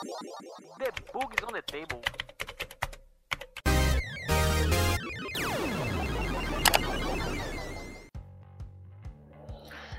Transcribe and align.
The 0.00 0.92
Bugs 1.12 1.44
on 1.46 1.52
the 1.52 1.60
Table. 1.60 2.00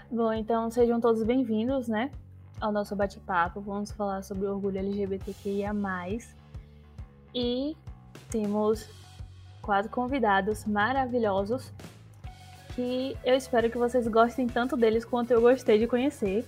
Bom, 0.10 0.34
então 0.34 0.72
sejam 0.72 1.00
todos 1.00 1.22
bem-vindos, 1.24 1.88
né, 1.88 2.10
ao 2.60 2.72
nosso 2.72 2.96
bate-papo. 2.96 3.62
Vamos 3.62 3.92
falar 3.92 4.24
sobre 4.24 4.48
o 4.48 4.56
orgulho 4.56 4.80
LGBTQIA+. 4.80 5.72
E 7.36 7.78
temos 8.32 8.90
quatro 9.62 9.92
convidados 9.92 10.66
maravilhosos 10.66 11.72
que 12.74 13.16
eu 13.24 13.36
espero 13.36 13.70
que 13.70 13.78
vocês 13.78 14.08
gostem 14.08 14.48
tanto 14.48 14.76
deles 14.76 15.06
quanto 15.06 15.30
eu 15.30 15.42
gostei 15.42 15.78
de 15.78 15.86
conhecer. 15.86 16.44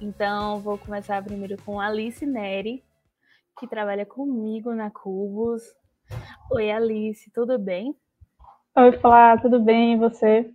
Então, 0.00 0.60
vou 0.60 0.78
começar 0.78 1.22
primeiro 1.22 1.62
com 1.62 1.78
Alice 1.78 2.24
Neri, 2.24 2.82
que 3.58 3.68
trabalha 3.68 4.06
comigo 4.06 4.72
na 4.74 4.90
Cubos. 4.90 5.62
Oi, 6.50 6.70
Alice, 6.70 7.30
tudo 7.32 7.58
bem? 7.58 7.94
Oi, 8.74 8.92
Flá, 8.98 9.36
tudo 9.36 9.60
bem? 9.60 9.92
E 9.92 9.98
você? 9.98 10.50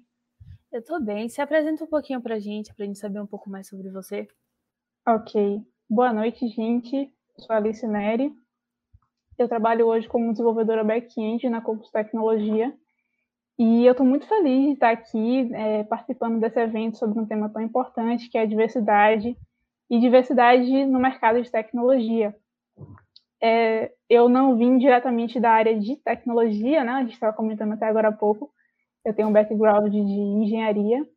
Eu 0.71 0.83
tô 0.83 0.99
bem. 0.99 1.29
Se 1.29 1.41
apresenta 1.41 1.83
um 1.83 1.87
pouquinho 1.87 2.19
pra 2.21 2.39
gente, 2.39 2.73
pra 2.73 2.87
gente 2.87 2.97
saber 2.97 3.21
um 3.21 3.27
pouco 3.27 3.47
mais 3.47 3.67
sobre 3.67 3.91
você. 3.91 4.27
Ok. 5.07 5.61
Boa 5.87 6.11
noite, 6.11 6.47
gente. 6.47 6.95
Eu 7.37 7.43
sou 7.43 7.55
Alice 7.55 7.85
Neri. 7.85 8.33
Eu 9.37 9.47
trabalho 9.47 9.85
hoje 9.85 10.07
como 10.07 10.31
desenvolvedora 10.31 10.83
back-end 10.83 11.47
na 11.49 11.61
Cubos 11.61 11.91
Tecnologia. 11.91 12.75
E 13.57 13.85
eu 13.85 13.91
estou 13.91 14.05
muito 14.05 14.27
feliz 14.27 14.65
de 14.65 14.73
estar 14.73 14.91
aqui 14.91 15.49
é, 15.53 15.83
participando 15.85 16.39
desse 16.41 16.59
evento 16.59 16.97
sobre 16.97 17.17
um 17.19 17.25
tema 17.25 17.49
tão 17.49 17.61
importante 17.61 18.29
que 18.29 18.37
é 18.37 18.41
a 18.41 18.45
diversidade 18.45 19.37
e 19.89 19.99
diversidade 19.99 20.85
no 20.85 20.99
mercado 20.99 21.41
de 21.41 21.49
tecnologia. 21.49 22.35
É, 23.41 23.93
eu 24.09 24.27
não 24.27 24.57
vim 24.57 24.77
diretamente 24.77 25.39
da 25.39 25.51
área 25.51 25.79
de 25.79 25.95
tecnologia, 25.97 26.83
né? 26.83 26.93
A 26.93 27.01
gente 27.01 27.13
estava 27.13 27.35
comentando 27.35 27.73
até 27.73 27.85
agora 27.85 28.09
há 28.09 28.11
pouco. 28.11 28.51
Eu 29.05 29.13
tenho 29.13 29.29
um 29.29 29.33
background 29.33 29.91
de 29.91 29.99
engenharia 29.99 31.07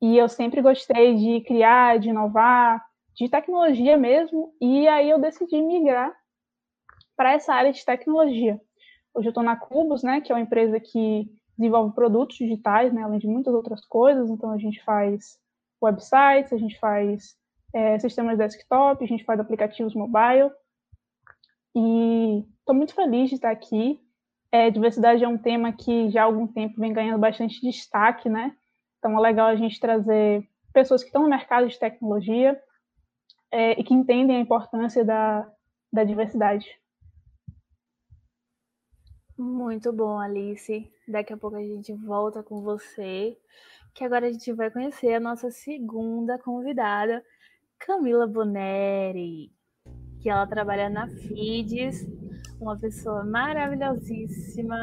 e 0.00 0.16
eu 0.16 0.28
sempre 0.28 0.62
gostei 0.62 1.16
de 1.16 1.40
criar, 1.42 1.98
de 1.98 2.08
inovar, 2.08 2.82
de 3.14 3.28
tecnologia 3.28 3.98
mesmo. 3.98 4.54
E 4.58 4.88
aí 4.88 5.10
eu 5.10 5.20
decidi 5.20 5.60
migrar 5.60 6.14
para 7.14 7.32
essa 7.32 7.52
área 7.52 7.72
de 7.72 7.84
tecnologia. 7.84 8.58
Hoje 9.14 9.28
eu 9.28 9.30
estou 9.30 9.44
na 9.44 9.56
Cubos, 9.56 10.02
né? 10.02 10.22
Que 10.22 10.32
é 10.32 10.34
uma 10.34 10.40
empresa 10.40 10.80
que 10.80 11.28
desenvolve 11.56 11.94
produtos 11.94 12.36
digitais, 12.36 12.92
né, 12.92 13.02
além 13.02 13.18
de 13.18 13.26
muitas 13.26 13.54
outras 13.54 13.84
coisas. 13.84 14.30
Então, 14.30 14.50
a 14.50 14.58
gente 14.58 14.82
faz 14.84 15.38
websites, 15.82 16.52
a 16.52 16.58
gente 16.58 16.78
faz 16.78 17.36
é, 17.72 17.98
sistemas 17.98 18.38
desktop, 18.38 19.02
a 19.02 19.06
gente 19.06 19.24
faz 19.24 19.38
aplicativos 19.38 19.94
mobile. 19.94 20.50
E 21.74 22.44
estou 22.58 22.74
muito 22.74 22.94
feliz 22.94 23.28
de 23.28 23.36
estar 23.36 23.50
aqui. 23.50 24.00
É, 24.52 24.70
diversidade 24.70 25.24
é 25.24 25.28
um 25.28 25.38
tema 25.38 25.72
que 25.72 26.10
já 26.10 26.22
há 26.22 26.24
algum 26.24 26.46
tempo 26.46 26.80
vem 26.80 26.92
ganhando 26.92 27.18
bastante 27.18 27.60
destaque, 27.60 28.28
né? 28.28 28.56
Então, 28.98 29.18
é 29.18 29.20
legal 29.20 29.48
a 29.48 29.56
gente 29.56 29.80
trazer 29.80 30.48
pessoas 30.72 31.02
que 31.02 31.08
estão 31.08 31.22
no 31.22 31.28
mercado 31.28 31.68
de 31.68 31.78
tecnologia 31.78 32.60
é, 33.50 33.78
e 33.78 33.84
que 33.84 33.94
entendem 33.94 34.36
a 34.36 34.40
importância 34.40 35.04
da, 35.04 35.48
da 35.92 36.04
diversidade. 36.04 36.66
Muito 39.36 39.92
bom, 39.92 40.18
Alice. 40.18 40.88
Daqui 41.08 41.32
a 41.32 41.36
pouco 41.36 41.56
a 41.56 41.62
gente 41.62 41.92
volta 41.92 42.40
com 42.40 42.62
você, 42.62 43.36
que 43.92 44.04
agora 44.04 44.28
a 44.28 44.32
gente 44.32 44.52
vai 44.52 44.70
conhecer 44.70 45.14
a 45.14 45.20
nossa 45.20 45.50
segunda 45.50 46.38
convidada, 46.38 47.20
Camila 47.76 48.28
Boneri, 48.28 49.52
que 50.20 50.30
ela 50.30 50.46
trabalha 50.46 50.88
na 50.88 51.08
FIDES, 51.08 52.06
uma 52.60 52.78
pessoa 52.78 53.24
maravilhosíssima. 53.24 54.76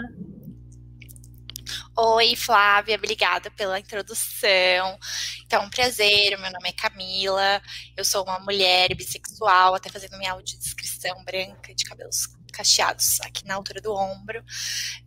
Oi, 1.97 2.35
Flávia, 2.35 2.97
obrigada 2.97 3.50
pela 3.51 3.79
introdução. 3.79 5.00
Então, 5.45 5.63
um 5.63 5.69
prazer, 5.69 6.38
meu 6.39 6.51
nome 6.51 6.69
é 6.69 6.73
Camila, 6.73 7.62
eu 7.95 8.03
sou 8.03 8.23
uma 8.23 8.39
mulher 8.39 8.94
bissexual, 8.95 9.75
até 9.75 9.89
fazendo 9.89 10.18
minha 10.18 10.33
audiodescrição 10.33 11.23
branca, 11.23 11.73
de 11.73 11.85
cabelos 11.85 12.28
cacheados 12.51 13.19
aqui 13.22 13.45
na 13.45 13.56
altura 13.56 13.81
do 13.81 13.94
ombro. 13.94 14.44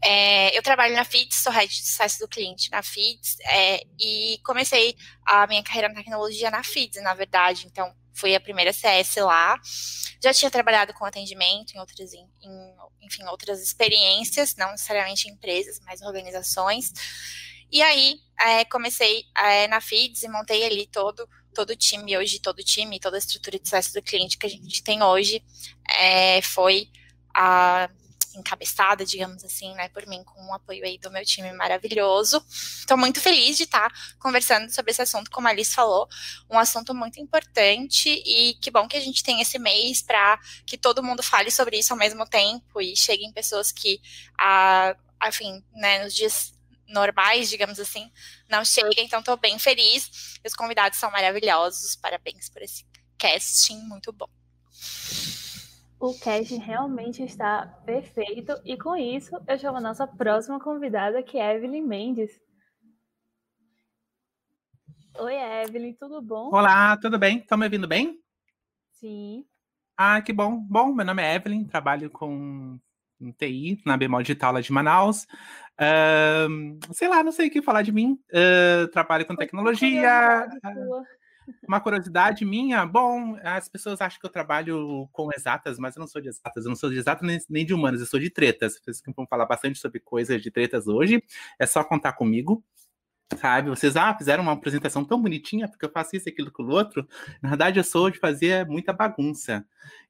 É, 0.03 0.57
eu 0.57 0.63
trabalho 0.63 0.95
na 0.95 1.05
FITS, 1.05 1.43
sou 1.43 1.53
head 1.53 1.69
de 1.69 1.85
sucesso 1.85 2.19
do 2.21 2.29
cliente 2.29 2.71
na 2.71 2.83
FITS, 2.83 3.37
é, 3.45 3.85
e 3.99 4.41
comecei 4.45 4.97
a 5.25 5.47
minha 5.47 5.63
carreira 5.63 5.89
na 5.89 5.95
tecnologia 5.95 6.51
na 6.51 6.63
FITS, 6.63 7.03
na 7.03 7.15
verdade, 7.15 7.67
então 7.67 7.95
fui 8.15 8.35
a 8.35 8.41
primeira 8.41 8.73
CS 8.73 9.17
lá. 9.17 9.61
Já 10.23 10.33
tinha 10.33 10.51
trabalhado 10.51 10.95
com 10.95 11.05
atendimento 11.05 11.75
em 11.75 11.81
outras, 11.81 12.13
em, 12.15 12.27
enfim, 13.03 13.25
outras 13.25 13.63
experiências, 13.63 14.55
não 14.57 14.71
necessariamente 14.71 15.29
em 15.29 15.33
empresas, 15.33 15.81
mas 15.81 16.01
organizações. 16.01 16.93
E 17.71 17.83
aí 17.83 18.21
é, 18.41 18.65
comecei 18.65 19.25
é, 19.37 19.67
na 19.67 19.81
FIDS 19.81 20.23
e 20.23 20.29
montei 20.29 20.65
ali 20.65 20.87
todo 20.87 21.29
todo 21.55 21.71
o 21.71 21.77
time 21.77 22.19
hoje, 22.19 22.41
todo 22.41 22.59
o 22.59 22.65
time, 22.65 22.99
toda 22.99 23.17
a 23.17 23.19
estrutura 23.19 23.59
de 23.59 23.65
sucesso 23.65 23.95
do 23.95 24.03
cliente 24.03 24.37
que 24.37 24.47
a 24.47 24.51
gente 24.51 24.83
tem 24.83 25.03
hoje 25.03 25.43
é, 25.89 26.43
foi 26.43 26.91
a 27.35 27.89
encabeçada, 28.39 29.05
digamos 29.05 29.45
assim, 29.45 29.73
né, 29.75 29.89
por 29.89 30.07
mim, 30.07 30.23
com 30.25 30.41
o 30.47 30.55
apoio 30.55 30.85
aí 30.85 30.99
do 30.99 31.11
meu 31.11 31.25
time 31.25 31.53
maravilhoso. 31.53 32.45
Estou 32.49 32.97
muito 32.97 33.21
feliz 33.21 33.57
de 33.57 33.65
estar 33.65 33.91
tá 33.91 33.97
conversando 34.19 34.71
sobre 34.73 34.91
esse 34.91 35.03
assunto, 35.03 35.31
como 35.31 35.47
a 35.47 35.51
Alice 35.51 35.75
falou, 35.75 36.09
um 36.51 36.59
assunto 36.59 36.95
muito 36.95 37.21
importante 37.21 38.09
e 38.09 38.55
que 38.55 38.71
bom 38.71 38.89
que 38.89 38.97
a 38.97 39.01
gente 39.01 39.23
tem 39.23 39.41
esse 39.41 39.59
mês 39.59 40.03
para 40.03 40.39
que 40.67 40.77
todo 40.77 41.03
mundo 41.03 41.23
fale 41.23 41.51
sobre 41.51 41.79
isso 41.79 41.93
ao 41.93 41.99
mesmo 41.99 42.27
tempo 42.27 42.81
e 42.81 42.97
cheguem 42.97 43.33
pessoas 43.33 43.71
que, 43.73 44.01
a, 44.39 44.97
enfim, 45.27 45.63
né, 45.73 46.05
nos 46.05 46.15
dias 46.15 46.53
normais, 46.87 47.49
digamos 47.49 47.81
assim, 47.81 48.11
não 48.49 48.65
chegam, 48.65 49.05
então 49.05 49.21
estou 49.21 49.37
bem 49.37 49.59
feliz. 49.59 50.39
Os 50.45 50.55
convidados 50.55 50.99
são 50.99 51.11
maravilhosos, 51.11 51.97
parabéns 51.97 52.49
por 52.51 52.63
esse 52.63 52.85
casting, 53.19 53.79
muito 53.79 54.13
bom 54.13 54.29
o 56.05 56.19
cast 56.19 56.55
realmente 56.57 57.23
está 57.23 57.67
perfeito. 57.87 58.53
E 58.65 58.77
com 58.77 58.95
isso, 58.95 59.35
eu 59.49 59.59
chamo 59.59 59.79
a 59.79 59.81
nossa 59.81 60.07
próxima 60.07 60.61
convidada, 60.61 61.23
que 61.23 61.39
é 61.39 61.57
Evelyn 61.57 61.83
Mendes. 61.83 62.31
Oi, 65.19 65.35
Evelyn, 65.35 65.95
tudo 65.95 66.21
bom? 66.21 66.51
Olá, 66.53 66.97
tudo 66.99 67.19
bem? 67.19 67.39
Estão 67.39 67.57
me 67.57 67.65
ouvindo 67.65 67.89
bem? 67.89 68.21
Sim. 68.91 69.45
Ah, 69.97 70.21
que 70.21 70.33
bom. 70.33 70.59
Bom, 70.59 70.93
meu 70.93 71.07
nome 71.07 71.23
é 71.23 71.37
Evelyn, 71.37 71.65
trabalho 71.65 72.11
com 72.11 72.79
TI 73.39 73.81
na 73.87 73.97
Bemol 73.97 74.23
Digital 74.23 74.53
lá 74.53 74.61
de 74.61 74.73
Manaus. 74.73 75.25
Uh, 75.81 76.93
sei 76.93 77.09
lá, 77.09 77.23
não 77.23 77.33
sei 77.33 77.49
o 77.49 77.51
que 77.51 77.63
falar 77.63 77.83
de 77.83 77.93
mim. 77.93 78.19
Uh, 78.31 78.89
trabalho 78.89 79.25
com 79.25 79.37
tecnologia. 79.37 80.49
Uma 81.67 81.81
curiosidade 81.81 82.45
minha, 82.45 82.87
bom, 82.87 83.37
as 83.43 83.69
pessoas 83.69 84.01
acham 84.01 84.21
que 84.21 84.27
eu 84.27 84.31
trabalho 84.31 85.09
com 85.13 85.31
exatas, 85.35 85.79
mas 85.79 85.97
eu 85.97 86.01
não 86.01 86.07
sou 86.07 86.21
de 86.21 86.29
exatas, 86.29 86.65
eu 86.65 86.69
não 86.69 86.77
sou 86.77 86.91
de 86.91 86.99
exatas 86.99 87.27
nem, 87.27 87.39
nem 87.49 87.67
de 87.67 87.75
humanas, 87.75 88.01
eu 88.01 88.07
sou 88.07 88.21
de 88.21 88.31
tretas. 88.31 88.79
Vocês 88.79 89.03
vão 89.17 89.27
falar 89.27 89.47
bastante 89.47 89.79
sobre 89.79 90.01
coisas 90.01 90.43
de 90.43 90.51
tretas 90.51 90.87
hoje, 90.87 91.23
é 91.59 91.67
só 91.67 91.83
contar 91.83 92.13
comigo 92.13 92.63
sabe? 93.39 93.71
Vocês, 93.71 93.97
ah, 93.97 94.15
fizeram 94.17 94.43
uma 94.43 94.53
apresentação 94.53 95.05
tão 95.05 95.21
bonitinha 95.21 95.69
porque 95.69 95.85
eu 95.85 95.91
faço 95.91 96.17
isso, 96.17 96.29
aquilo 96.29 96.51
com 96.51 96.63
o 96.63 96.71
outro. 96.71 97.07
Na 97.43 97.49
verdade, 97.49 97.79
eu 97.79 97.85
sou 97.85 98.11
de 98.11 98.19
fazer 98.19 98.67
muita 98.67 98.93
bagunça. 98.93 99.65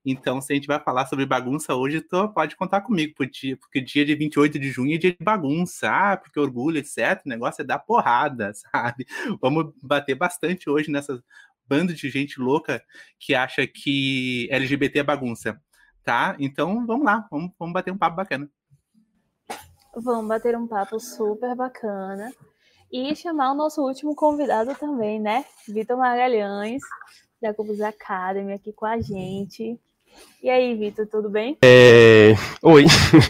Então, 0.05 0.41
se 0.41 0.53
a 0.53 0.57
gente 0.57 0.67
vai 0.67 0.79
falar 0.81 1.07
sobre 1.07 1.25
bagunça 1.25 1.75
hoje, 1.75 2.01
tô, 2.01 2.29
pode 2.29 2.57
contar 2.57 2.83
comigo, 2.83 3.15
porque, 3.17 3.57
porque 3.57 3.81
dia 3.81 4.05
de 4.05 4.15
28 4.15 4.59
de 4.59 4.71
junho 4.71 4.95
é 4.95 4.99
dia 4.99 5.13
de 5.13 5.25
bagunça. 5.25 5.89
Ah, 5.91 6.17
porque 6.17 6.39
orgulho, 6.39 6.79
etc. 6.79 7.23
O 7.25 7.29
negócio 7.29 7.63
é 7.63 7.65
dar 7.65 7.79
porrada, 7.79 8.53
sabe? 8.73 9.07
Vamos 9.41 9.73
bater 9.83 10.15
bastante 10.15 10.69
hoje 10.69 10.91
nessa 10.91 11.23
banda 11.67 11.95
de 11.95 12.11
gente 12.11 12.39
louca 12.39 12.83
que 13.19 13.35
acha 13.35 13.67
que 13.67 14.47
LGBT 14.51 14.99
é 14.99 15.03
bagunça, 15.03 15.59
tá? 16.03 16.37
Então, 16.39 16.87
vamos 16.87 17.05
lá, 17.05 17.27
vamos, 17.31 17.53
vamos 17.59 17.73
bater 17.73 17.91
um 17.91 17.99
papo 17.99 18.17
bacana. 18.17 18.51
Vamos 19.97 20.29
bater 20.29 20.57
um 20.57 20.67
papo 20.67 20.99
super 21.01 21.55
bacana. 21.55 22.31
E 22.97 23.17
chamar 23.17 23.51
o 23.51 23.57
nosso 23.57 23.83
último 23.83 24.15
convidado 24.15 24.73
também, 24.77 25.19
né? 25.19 25.45
Vitor 25.67 25.97
Magalhães, 25.97 26.81
da 27.43 27.53
Cubus 27.53 27.81
Academy, 27.81 28.53
aqui 28.53 28.73
com 28.73 28.87
a 28.87 29.01
gente. 29.01 29.77
E 30.41 30.49
aí, 30.49 30.77
Vitor, 30.77 31.05
tudo 31.09 31.29
bem? 31.29 31.59
É... 31.65 32.35
Oi, 32.63 32.85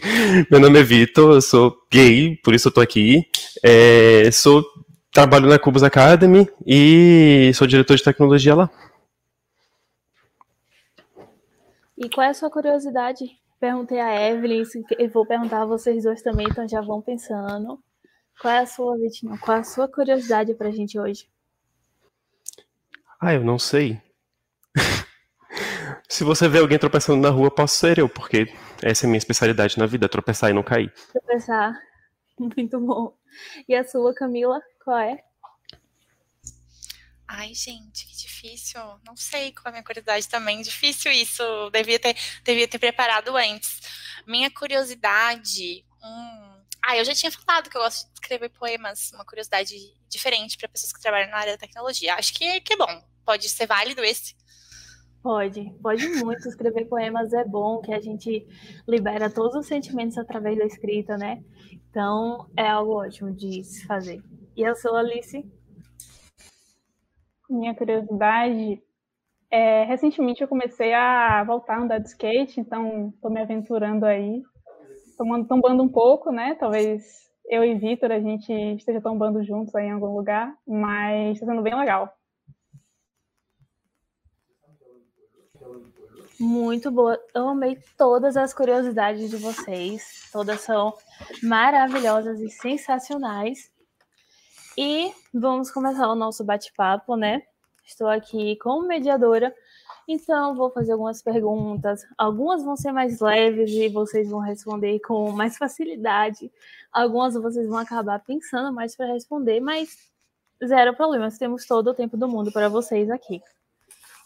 meu 0.53 0.61
nome 0.61 0.79
é 0.79 0.83
Vitor, 0.83 1.37
eu 1.37 1.41
sou 1.41 1.75
gay, 1.91 2.37
por 2.45 2.53
isso 2.53 2.69
eu 2.69 2.73
tô 2.75 2.83
aqui. 2.83 3.27
É... 3.63 4.31
Sou... 4.31 4.63
Trabalho 5.11 5.49
na 5.49 5.59
Cubus 5.59 5.83
Academy 5.83 6.47
e 6.67 7.51
sou 7.55 7.67
diretor 7.67 7.97
de 7.97 8.05
tecnologia 8.05 8.55
lá. 8.55 8.71
E 11.97 12.11
qual 12.11 12.27
é 12.27 12.29
a 12.29 12.35
sua 12.35 12.51
curiosidade? 12.51 13.25
Perguntei 13.59 13.99
a 13.99 14.29
Evelyn, 14.29 14.63
e 14.99 15.09
vou 15.09 15.25
perguntar 15.25 15.63
a 15.63 15.67
vocês 15.67 16.05
dois 16.05 16.21
também, 16.21 16.47
então 16.51 16.69
já 16.69 16.83
vão 16.83 17.01
pensando. 17.01 17.79
Qual 18.41 18.53
é 18.53 18.59
a 18.59 18.67
sua, 18.67 18.97
Vitinho? 18.99 19.39
Qual 19.39 19.57
é 19.57 19.61
a 19.61 19.65
sua 19.65 19.89
curiosidade 19.89 20.55
pra 20.55 20.71
gente 20.71 20.99
hoje? 20.99 21.29
Ah, 23.21 23.35
eu 23.35 23.45
não 23.45 23.59
sei. 23.59 24.01
Se 26.09 26.25
você 26.25 26.49
vê 26.49 26.59
alguém 26.59 26.79
tropeçando 26.79 27.21
na 27.21 27.31
rua, 27.31 27.51
posso 27.51 27.77
ser 27.77 27.99
eu, 27.99 28.09
porque 28.09 28.53
essa 28.83 29.05
é 29.05 29.07
a 29.07 29.11
minha 29.11 29.19
especialidade 29.19 29.79
na 29.79 29.87
vida, 29.87 30.09
tropeçar 30.09 30.51
e 30.51 30.53
não 30.53 30.63
cair. 30.63 30.93
Tropeçar. 31.13 31.75
Muito 32.39 32.79
bom. 32.81 33.17
E 33.69 33.75
a 33.75 33.85
sua, 33.85 34.15
Camila, 34.15 34.61
qual 34.85 34.99
é? 34.99 35.23
Ai, 37.27 37.55
gente, 37.55 38.07
que 38.07 38.17
difícil. 38.17 38.81
Não 39.05 39.17
sei 39.17 39.53
qual 39.53 39.67
é 39.67 39.69
a 39.69 39.73
minha 39.73 39.85
curiosidade 39.85 40.29
também. 40.29 40.61
Difícil 40.61 41.11
isso. 41.11 41.43
Devia 41.71 41.99
ter, 41.99 42.17
devia 42.45 42.69
ter 42.69 42.79
preparado 42.79 43.37
antes. 43.37 43.81
Minha 44.27 44.51
curiosidade. 44.51 45.85
Hum... 46.03 46.54
Ah, 46.87 46.99
eu 46.99 47.05
já 47.05 47.15
tinha 47.15 47.33
falado 47.33 47.71
que 47.71 47.77
eu 47.77 47.81
gosto 47.81 48.07
de 48.09 48.13
escrever 48.15 48.51
poemas. 48.51 49.11
Uma 49.15 49.25
curiosidade 49.25 49.75
diferente 50.09 50.59
para 50.59 50.69
pessoas 50.69 50.93
que 50.93 51.01
trabalham 51.01 51.31
na 51.31 51.39
área 51.39 51.53
da 51.53 51.59
tecnologia. 51.59 52.15
Acho 52.15 52.35
que, 52.35 52.61
que 52.61 52.75
é 52.75 52.77
bom. 52.77 53.03
Pode 53.25 53.49
ser 53.49 53.67
válido 53.67 54.05
esse. 54.05 54.37
Pode, 55.23 55.73
pode 55.83 56.07
muito. 56.23 56.47
Escrever 56.47 56.85
poemas 56.85 57.33
é 57.33 57.43
bom, 57.43 57.81
que 57.81 57.95
a 57.95 58.01
gente 58.01 58.47
libera 58.87 59.31
todos 59.31 59.55
os 59.55 59.67
sentimentos 59.67 60.19
através 60.19 60.59
da 60.59 60.67
escrita, 60.67 61.17
né? 61.17 61.43
Então, 61.73 62.51
é 62.55 62.69
algo 62.69 63.03
ótimo 63.03 63.33
de 63.33 63.65
se 63.65 63.87
fazer. 63.87 64.23
E 64.55 64.63
a 64.67 64.75
sua, 64.75 64.99
Alice? 64.99 65.43
Minha 67.49 67.75
curiosidade 67.75 68.83
é, 69.51 69.85
recentemente 69.85 70.43
eu 70.43 70.49
comecei 70.49 70.93
a 70.93 71.45
voltar 71.45 71.77
a 71.77 71.83
andar 71.83 71.99
de 71.99 72.09
skate, 72.09 72.61
então 72.61 73.13
estou 73.15 73.31
me 73.31 73.41
aventurando 73.41 74.05
aí, 74.05 74.43
tomando, 75.17 75.47
tombando 75.47 75.83
um 75.83 75.89
pouco, 75.89 76.31
né? 76.31 76.55
Talvez 76.55 77.31
eu 77.47 77.65
e 77.65 77.75
Vitor 77.75 78.11
a 78.11 78.21
gente 78.21 78.53
esteja 78.77 79.01
tombando 79.01 79.43
juntos 79.45 79.75
aí 79.75 79.87
em 79.87 79.93
algum 79.93 80.15
lugar, 80.17 80.57
mas 80.67 81.35
está 81.35 81.47
sendo 81.47 81.63
bem 81.63 81.75
legal. 81.75 82.17
Muito 86.39 86.91
boa. 86.91 87.19
Eu 87.35 87.49
amei 87.49 87.79
todas 87.97 88.37
as 88.37 88.53
curiosidades 88.53 89.31
de 89.31 89.37
vocês. 89.37 90.29
Todas 90.33 90.61
são 90.63 90.93
maravilhosas 91.43 92.41
e 92.41 92.51
sensacionais. 92.51 93.71
E 94.77 95.13
vamos 95.33 95.71
começar 95.71 96.09
o 96.09 96.17
nosso 96.17 96.45
bate-papo, 96.45 97.15
né? 97.17 97.43
Estou 97.87 98.09
aqui 98.09 98.57
como 98.57 98.89
mediadora, 98.89 99.55
então 100.07 100.55
vou 100.55 100.71
fazer 100.71 100.93
algumas 100.93 101.23
perguntas. 101.23 102.03
Algumas 102.17 102.63
vão 102.63 102.77
ser 102.77 102.93
mais 102.93 103.21
leves 103.21 103.71
e 103.71 103.89
vocês 103.89 104.29
vão 104.29 104.41
responder 104.41 105.01
com 105.01 105.31
mais 105.33 105.57
facilidade. 105.57 106.51
Algumas 106.93 107.35
vocês 107.35 107.67
vão 107.67 107.79
acabar 107.79 108.19
pensando 108.21 108.73
mais 108.73 108.95
para 108.97 109.13
responder, 109.13 109.61
mas 109.61 109.97
zero 110.65 110.95
problemas. 110.95 111.39
Temos 111.39 111.67
todo 111.67 111.89
o 111.89 111.95
tempo 111.95 112.17
do 112.17 112.29
mundo 112.29 112.53
para 112.53 112.69
vocês 112.69 113.11
aqui. 113.11 113.41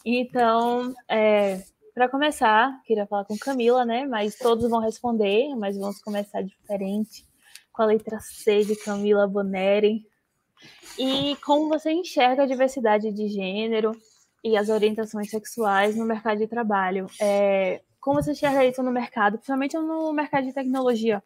Então, 0.05 0.93
é, 1.07 1.61
para 1.93 2.09
começar, 2.09 2.81
queria 2.83 3.05
falar 3.05 3.25
com 3.25 3.37
Camila, 3.37 3.85
né? 3.85 4.05
Mas 4.05 4.37
todos 4.37 4.69
vão 4.69 4.79
responder, 4.79 5.55
mas 5.55 5.77
vamos 5.77 6.01
começar 6.01 6.41
diferente 6.41 7.25
com 7.71 7.83
a 7.83 7.85
letra 7.85 8.19
C 8.19 8.63
de 8.63 8.75
Camila 8.75 9.27
Boneri. 9.27 10.05
E 10.97 11.37
como 11.45 11.69
você 11.69 11.91
enxerga 11.91 12.43
a 12.43 12.45
diversidade 12.45 13.11
de 13.11 13.29
gênero 13.29 13.93
e 14.43 14.57
as 14.57 14.69
orientações 14.69 15.29
sexuais 15.29 15.95
no 15.95 16.05
mercado 16.05 16.39
de 16.39 16.47
trabalho? 16.47 17.07
É, 17.19 17.81
como 17.99 18.21
você 18.21 18.31
enxerga 18.31 18.65
isso 18.65 18.81
no 18.81 18.91
mercado, 18.91 19.37
principalmente 19.37 19.77
no 19.77 20.13
mercado 20.13 20.45
de 20.45 20.53
tecnologia? 20.53 21.23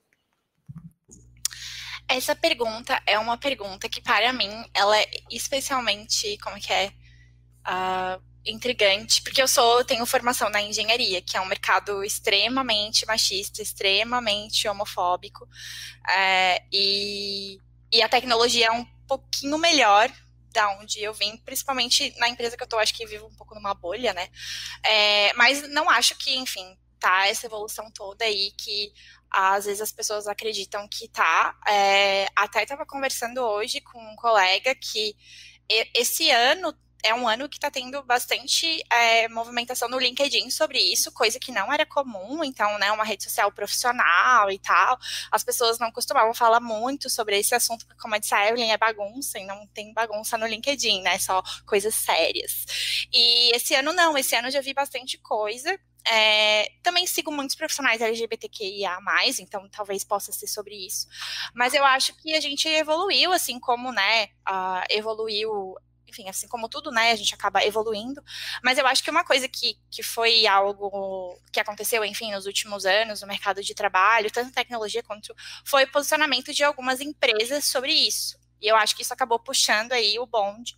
Essa 2.08 2.36
pergunta 2.36 3.02
é 3.06 3.18
uma 3.18 3.38
pergunta 3.38 3.88
que, 3.88 4.02
para 4.02 4.34
mim, 4.34 4.50
ela 4.74 5.00
é 5.00 5.10
especialmente, 5.32 6.38
como 6.40 6.60
que 6.60 6.72
é, 6.72 6.92
uh, 7.68 8.22
intrigante, 8.46 9.22
porque 9.24 9.42
eu 9.42 9.48
sou, 9.48 9.84
tenho 9.86 10.06
formação 10.06 10.50
na 10.50 10.62
engenharia, 10.62 11.22
que 11.22 11.38
é 11.38 11.42
um 11.42 11.46
mercado 11.46 12.04
extremamente 12.04 13.06
machista, 13.06 13.62
extremamente 13.62 14.68
homofóbico, 14.68 15.48
é, 16.10 16.64
e, 16.72 17.58
e 17.92 18.02
a 18.02 18.10
tecnologia 18.10 18.68
é 18.68 18.72
um 18.72 18.86
pouquinho 19.08 19.58
melhor 19.58 20.12
da 20.54 20.70
onde 20.80 21.02
eu 21.02 21.14
vim, 21.14 21.36
principalmente 21.38 22.14
na 22.18 22.30
empresa 22.30 22.56
que 22.56 22.64
eu 22.64 22.68
tô, 22.68 22.78
acho 22.78 22.94
que 22.94 23.06
vivo 23.06 23.26
um 23.26 23.36
pouco 23.36 23.56
numa 23.56 23.74
bolha, 23.74 24.14
né? 24.14 24.30
É, 24.86 25.34
mas 25.34 25.68
não 25.70 25.90
acho 25.90 26.18
que, 26.18 26.36
enfim, 26.36 26.78
tá 27.00 27.28
essa 27.28 27.48
evolução 27.48 27.92
toda 27.92 28.24
aí 28.24 28.52
que 28.58 28.94
às 29.30 29.66
vezes 29.66 29.82
as 29.82 29.92
pessoas 29.92 30.28
acreditam 30.28 30.88
que 30.88 31.08
tá. 31.10 31.58
É, 31.68 32.28
até 32.36 32.64
estava 32.64 32.86
conversando 32.86 33.40
hoje 33.42 33.82
com 33.82 34.00
um 34.00 34.16
colega 34.16 34.74
que 34.76 35.16
esse 35.94 36.30
ano 36.30 36.74
é 37.04 37.14
um 37.14 37.28
ano 37.28 37.50
que 37.50 37.58
está 37.58 37.70
tendo 37.70 38.02
bastante 38.04 38.82
é, 38.90 39.28
movimentação 39.28 39.90
no 39.90 40.00
LinkedIn 40.00 40.50
sobre 40.50 40.80
isso, 40.80 41.12
coisa 41.12 41.38
que 41.38 41.52
não 41.52 41.72
era 41.72 41.86
comum, 41.86 42.44
então, 42.44 42.80
né, 42.80 42.92
uma 42.92 43.04
rede 43.04 43.24
social 43.24 43.52
profissional 43.52 44.50
e 44.50 44.58
tal. 44.58 44.98
As 45.30 45.44
pessoas 45.44 45.78
não 45.78 45.92
costumavam 45.92 46.34
falar 46.34 46.62
muito 46.62 47.10
sobre 47.10 47.38
esse 47.38 47.54
assunto, 47.54 47.86
porque, 47.86 48.02
como 48.02 48.16
eu 48.16 48.20
disse, 48.20 48.34
a 48.34 48.48
Evelyn 48.48 48.72
é 48.72 48.78
bagunça 48.78 49.38
e 49.38 49.46
não 49.46 49.68
tem 49.68 49.94
bagunça 49.94 50.38
no 50.38 50.48
LinkedIn, 50.48 51.02
né? 51.02 51.20
Só 51.20 51.44
coisas 51.66 51.94
sérias. 51.94 53.08
E 53.12 53.54
esse 53.54 53.76
ano 53.76 53.92
não, 53.92 54.18
esse 54.18 54.36
ano 54.36 54.48
eu 54.48 54.52
já 54.52 54.62
vi 54.62 54.74
bastante 54.74 55.18
coisa. 55.18 55.78
É, 56.06 56.70
também 56.82 57.08
sigo 57.08 57.32
muitos 57.32 57.56
profissionais 57.56 58.02
LGBTQIA, 58.02 58.98
então 59.40 59.70
talvez 59.70 60.04
possa 60.04 60.32
ser 60.32 60.48
sobre 60.48 60.76
isso. 60.76 61.08
Mas 61.54 61.74
eu 61.74 61.84
acho 61.84 62.14
que 62.16 62.34
a 62.34 62.42
gente 62.42 62.68
evoluiu, 62.68 63.32
assim 63.32 63.60
como, 63.60 63.92
né, 63.92 64.26
uh, 64.48 64.84
evoluiu 64.90 65.76
enfim, 66.14 66.30
assim 66.30 66.48
como 66.48 66.70
tudo, 66.70 66.92
né, 66.92 67.12
a 67.12 67.16
gente 67.16 67.34
acaba 67.34 67.64
evoluindo. 67.66 68.24
Mas 68.64 68.78
eu 68.78 68.86
acho 68.86 69.04
que 69.04 69.10
uma 69.10 69.24
coisa 69.24 69.48
que, 69.48 69.78
que 69.90 70.04
foi 70.04 70.46
algo 70.46 71.40
que 71.52 71.60
aconteceu, 71.60 72.06
enfim, 72.06 72.32
nos 72.32 72.46
últimos 72.46 72.86
anos 72.86 73.22
no 73.22 73.28
mercado 73.28 73.62
de 73.62 73.74
trabalho, 73.74 74.32
tanto 74.32 74.54
tecnologia 74.54 75.04
quanto 75.04 75.36
foi 75.66 75.84
o 75.84 75.92
posicionamento 75.92 76.54
de 76.54 76.64
algumas 76.64 77.02
empresas 77.02 77.66
sobre 77.66 77.92
isso. 77.92 78.38
E 78.62 78.68
eu 78.68 78.76
acho 78.76 78.96
que 78.96 79.02
isso 79.02 79.14
acabou 79.14 79.40
puxando 79.40 79.92
aí 79.92 80.18
o 80.20 80.26
bonde 80.26 80.78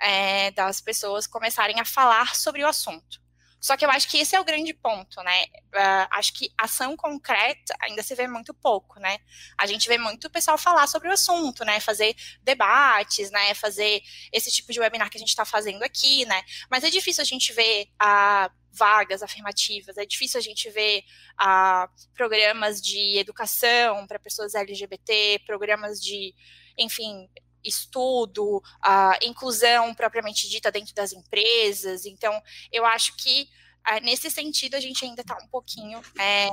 é, 0.00 0.50
das 0.50 0.80
pessoas 0.80 1.26
começarem 1.26 1.80
a 1.80 1.84
falar 1.84 2.34
sobre 2.34 2.62
o 2.64 2.68
assunto. 2.68 3.21
Só 3.62 3.76
que 3.76 3.84
eu 3.84 3.90
acho 3.90 4.08
que 4.08 4.18
esse 4.18 4.34
é 4.34 4.40
o 4.40 4.44
grande 4.44 4.74
ponto, 4.74 5.22
né? 5.22 5.44
Uh, 5.72 6.08
acho 6.10 6.32
que 6.34 6.52
ação 6.58 6.96
concreta 6.96 7.72
ainda 7.80 8.02
se 8.02 8.12
vê 8.16 8.26
muito 8.26 8.52
pouco, 8.52 8.98
né? 8.98 9.18
A 9.56 9.66
gente 9.66 9.86
vê 9.88 9.96
muito 9.96 10.26
o 10.26 10.30
pessoal 10.30 10.58
falar 10.58 10.88
sobre 10.88 11.08
o 11.08 11.12
assunto, 11.12 11.64
né? 11.64 11.78
Fazer 11.78 12.16
debates, 12.42 13.30
né? 13.30 13.54
Fazer 13.54 14.02
esse 14.32 14.50
tipo 14.50 14.72
de 14.72 14.80
webinar 14.80 15.08
que 15.08 15.16
a 15.16 15.20
gente 15.20 15.28
está 15.28 15.44
fazendo 15.44 15.84
aqui, 15.84 16.24
né? 16.24 16.42
Mas 16.68 16.82
é 16.82 16.90
difícil 16.90 17.22
a 17.22 17.24
gente 17.24 17.52
ver 17.52 17.86
a 18.00 18.50
uh, 18.50 18.62
vagas 18.72 19.22
afirmativas, 19.22 19.96
é 19.96 20.04
difícil 20.04 20.40
a 20.40 20.42
gente 20.42 20.68
ver 20.70 21.04
uh, 21.40 21.88
programas 22.14 22.80
de 22.80 23.18
educação 23.18 24.06
para 24.08 24.18
pessoas 24.18 24.56
LGBT, 24.56 25.42
programas 25.46 26.00
de, 26.00 26.34
enfim, 26.76 27.28
estudo, 27.64 28.62
a 28.82 29.18
inclusão 29.22 29.94
propriamente 29.94 30.48
dita 30.48 30.70
dentro 30.70 30.94
das 30.94 31.12
empresas. 31.12 32.06
Então, 32.06 32.40
eu 32.70 32.84
acho 32.84 33.16
que 33.16 33.48
ah, 33.84 34.00
nesse 34.00 34.30
sentido 34.30 34.74
a 34.76 34.80
gente 34.80 35.04
ainda 35.04 35.22
está 35.22 35.36
um 35.36 35.48
pouquinho, 35.48 36.00
é, 36.18 36.48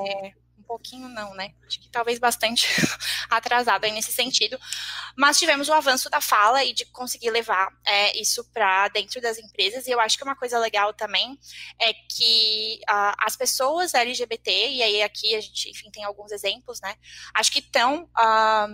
um 0.57 0.63
pouquinho 0.63 1.07
não, 1.07 1.33
né? 1.35 1.53
Acho 1.65 1.79
que 1.79 1.89
talvez 1.89 2.17
bastante 2.17 2.67
atrasado 3.29 3.85
aí 3.85 3.91
nesse 3.91 4.11
sentido. 4.11 4.59
Mas 5.15 5.37
tivemos 5.37 5.69
o 5.69 5.73
avanço 5.73 6.09
da 6.09 6.19
fala 6.19 6.63
e 6.63 6.73
de 6.73 6.85
conseguir 6.85 7.29
levar 7.29 7.71
é, 7.85 8.19
isso 8.19 8.43
para 8.51 8.87
dentro 8.89 9.21
das 9.21 9.37
empresas. 9.37 9.85
E 9.85 9.91
eu 9.91 9.99
acho 9.99 10.17
que 10.17 10.23
uma 10.23 10.35
coisa 10.35 10.57
legal 10.57 10.93
também 10.93 11.39
é 11.79 11.93
que 11.93 12.79
uh, 12.89 13.13
as 13.19 13.35
pessoas 13.35 13.93
LGBT, 13.93 14.69
e 14.69 14.83
aí 14.83 15.03
aqui 15.03 15.35
a 15.35 15.41
gente, 15.41 15.69
enfim, 15.69 15.91
tem 15.91 16.03
alguns 16.03 16.31
exemplos, 16.31 16.81
né? 16.81 16.95
Acho 17.33 17.51
que 17.51 17.59
estão. 17.59 18.03
Uh, 18.05 18.09
ah, 18.15 18.67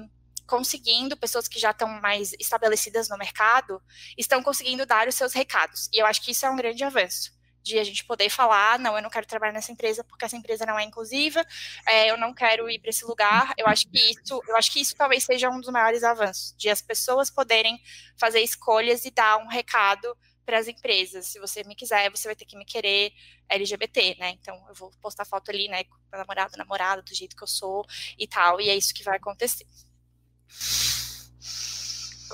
conseguindo, 0.45 1.17
pessoas 1.17 1.47
que 1.47 1.59
já 1.59 1.71
estão 1.71 1.87
mais 2.01 2.33
estabelecidas 2.39 3.09
no 3.09 3.17
mercado, 3.17 3.81
estão 4.17 4.41
conseguindo 4.41 4.85
dar 4.85 5.07
os 5.07 5.15
seus 5.15 5.33
recados. 5.33 5.89
E 5.91 5.97
eu 5.97 6.05
acho 6.05 6.21
que 6.21 6.31
isso 6.31 6.45
é 6.45 6.49
um 6.49 6.55
grande 6.55 6.83
avanço. 6.83 7.33
De 7.61 7.79
a 7.79 7.83
gente 7.83 8.05
poder 8.05 8.29
falar, 8.29 8.77
não, 8.77 8.95
eu 8.95 9.01
não 9.01 9.09
quero 9.09 9.25
trabalhar 9.25 9.51
nessa 9.51 9.71
empresa 9.71 10.03
porque 10.03 10.23
essa 10.23 10.37
empresa 10.37 10.67
não 10.67 10.77
é 10.77 10.83
inclusiva, 10.83 11.43
é, 11.87 12.11
eu 12.11 12.17
não 12.17 12.31
quero 12.31 12.69
ir 12.69 12.77
para 12.77 12.91
esse 12.91 13.03
lugar. 13.05 13.53
Eu 13.57 13.65
acho 13.65 13.87
que 13.89 13.97
isso, 13.97 14.41
eu 14.47 14.55
acho 14.55 14.71
que 14.71 14.79
isso 14.79 14.95
talvez 14.95 15.23
seja 15.23 15.49
um 15.49 15.59
dos 15.59 15.71
maiores 15.71 16.03
avanços, 16.03 16.53
de 16.55 16.69
as 16.69 16.81
pessoas 16.81 17.31
poderem 17.31 17.81
fazer 18.19 18.41
escolhas 18.41 19.03
e 19.05 19.11
dar 19.11 19.37
um 19.37 19.47
recado 19.47 20.15
para 20.45 20.59
as 20.59 20.67
empresas. 20.67 21.25
Se 21.25 21.39
você 21.39 21.63
me 21.63 21.75
quiser, 21.75 22.09
você 22.11 22.27
vai 22.27 22.35
ter 22.35 22.45
que 22.45 22.55
me 22.55 22.65
querer 22.65 23.11
LGBT, 23.49 24.15
né? 24.19 24.29
Então 24.39 24.63
eu 24.69 24.75
vou 24.75 24.91
postar 25.01 25.25
foto 25.25 25.49
ali, 25.49 25.67
né, 25.67 25.83
com 25.85 25.95
meu 26.11 26.19
namorado, 26.19 26.57
namorada, 26.57 27.01
do 27.01 27.15
jeito 27.15 27.35
que 27.35 27.43
eu 27.43 27.47
sou 27.47 27.83
e 28.17 28.27
tal, 28.27 28.61
e 28.61 28.69
é 28.69 28.75
isso 28.75 28.93
que 28.93 29.03
vai 29.03 29.17
acontecer. 29.17 29.65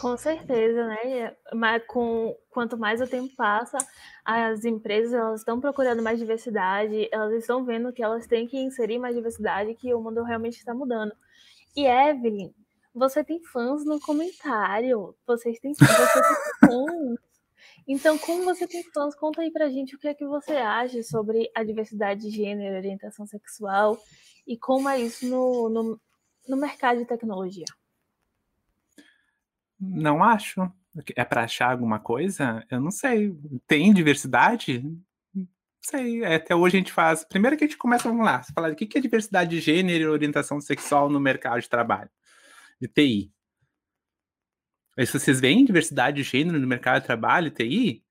Com 0.02 0.18
certeza, 0.18 0.88
né? 0.88 1.36
Mas 1.54 1.84
com 1.86 2.36
quanto 2.50 2.78
mais 2.78 3.00
o 3.02 3.08
tempo 3.08 3.36
passa, 3.36 3.78
as 4.26 4.66
empresas 4.66 5.14
elas 5.14 5.42
estão 5.42 5.62
procurando 5.62 6.02
mais 6.02 6.18
diversidade, 6.18 7.08
elas 7.12 7.34
estão 7.34 7.64
vendo 7.64 7.94
que 7.94 8.04
elas 8.04 8.26
têm 8.26 8.48
que 8.48 8.58
inserir 8.58 8.98
mais 8.98 9.16
diversidade, 9.16 9.76
que 9.76 9.94
o 9.94 10.02
mundo 10.02 10.24
realmente 10.24 10.58
está 10.58 10.74
mudando. 10.74 11.14
E 11.76 11.86
Evelyn, 11.86 12.52
você 12.94 13.24
tem 13.24 13.44
fãs 13.44 13.86
no 13.86 14.00
comentário, 14.00 15.16
vocês 15.26 15.60
têm, 15.60 15.74
você 15.74 15.86
tem 15.86 16.70
fãs. 16.70 17.20
Então, 17.88 18.18
como 18.18 18.44
você 18.44 18.68
tem 18.68 18.84
fãs, 18.92 19.16
conta 19.16 19.42
aí 19.42 19.52
pra 19.52 19.70
gente 19.70 19.96
o 19.96 20.00
que 20.00 20.08
é 20.08 20.14
que 20.14 20.26
você 20.26 20.54
acha 20.54 21.02
sobre 21.04 21.52
a 21.56 21.64
diversidade 21.64 22.22
de 22.22 22.30
gênero, 22.30 22.76
orientação 22.76 23.26
sexual 23.26 23.98
e 24.48 24.58
como 24.58 24.90
é 24.90 25.00
isso 25.00 25.28
no, 25.28 25.70
no, 25.70 26.02
no 26.48 26.58
mercado 26.58 27.00
de 27.00 27.06
tecnologia. 27.06 27.66
Não 29.82 30.24
acho. 30.24 30.72
É 31.16 31.26
para 31.26 31.44
achar 31.44 31.72
alguma 31.72 32.00
coisa? 32.00 32.64
Eu 32.70 32.80
não 32.80 32.92
sei. 32.92 33.36
Tem 33.66 33.92
diversidade? 33.92 34.80
Não 35.34 35.48
sei. 35.82 36.24
É, 36.24 36.36
até 36.36 36.56
hoje 36.56 36.78
a 36.78 36.80
gente 36.80 36.92
faz. 36.92 37.24
Primeiro 37.24 37.58
que 37.58 37.64
a 37.64 37.68
gente 37.68 37.78
começa, 37.78 38.08
vamos 38.08 38.24
lá, 38.26 38.44
falar 38.54 38.72
o 38.72 38.76
que 38.76 38.98
é 38.98 39.02
diversidade 39.02 39.50
de 39.50 39.60
gênero 39.60 40.04
e 40.04 40.08
orientação 40.08 40.62
sexual 40.62 41.10
no 41.10 41.20
mercado 41.20 41.60
de 41.60 41.70
trabalho, 41.70 42.10
de 42.80 42.88
TI. 42.88 43.32
Aí, 44.98 45.08
se 45.08 45.18
vocês 45.18 45.40
veem 45.40 45.66
diversidade 45.66 46.18
de 46.18 46.24
gênero 46.24 46.60
no 46.60 46.68
mercado 46.68 47.02
de 47.02 47.08
trabalho, 47.08 47.50
TI, 47.50 48.04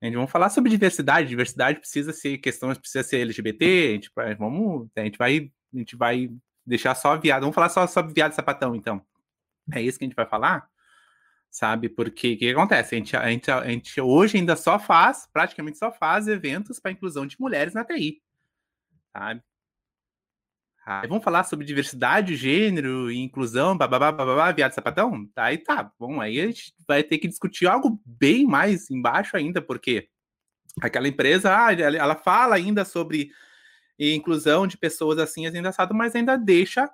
a 0.00 0.06
gente 0.06 0.14
vamos 0.14 0.30
falar 0.30 0.48
sobre 0.48 0.70
diversidade. 0.70 1.28
Diversidade 1.28 1.80
precisa 1.80 2.12
ser 2.12 2.38
questões, 2.38 2.78
precisa 2.78 3.02
ser 3.02 3.18
LGBT. 3.18 3.64
A 3.66 3.92
gente, 3.92 4.10
vamos, 4.38 4.88
a 4.96 5.00
gente 5.02 5.18
vai, 5.18 5.52
a 5.74 5.78
gente 5.78 5.96
vai 5.96 6.30
deixar 6.64 6.94
só 6.94 7.18
viado. 7.18 7.42
Vamos 7.42 7.54
falar 7.54 7.68
só 7.68 7.86
sobre 7.86 8.14
viado 8.14 8.32
sapatão, 8.32 8.74
então. 8.74 9.04
É 9.72 9.82
isso 9.82 9.98
que 9.98 10.04
a 10.04 10.08
gente 10.08 10.16
vai 10.16 10.26
falar? 10.26 10.69
Sabe? 11.50 11.88
Porque 11.88 12.34
o 12.34 12.38
que 12.38 12.50
acontece? 12.50 12.94
A 12.94 12.98
gente, 12.98 13.16
a, 13.16 13.30
gente, 13.30 13.50
a 13.50 13.68
gente 13.68 14.00
hoje 14.00 14.38
ainda 14.38 14.54
só 14.56 14.78
faz, 14.78 15.28
praticamente 15.32 15.78
só 15.78 15.90
faz 15.90 16.28
eventos 16.28 16.78
para 16.78 16.92
inclusão 16.92 17.26
de 17.26 17.36
mulheres 17.40 17.74
na 17.74 17.84
TI, 17.84 18.22
sabe? 19.12 19.42
Ah, 20.86 21.06
vamos 21.06 21.22
falar 21.22 21.44
sobre 21.44 21.66
diversidade, 21.66 22.34
gênero 22.36 23.12
inclusão, 23.12 23.76
bababá, 23.76 24.10
bababá, 24.10 24.50
viado 24.50 24.72
sapatão? 24.72 25.26
Tá, 25.34 25.44
aí 25.44 25.58
tá, 25.58 25.92
bom, 25.98 26.20
aí 26.20 26.40
a 26.40 26.46
gente 26.46 26.74
vai 26.88 27.02
ter 27.02 27.18
que 27.18 27.28
discutir 27.28 27.66
algo 27.66 28.00
bem 28.04 28.46
mais 28.46 28.90
embaixo 28.90 29.36
ainda, 29.36 29.60
porque 29.60 30.08
aquela 30.80 31.06
empresa, 31.06 31.54
ah, 31.54 31.72
ela 31.72 32.16
fala 32.16 32.56
ainda 32.56 32.84
sobre 32.84 33.30
inclusão 33.98 34.66
de 34.66 34.78
pessoas 34.78 35.18
assim, 35.18 35.46
assim, 35.46 35.58
assado, 35.66 35.94
mas 35.94 36.14
ainda 36.16 36.36
deixa 36.36 36.90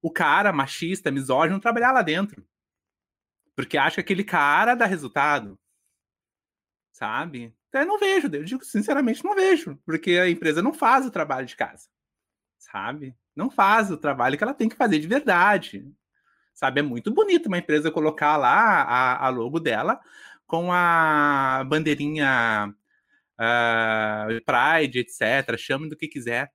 o 0.00 0.10
cara 0.10 0.52
machista, 0.52 1.10
misógino, 1.10 1.60
trabalhar 1.60 1.92
lá 1.92 2.02
dentro. 2.02 2.46
Porque 3.56 3.78
acha 3.78 3.96
que 3.96 4.00
aquele 4.02 4.22
cara 4.22 4.74
dá 4.74 4.84
resultado. 4.84 5.58
Sabe? 6.92 7.54
Então 7.68 7.80
eu 7.80 7.86
não 7.86 7.98
vejo, 7.98 8.28
eu 8.32 8.44
digo 8.44 8.64
sinceramente, 8.64 9.24
não 9.24 9.34
vejo. 9.34 9.76
Porque 9.84 10.12
a 10.12 10.28
empresa 10.28 10.62
não 10.62 10.72
faz 10.72 11.06
o 11.06 11.10
trabalho 11.10 11.46
de 11.46 11.56
casa. 11.56 11.88
Sabe? 12.58 13.16
Não 13.34 13.50
faz 13.50 13.90
o 13.90 13.96
trabalho 13.96 14.36
que 14.36 14.44
ela 14.44 14.54
tem 14.54 14.68
que 14.68 14.76
fazer 14.76 14.98
de 14.98 15.08
verdade. 15.08 15.90
Sabe? 16.54 16.80
É 16.80 16.82
muito 16.82 17.12
bonito 17.12 17.46
uma 17.46 17.58
empresa 17.58 17.90
colocar 17.90 18.36
lá 18.36 18.82
a, 18.82 19.26
a 19.26 19.28
logo 19.30 19.58
dela 19.58 20.00
com 20.46 20.72
a 20.72 21.64
bandeirinha 21.66 22.74
uh, 23.40 24.44
Pride, 24.44 25.00
etc. 25.00 25.56
Chame 25.58 25.88
do 25.88 25.96
que 25.96 26.08
quiser, 26.08 26.52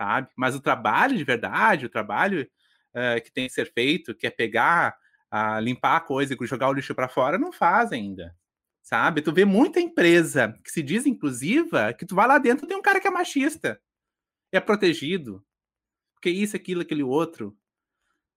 sabe? 0.00 0.28
Mas 0.36 0.54
o 0.54 0.60
trabalho 0.60 1.16
de 1.16 1.24
verdade, 1.24 1.86
o 1.86 1.90
trabalho 1.90 2.48
uh, 2.94 3.22
que 3.22 3.32
tem 3.32 3.46
que 3.46 3.52
ser 3.52 3.72
feito, 3.72 4.14
que 4.14 4.26
é 4.26 4.30
pegar 4.30 4.96
a 5.34 5.58
limpar 5.58 5.96
a 5.96 6.00
coisa 6.00 6.32
e 6.32 6.46
jogar 6.46 6.68
o 6.68 6.72
lixo 6.72 6.94
para 6.94 7.08
fora, 7.08 7.36
não 7.36 7.50
faz 7.50 7.90
ainda. 7.90 8.36
Sabe? 8.80 9.20
Tu 9.20 9.32
vê 9.32 9.44
muita 9.44 9.80
empresa 9.80 10.56
que 10.62 10.70
se 10.70 10.80
diz 10.80 11.06
inclusiva, 11.06 11.92
que 11.92 12.06
tu 12.06 12.14
vai 12.14 12.28
lá 12.28 12.38
dentro 12.38 12.68
tem 12.68 12.76
um 12.76 12.82
cara 12.82 13.00
que 13.00 13.08
é 13.08 13.10
machista. 13.10 13.80
É 14.52 14.60
protegido. 14.60 15.44
Porque 16.14 16.30
isso, 16.30 16.54
aquilo, 16.54 16.82
aquele 16.82 17.02
outro. 17.02 17.56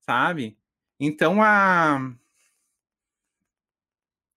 Sabe? 0.00 0.58
Então 0.98 1.40
a. 1.40 2.12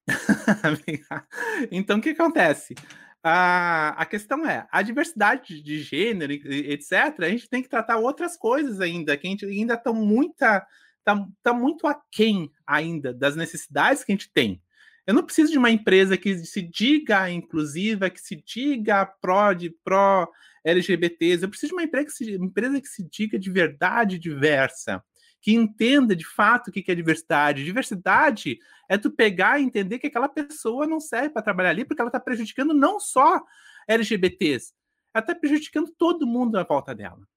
então 1.71 1.97
o 1.97 2.01
que 2.01 2.09
acontece? 2.09 2.75
A, 3.23 3.89
a 3.99 4.05
questão 4.05 4.47
é, 4.47 4.67
a 4.71 4.83
diversidade 4.83 5.63
de 5.63 5.79
gênero, 5.81 6.31
etc., 6.31 7.21
a 7.21 7.29
gente 7.29 7.49
tem 7.49 7.63
que 7.63 7.69
tratar 7.69 7.97
outras 7.97 8.37
coisas 8.37 8.79
ainda, 8.79 9.17
que 9.17 9.25
a 9.25 9.29
gente 9.31 9.45
ainda 9.45 9.73
estão 9.73 9.95
muita 9.95 10.63
está 11.01 11.27
tá 11.43 11.53
muito 11.53 11.87
aquém 11.87 12.51
ainda 12.65 13.13
das 13.13 13.35
necessidades 13.35 14.03
que 14.03 14.11
a 14.11 14.15
gente 14.15 14.31
tem. 14.31 14.61
Eu 15.05 15.13
não 15.13 15.23
preciso 15.23 15.51
de 15.51 15.57
uma 15.57 15.71
empresa 15.71 16.17
que 16.17 16.37
se 16.45 16.61
diga 16.61 17.29
inclusiva, 17.29 18.09
que 18.09 18.21
se 18.21 18.35
diga 18.35 19.05
pró 19.05 19.51
de 19.51 19.69
pró 19.69 20.27
LGBTs. 20.63 21.43
Eu 21.43 21.49
preciso 21.49 21.71
de 21.71 21.73
uma 21.73 21.83
empresa 21.83 22.05
que 22.05 22.11
se, 22.11 22.35
empresa 22.35 22.79
que 22.79 22.87
se 22.87 23.03
diga 23.09 23.37
de 23.37 23.49
verdade 23.49 24.19
diversa, 24.19 25.03
que 25.41 25.53
entenda 25.53 26.15
de 26.15 26.25
fato 26.25 26.67
o 26.67 26.71
que 26.71 26.91
é 26.91 26.95
diversidade. 26.95 27.65
Diversidade 27.65 28.59
é 28.87 28.97
tu 28.97 29.09
pegar 29.09 29.59
e 29.59 29.63
entender 29.63 29.97
que 29.97 30.07
aquela 30.07 30.29
pessoa 30.29 30.85
não 30.85 30.99
serve 30.99 31.29
para 31.29 31.41
trabalhar 31.41 31.71
ali 31.71 31.83
porque 31.83 32.01
ela 32.01 32.09
está 32.09 32.19
prejudicando 32.19 32.73
não 32.73 32.99
só 32.99 33.43
LGBTs, 33.87 34.73
ela 35.13 35.23
está 35.23 35.33
prejudicando 35.33 35.91
todo 35.97 36.27
mundo 36.27 36.57
à 36.57 36.63
volta 36.63 36.93
dela. 36.93 37.27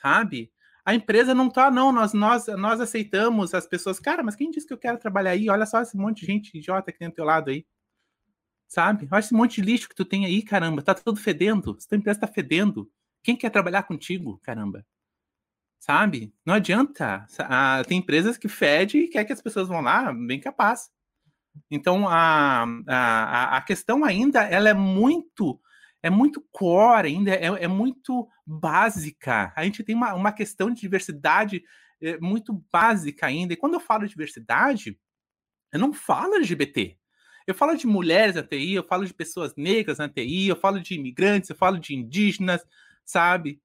Sabe? 0.00 0.52
A 0.84 0.94
empresa 0.94 1.34
não 1.34 1.48
tá, 1.50 1.70
não, 1.70 1.92
nós, 1.92 2.12
nós, 2.12 2.46
nós 2.46 2.80
aceitamos 2.80 3.54
as 3.54 3.66
pessoas. 3.66 3.98
Cara, 3.98 4.22
mas 4.22 4.36
quem 4.36 4.50
disse 4.50 4.66
que 4.66 4.72
eu 4.72 4.78
quero 4.78 4.98
trabalhar 4.98 5.32
aí? 5.32 5.48
Olha 5.48 5.66
só 5.66 5.80
esse 5.80 5.96
monte 5.96 6.20
de 6.20 6.26
gente 6.26 6.56
idiota 6.56 6.90
que 6.90 6.98
tem 6.98 7.08
do 7.08 7.14
teu 7.14 7.24
lado 7.24 7.50
aí. 7.50 7.66
Sabe? 8.68 9.08
Olha 9.10 9.20
esse 9.20 9.34
monte 9.34 9.56
de 9.56 9.62
lixo 9.62 9.88
que 9.88 9.94
tu 9.94 10.04
tem 10.04 10.24
aí, 10.24 10.42
caramba. 10.42 10.82
Tá 10.82 10.94
tudo 10.94 11.20
fedendo. 11.20 11.76
Essa 11.78 11.96
empresa 11.96 12.20
tá 12.20 12.26
fedendo. 12.26 12.90
Quem 13.22 13.36
quer 13.36 13.50
trabalhar 13.50 13.82
contigo, 13.82 14.38
caramba? 14.42 14.86
Sabe? 15.78 16.32
Não 16.44 16.54
adianta. 16.54 17.26
Ah, 17.38 17.82
tem 17.86 17.98
empresas 17.98 18.38
que 18.38 18.48
fede 18.48 18.98
e 18.98 19.08
quer 19.08 19.24
que 19.24 19.32
as 19.32 19.42
pessoas 19.42 19.68
vão 19.68 19.80
lá, 19.80 20.12
bem 20.12 20.40
capaz. 20.40 20.90
Então, 21.70 22.08
a, 22.08 22.64
a, 22.86 23.56
a 23.56 23.60
questão 23.62 24.04
ainda, 24.04 24.42
ela 24.42 24.68
é 24.68 24.74
muito 24.74 25.60
é 26.02 26.10
muito 26.10 26.40
core 26.50 27.08
ainda, 27.08 27.32
é, 27.32 27.46
é 27.46 27.68
muito 27.68 28.28
básica. 28.46 29.52
A 29.54 29.64
gente 29.64 29.82
tem 29.82 29.94
uma, 29.94 30.14
uma 30.14 30.32
questão 30.32 30.70
de 30.70 30.80
diversidade 30.80 31.62
é, 32.00 32.18
muito 32.18 32.64
básica 32.72 33.26
ainda. 33.26 33.52
E 33.52 33.56
quando 33.56 33.74
eu 33.74 33.80
falo 33.80 34.04
de 34.04 34.10
diversidade, 34.10 34.98
eu 35.72 35.78
não 35.78 35.92
falo 35.92 36.36
LGBT. 36.36 36.96
Eu 37.46 37.54
falo 37.54 37.76
de 37.76 37.86
mulheres 37.86 38.36
na 38.36 38.42
TI, 38.42 38.74
eu 38.74 38.84
falo 38.84 39.04
de 39.04 39.14
pessoas 39.14 39.54
negras 39.56 39.98
na 39.98 40.08
TI, 40.08 40.48
eu 40.48 40.56
falo 40.56 40.80
de 40.80 40.94
imigrantes, 40.94 41.50
eu 41.50 41.56
falo 41.56 41.78
de 41.78 41.94
indígenas, 41.94 42.64
sabe? 43.04 43.60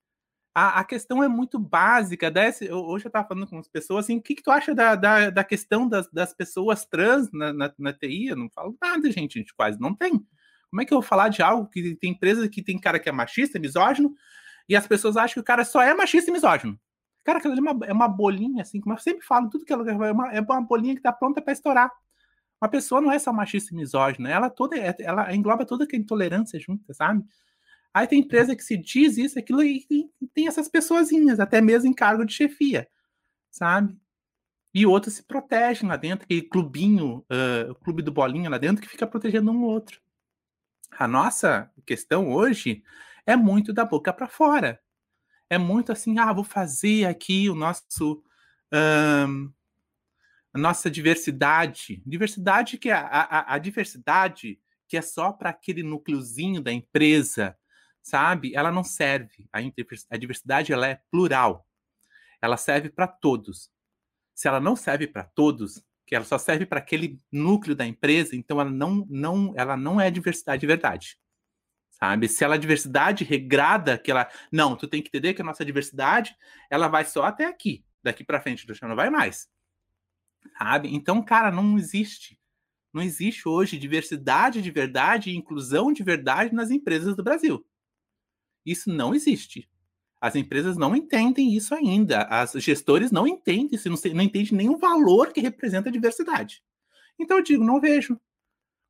A, 0.54 0.80
a 0.80 0.84
questão 0.84 1.24
é 1.24 1.28
muito 1.28 1.60
básica. 1.60 2.32
Desse, 2.32 2.72
hoje 2.72 3.06
eu 3.06 3.10
estava 3.10 3.28
falando 3.28 3.48
com 3.48 3.60
as 3.60 3.68
pessoas 3.68 4.06
assim, 4.06 4.18
o 4.18 4.22
que, 4.22 4.36
que 4.36 4.44
tu 4.44 4.52
acha 4.52 4.74
da, 4.74 4.96
da, 4.96 5.30
da 5.30 5.44
questão 5.44 5.88
das, 5.88 6.10
das 6.12 6.34
pessoas 6.34 6.86
trans 6.86 7.32
na, 7.32 7.54
na, 7.54 7.74
na 7.78 7.94
TI? 7.94 8.28
Eu 8.28 8.38
não 8.38 8.50
falo 8.50 8.76
nada, 8.82 9.12
gente, 9.12 9.38
a 9.38 9.42
gente 9.42 9.54
quase 9.54 9.80
não 9.80 9.94
tem. 9.94 10.26
Como 10.70 10.82
é 10.82 10.86
que 10.86 10.94
eu 10.94 11.00
vou 11.00 11.08
falar 11.08 11.30
de 11.30 11.42
algo 11.42 11.70
que 11.70 11.96
tem 11.96 12.12
empresa 12.12 12.48
que 12.50 12.64
tem 12.64 12.80
cara 12.80 13.00
que 13.00 13.10
é 13.10 13.12
machista, 13.12 13.60
misógino, 13.60 14.14
e 14.68 14.76
as 14.76 14.88
pessoas 14.88 15.18
acham 15.18 15.36
que 15.36 15.40
o 15.40 15.44
cara 15.44 15.64
só 15.64 15.82
é 15.82 15.94
machista 15.94 16.30
e 16.30 16.34
misógino? 16.34 16.80
Cara, 17.24 17.40
aquilo 17.40 17.54
ali 17.54 17.68
é 17.68 17.72
uma, 17.72 17.86
é 17.88 17.94
uma 17.94 18.08
bolinha, 18.08 18.62
assim, 18.62 18.80
como 18.80 18.96
eu 18.96 19.00
sempre 19.00 19.26
falo, 19.26 19.50
tudo 19.50 19.66
que 19.66 19.74
ela 19.74 19.90
é 19.90 20.12
uma, 20.12 20.32
é 20.32 20.42
uma 20.42 20.62
bolinha 20.62 20.96
que 20.96 21.02
tá 21.02 21.12
pronta 21.12 21.42
para 21.42 21.54
estourar. 21.54 21.92
Uma 22.62 22.70
pessoa 22.70 23.02
não 23.02 23.12
é 23.12 23.20
só 23.20 23.34
machista 23.34 23.74
e 23.74 23.76
misógina, 23.76 24.30
ela 24.30 24.50
toda 24.50 24.78
é, 24.78 24.96
ela 25.00 25.34
engloba 25.34 25.66
toda 25.66 25.86
a 25.92 25.98
intolerância 25.98 26.60
junta, 26.60 26.94
sabe? 26.94 27.24
Aí 27.94 28.08
tem 28.08 28.20
empresa 28.20 28.56
que 28.56 28.64
se 28.64 28.78
diz 28.78 29.18
isso, 29.18 29.40
aquilo, 29.40 29.64
e, 29.64 29.86
e 29.90 30.28
tem 30.34 30.48
essas 30.48 30.68
pessoazinhas, 30.68 31.40
até 31.40 31.62
mesmo 31.62 31.90
em 31.90 31.94
cargo 31.94 32.26
de 32.26 32.34
chefia, 32.34 32.88
sabe? 33.50 33.98
E 34.74 34.86
outros 34.86 35.16
se 35.16 35.24
protegem 35.24 35.88
lá 35.88 35.96
dentro, 35.96 36.26
aquele 36.26 36.42
clubinho, 36.42 37.26
uh, 37.32 37.72
o 37.72 37.76
clube 37.76 38.02
do 38.02 38.12
bolinha 38.12 38.50
lá 38.50 38.58
dentro, 38.58 38.82
que 38.82 38.90
fica 38.90 39.08
protegendo 39.08 39.50
um 39.50 39.64
outro. 39.64 40.02
A 40.98 41.08
nossa 41.08 41.72
questão 41.86 42.32
hoje 42.32 42.84
é 43.26 43.36
muito 43.36 43.74
da 43.74 43.84
boca 43.84 44.14
para 44.14 44.28
fora. 44.28 44.82
É 45.50 45.58
muito 45.58 45.92
assim, 45.92 46.18
ah, 46.18 46.32
vou 46.32 46.44
fazer 46.44 47.06
aqui 47.06 47.50
o 47.50 47.56
nosso. 47.56 48.24
Um, 48.74 49.52
a 50.54 50.58
nossa 50.58 50.90
diversidade. 50.90 52.02
Diversidade 52.06 52.78
que 52.78 52.90
é 52.90 52.94
a, 52.94 53.02
a, 53.02 53.56
a 53.56 53.58
diversidade 53.58 54.60
que 54.88 54.96
é 54.96 55.02
só 55.02 55.34
para 55.34 55.50
aquele 55.50 55.84
núcleozinho 55.84 56.62
da 56.62 56.72
empresa, 56.72 57.58
sabe? 58.02 58.56
Ela 58.56 58.72
não 58.72 58.84
serve. 58.84 59.50
A, 59.52 59.60
a 60.10 60.18
diversidade 60.18 60.72
ela 60.72 60.88
é 60.88 61.02
plural. 61.12 61.68
Ela 62.42 62.56
serve 62.56 62.90
para 62.90 63.08
todos. 63.08 63.70
Se 64.34 64.48
ela 64.48 64.60
não 64.60 64.76
serve 64.76 65.08
para 65.08 65.24
todos, 65.24 65.84
que 66.06 66.16
ela 66.16 66.26
só 66.26 66.38
serve 66.38 66.66
para 66.66 66.80
aquele 66.80 67.20
núcleo 67.32 67.76
da 67.76 67.86
empresa, 67.86 68.36
então 68.36 68.60
ela 68.60 68.70
não, 68.70 69.06
não, 69.10 69.54
ela 69.58 69.76
não 69.76 70.00
é 70.00 70.12
diversidade 70.12 70.62
de 70.62 70.68
verdade. 70.68 71.18
Sabe? 71.92 72.28
Se 72.28 72.44
ela 72.44 72.56
é 72.56 72.58
diversidade 72.58 73.24
regrada, 73.24 73.98
que 73.98 74.12
ela. 74.12 74.30
Não, 74.52 74.76
tu 74.76 74.88
tem 74.88 75.02
que 75.02 75.08
entender 75.08 75.34
que 75.34 75.42
a 75.42 75.46
nossa 75.46 75.64
diversidade 75.64 76.36
ela 76.70 76.88
vai 76.88 77.06
só 77.06 77.24
até 77.24 77.46
aqui. 77.46 77.86
Daqui 78.04 78.24
para 78.24 78.42
frente, 78.42 78.68
não 78.84 78.96
vai 78.96 79.10
mais. 79.10 79.50
Sabe? 80.58 80.94
Então, 80.94 81.24
cara, 81.24 81.50
não 81.52 81.78
existe. 81.78 82.38
Não 82.94 83.02
existe 83.02 83.48
hoje 83.48 83.78
diversidade 83.78 84.62
de 84.62 84.72
verdade 84.72 85.30
e 85.30 85.36
inclusão 85.36 85.92
de 85.92 86.04
verdade 86.04 86.54
nas 86.54 86.70
empresas 86.70 87.16
do 87.16 87.24
Brasil. 87.24 87.66
Isso 88.66 88.90
não 88.90 89.16
existe. 89.16 89.70
As 90.26 90.36
empresas 90.36 90.76
não 90.76 90.96
entendem 90.96 91.54
isso 91.54 91.76
ainda. 91.76 92.24
As 92.24 92.54
gestores 92.54 93.12
não 93.12 93.28
entendem 93.28 93.70
isso, 93.74 93.88
não, 93.88 94.24
entendem 94.24 94.70
o 94.70 94.76
valor 94.76 95.32
que 95.32 95.40
representa 95.40 95.90
a 95.90 95.92
diversidade. 95.92 96.64
Então 97.20 97.38
eu 97.38 97.44
digo, 97.44 97.64
não 97.64 97.80
vejo. 97.80 98.20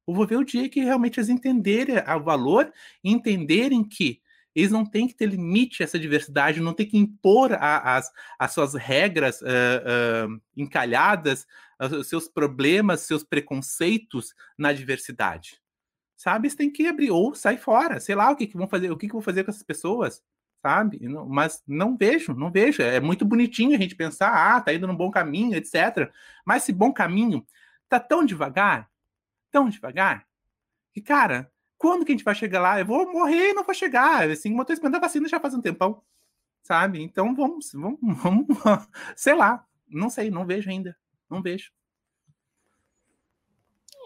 Eu 0.07 0.13
vou 0.13 0.25
ver 0.25 0.37
o 0.37 0.45
dia 0.45 0.69
que 0.69 0.79
realmente 0.79 1.19
eles 1.19 1.27
entenderem 1.27 1.97
o 1.97 2.23
valor, 2.23 2.71
entenderem 3.03 3.83
que 3.83 4.21
eles 4.55 4.71
não 4.71 4.85
têm 4.85 5.09
que 5.09 5.13
ter 5.13 5.25
limite 5.25 5.83
a 5.83 5.85
essa 5.85 5.99
diversidade, 5.99 6.61
não 6.61 6.73
tem 6.73 6.87
que 6.87 6.97
impor 6.97 7.51
a, 7.51 7.97
as, 7.97 8.09
as 8.39 8.53
suas 8.53 8.73
regras 8.73 9.41
uh, 9.41 10.29
uh, 10.31 10.41
encalhadas, 10.55 11.45
os 11.99 12.07
seus 12.07 12.29
problemas, 12.29 13.01
seus 13.01 13.25
preconceitos 13.25 14.33
na 14.57 14.71
diversidade. 14.71 15.59
Sabe? 16.15 16.47
Eles 16.47 16.55
têm 16.55 16.71
que 16.71 16.87
abrir 16.87 17.11
ou 17.11 17.35
sair 17.35 17.57
fora, 17.57 17.99
sei 17.99 18.15
lá 18.15 18.31
o 18.31 18.37
que, 18.37 18.47
que 18.47 18.55
vão 18.55 18.69
fazer, 18.69 18.89
o 18.89 18.95
que, 18.95 19.07
que 19.07 19.13
vão 19.13 19.21
fazer 19.21 19.43
com 19.43 19.51
essas 19.51 19.63
pessoas, 19.63 20.23
sabe? 20.65 20.99
Mas 21.27 21.61
não 21.67 21.95
vejo, 21.95 22.33
não 22.33 22.49
vejo. 22.49 22.81
É 22.81 22.99
muito 22.99 23.23
bonitinho 23.23 23.75
a 23.75 23.79
gente 23.79 23.93
pensar, 23.93 24.31
ah, 24.33 24.59
tá 24.59 24.73
indo 24.73 24.87
no 24.87 24.97
bom 24.97 25.11
caminho, 25.11 25.55
etc. 25.55 26.11
Mas 26.43 26.63
esse 26.63 26.73
bom 26.73 26.91
caminho 26.91 27.45
tá 27.87 27.99
tão 27.99 28.25
devagar, 28.25 28.89
tão 29.51 29.69
devagar, 29.69 30.25
que, 30.91 31.01
cara, 31.01 31.51
quando 31.77 32.03
que 32.03 32.11
a 32.11 32.15
gente 32.15 32.23
vai 32.23 32.33
chegar 32.33 32.59
lá? 32.61 32.79
Eu 32.79 32.85
vou 32.87 33.13
morrer 33.13 33.51
e 33.51 33.53
não 33.53 33.63
vou 33.63 33.75
chegar. 33.75 34.27
Assim, 34.27 34.57
eu 34.57 34.65
tô 34.65 34.73
esperando 34.73 34.95
a 34.95 34.99
vacina 34.99 35.27
já 35.27 35.39
faz 35.39 35.53
um 35.53 35.61
tempão, 35.61 36.01
sabe? 36.63 36.99
Então 36.99 37.35
vamos, 37.35 37.71
vamos, 37.71 37.99
vamos, 38.23 38.47
sei 39.15 39.35
lá, 39.35 39.63
não 39.87 40.09
sei, 40.09 40.31
não 40.31 40.47
vejo 40.47 40.67
ainda, 40.67 40.97
não 41.29 41.43
vejo. 41.43 41.71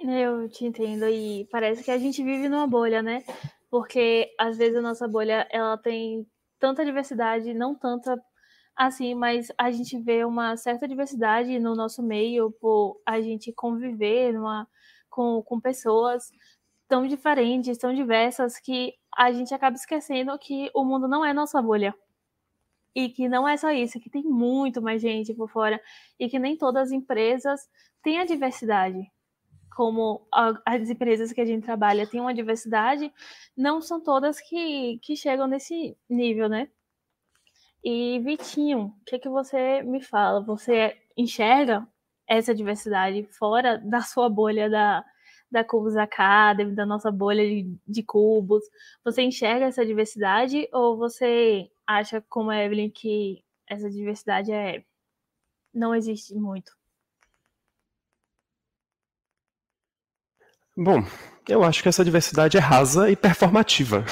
Eu 0.03 0.49
te 0.49 0.65
entendo 0.65 1.07
e 1.07 1.47
parece 1.49 1.85
que 1.85 1.91
a 1.91 1.97
gente 1.97 2.21
vive 2.21 2.49
numa 2.49 2.67
bolha, 2.67 3.01
né? 3.01 3.23
Porque 3.69 4.29
às 4.37 4.57
vezes 4.57 4.75
a 4.75 4.81
nossa 4.81 5.07
bolha 5.07 5.47
ela 5.49 5.77
tem 5.77 6.27
tanta 6.59 6.85
diversidade, 6.85 7.53
não 7.53 7.75
tanta 7.75 8.21
assim, 8.75 9.13
mas 9.13 9.51
a 9.57 9.71
gente 9.71 9.97
vê 9.99 10.23
uma 10.23 10.55
certa 10.55 10.87
diversidade 10.87 11.59
no 11.59 11.75
nosso 11.75 12.01
meio 12.01 12.51
por 12.61 13.01
a 13.05 13.19
gente 13.21 13.51
conviver 13.51 14.33
numa, 14.33 14.67
com, 15.09 15.41
com 15.43 15.59
pessoas 15.59 16.31
tão 16.87 17.05
diferentes, 17.07 17.77
tão 17.77 17.93
diversas, 17.93 18.59
que 18.59 18.93
a 19.15 19.31
gente 19.31 19.53
acaba 19.53 19.75
esquecendo 19.75 20.37
que 20.39 20.71
o 20.73 20.83
mundo 20.85 21.07
não 21.07 21.25
é 21.25 21.33
nossa 21.33 21.61
bolha. 21.61 21.93
E 22.95 23.09
que 23.09 23.29
não 23.29 23.47
é 23.47 23.55
só 23.57 23.69
isso, 23.71 23.99
que 23.99 24.09
tem 24.09 24.23
muito 24.23 24.81
mais 24.81 25.01
gente 25.01 25.33
por 25.33 25.49
fora. 25.49 25.79
E 26.19 26.29
que 26.29 26.39
nem 26.39 26.57
todas 26.57 26.83
as 26.87 26.91
empresas 26.91 27.69
têm 28.01 28.19
a 28.19 28.25
diversidade. 28.25 28.99
Como 29.79 30.27
as 30.65 30.89
empresas 30.89 31.31
que 31.31 31.39
a 31.39 31.45
gente 31.45 31.63
trabalha 31.63 32.05
têm 32.05 32.19
uma 32.19 32.33
diversidade, 32.33 33.09
não 33.55 33.79
são 33.79 34.03
todas 34.03 34.41
que, 34.41 34.99
que 35.01 35.15
chegam 35.15 35.47
nesse 35.47 35.97
nível, 36.09 36.49
né? 36.49 36.67
E 37.81 38.19
Vitinho, 38.19 38.87
o 38.87 39.05
que, 39.05 39.17
que 39.17 39.29
você 39.29 39.81
me 39.83 40.01
fala? 40.01 40.41
Você 40.41 40.97
enxerga 41.15 41.87
essa 42.27 42.53
diversidade 42.53 43.23
fora 43.31 43.77
da 43.77 44.01
sua 44.01 44.27
bolha 44.27 44.69
da, 44.69 45.05
da 45.49 45.63
Cubos 45.63 45.95
Academy, 45.95 46.75
da 46.75 46.85
nossa 46.85 47.09
bolha 47.09 47.47
de, 47.47 47.73
de 47.87 48.03
cubos. 48.03 48.65
Você 49.05 49.21
enxerga 49.21 49.67
essa 49.67 49.85
diversidade 49.85 50.67
ou 50.73 50.97
você 50.97 51.71
acha, 51.87 52.21
como 52.27 52.49
a 52.49 52.61
Evelyn, 52.61 52.89
que 52.89 53.41
essa 53.65 53.89
diversidade 53.89 54.51
é 54.51 54.83
não 55.73 55.95
existe 55.95 56.35
muito? 56.35 56.78
Bom, 60.81 61.03
eu 61.45 61.61
acho 61.61 61.83
que 61.83 61.89
essa 61.89 62.05
diversidade 62.05 62.55
é 62.55 62.59
rasa 62.61 63.11
e 63.11 63.15
performativa. 63.15 64.05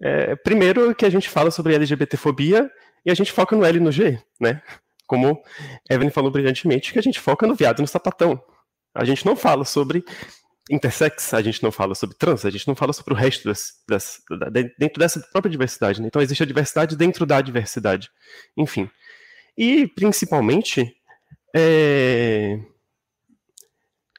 É, 0.00 0.36
primeiro 0.36 0.94
que 0.94 1.04
a 1.04 1.10
gente 1.10 1.28
fala 1.28 1.50
sobre 1.50 1.74
LGBTfobia 1.74 2.70
e 3.04 3.10
a 3.10 3.14
gente 3.14 3.32
foca 3.32 3.56
no 3.56 3.64
L 3.64 3.78
e 3.78 3.80
no 3.80 3.90
G, 3.90 4.16
né? 4.40 4.62
Como 5.08 5.42
Evelyn 5.90 6.10
falou 6.10 6.30
brilhantemente, 6.30 6.92
que 6.92 7.00
a 7.00 7.02
gente 7.02 7.18
foca 7.18 7.48
no 7.48 7.56
viado 7.56 7.80
e 7.80 7.82
no 7.82 7.88
sapatão. 7.88 8.40
A 8.94 9.04
gente 9.04 9.26
não 9.26 9.34
fala 9.34 9.64
sobre 9.64 10.04
intersex, 10.70 11.34
a 11.34 11.42
gente 11.42 11.64
não 11.64 11.72
fala 11.72 11.96
sobre 11.96 12.16
trans, 12.16 12.44
a 12.44 12.50
gente 12.50 12.68
não 12.68 12.76
fala 12.76 12.92
sobre 12.92 13.12
o 13.12 13.16
resto 13.16 13.48
das, 13.48 13.72
das, 13.88 14.20
da, 14.38 14.50
dentro 14.50 15.00
dessa 15.00 15.18
própria 15.32 15.50
diversidade. 15.50 16.00
Né? 16.00 16.06
Então 16.06 16.22
existe 16.22 16.44
a 16.44 16.46
diversidade 16.46 16.96
dentro 16.96 17.26
da 17.26 17.40
diversidade. 17.40 18.08
Enfim. 18.56 18.88
E 19.56 19.88
principalmente 19.88 20.94
é... 21.56 22.60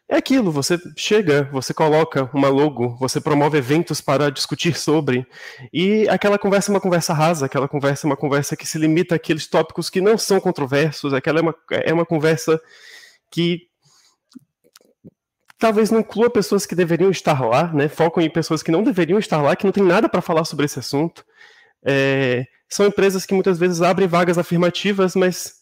é 0.09 0.17
aquilo, 0.17 0.51
você 0.51 0.75
chega, 0.97 1.47
você 1.51 1.71
coloca 1.71 2.27
uma 2.33 2.49
logo, 2.49 2.97
você 2.97 3.21
promove 3.21 3.59
eventos 3.59 4.01
para 4.01 4.31
discutir 4.31 4.75
sobre, 4.75 5.23
e 5.71 6.09
aquela 6.09 6.39
conversa 6.39 6.71
é 6.71 6.73
uma 6.73 6.81
conversa 6.81 7.13
rasa, 7.13 7.45
aquela 7.45 7.67
conversa 7.67 8.07
é 8.07 8.09
uma 8.09 8.17
conversa 8.17 8.57
que 8.57 8.65
se 8.65 8.79
limita 8.79 9.13
àqueles 9.13 9.45
tópicos 9.45 9.87
que 9.87 10.01
não 10.01 10.17
são 10.17 10.39
controversos, 10.39 11.13
aquela 11.13 11.39
é 11.39 11.41
uma, 11.43 11.55
é 11.69 11.93
uma 11.93 12.07
conversa 12.07 12.59
que 13.29 13.69
talvez 15.59 15.91
não 15.91 15.99
inclua 15.99 16.29
pessoas 16.31 16.65
que 16.65 16.73
deveriam 16.73 17.11
estar 17.11 17.45
lá, 17.45 17.71
né? 17.71 17.87
Focam 17.87 18.23
em 18.23 18.29
pessoas 18.31 18.63
que 18.63 18.71
não 18.71 18.81
deveriam 18.81 19.19
estar 19.19 19.41
lá, 19.41 19.55
que 19.55 19.65
não 19.65 19.71
tem 19.71 19.83
nada 19.83 20.09
para 20.09 20.21
falar 20.21 20.45
sobre 20.45 20.65
esse 20.65 20.79
assunto. 20.79 21.23
É, 21.85 22.45
são 22.67 22.87
empresas 22.87 23.25
que 23.25 23.33
muitas 23.33 23.59
vezes 23.59 23.81
abrem 23.81 24.07
vagas 24.07 24.37
afirmativas, 24.39 25.15
mas 25.15 25.59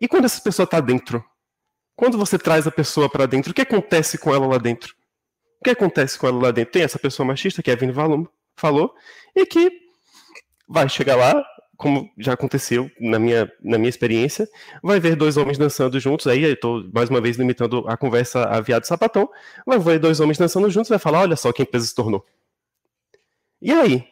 e 0.00 0.08
quando 0.08 0.24
essa 0.24 0.42
pessoa 0.42 0.64
está 0.64 0.80
dentro? 0.80 1.24
Quando 2.00 2.16
você 2.16 2.38
traz 2.38 2.66
a 2.66 2.70
pessoa 2.70 3.10
para 3.10 3.26
dentro, 3.26 3.50
o 3.50 3.54
que 3.54 3.60
acontece 3.60 4.16
com 4.16 4.34
ela 4.34 4.46
lá 4.46 4.56
dentro? 4.56 4.94
O 5.60 5.64
que 5.64 5.68
acontece 5.68 6.18
com 6.18 6.26
ela 6.26 6.44
lá 6.44 6.50
dentro? 6.50 6.72
Tem 6.72 6.82
essa 6.82 6.98
pessoa 6.98 7.26
machista 7.26 7.62
que 7.62 7.70
a 7.70 7.76
Vini 7.76 7.92
falou 8.56 8.94
e 9.36 9.44
que 9.44 9.70
vai 10.66 10.88
chegar 10.88 11.14
lá, 11.14 11.44
como 11.76 12.10
já 12.16 12.32
aconteceu 12.32 12.90
na 12.98 13.18
minha, 13.18 13.52
na 13.62 13.76
minha 13.76 13.90
experiência, 13.90 14.48
vai 14.82 14.98
ver 14.98 15.14
dois 15.14 15.36
homens 15.36 15.58
dançando 15.58 16.00
juntos, 16.00 16.26
aí 16.26 16.42
eu 16.42 16.54
estou 16.54 16.82
mais 16.90 17.10
uma 17.10 17.20
vez 17.20 17.36
limitando 17.36 17.86
a 17.86 17.98
conversa 17.98 18.44
a 18.44 18.62
viado 18.62 18.86
sapatão, 18.86 19.28
vai 19.66 19.78
ver 19.78 19.98
dois 19.98 20.20
homens 20.20 20.38
dançando 20.38 20.70
juntos 20.70 20.88
vai 20.88 20.98
falar, 20.98 21.20
olha 21.20 21.36
só 21.36 21.52
que 21.52 21.62
empresa 21.62 21.86
se 21.86 21.94
tornou. 21.94 22.24
E 23.60 23.70
aí? 23.72 24.08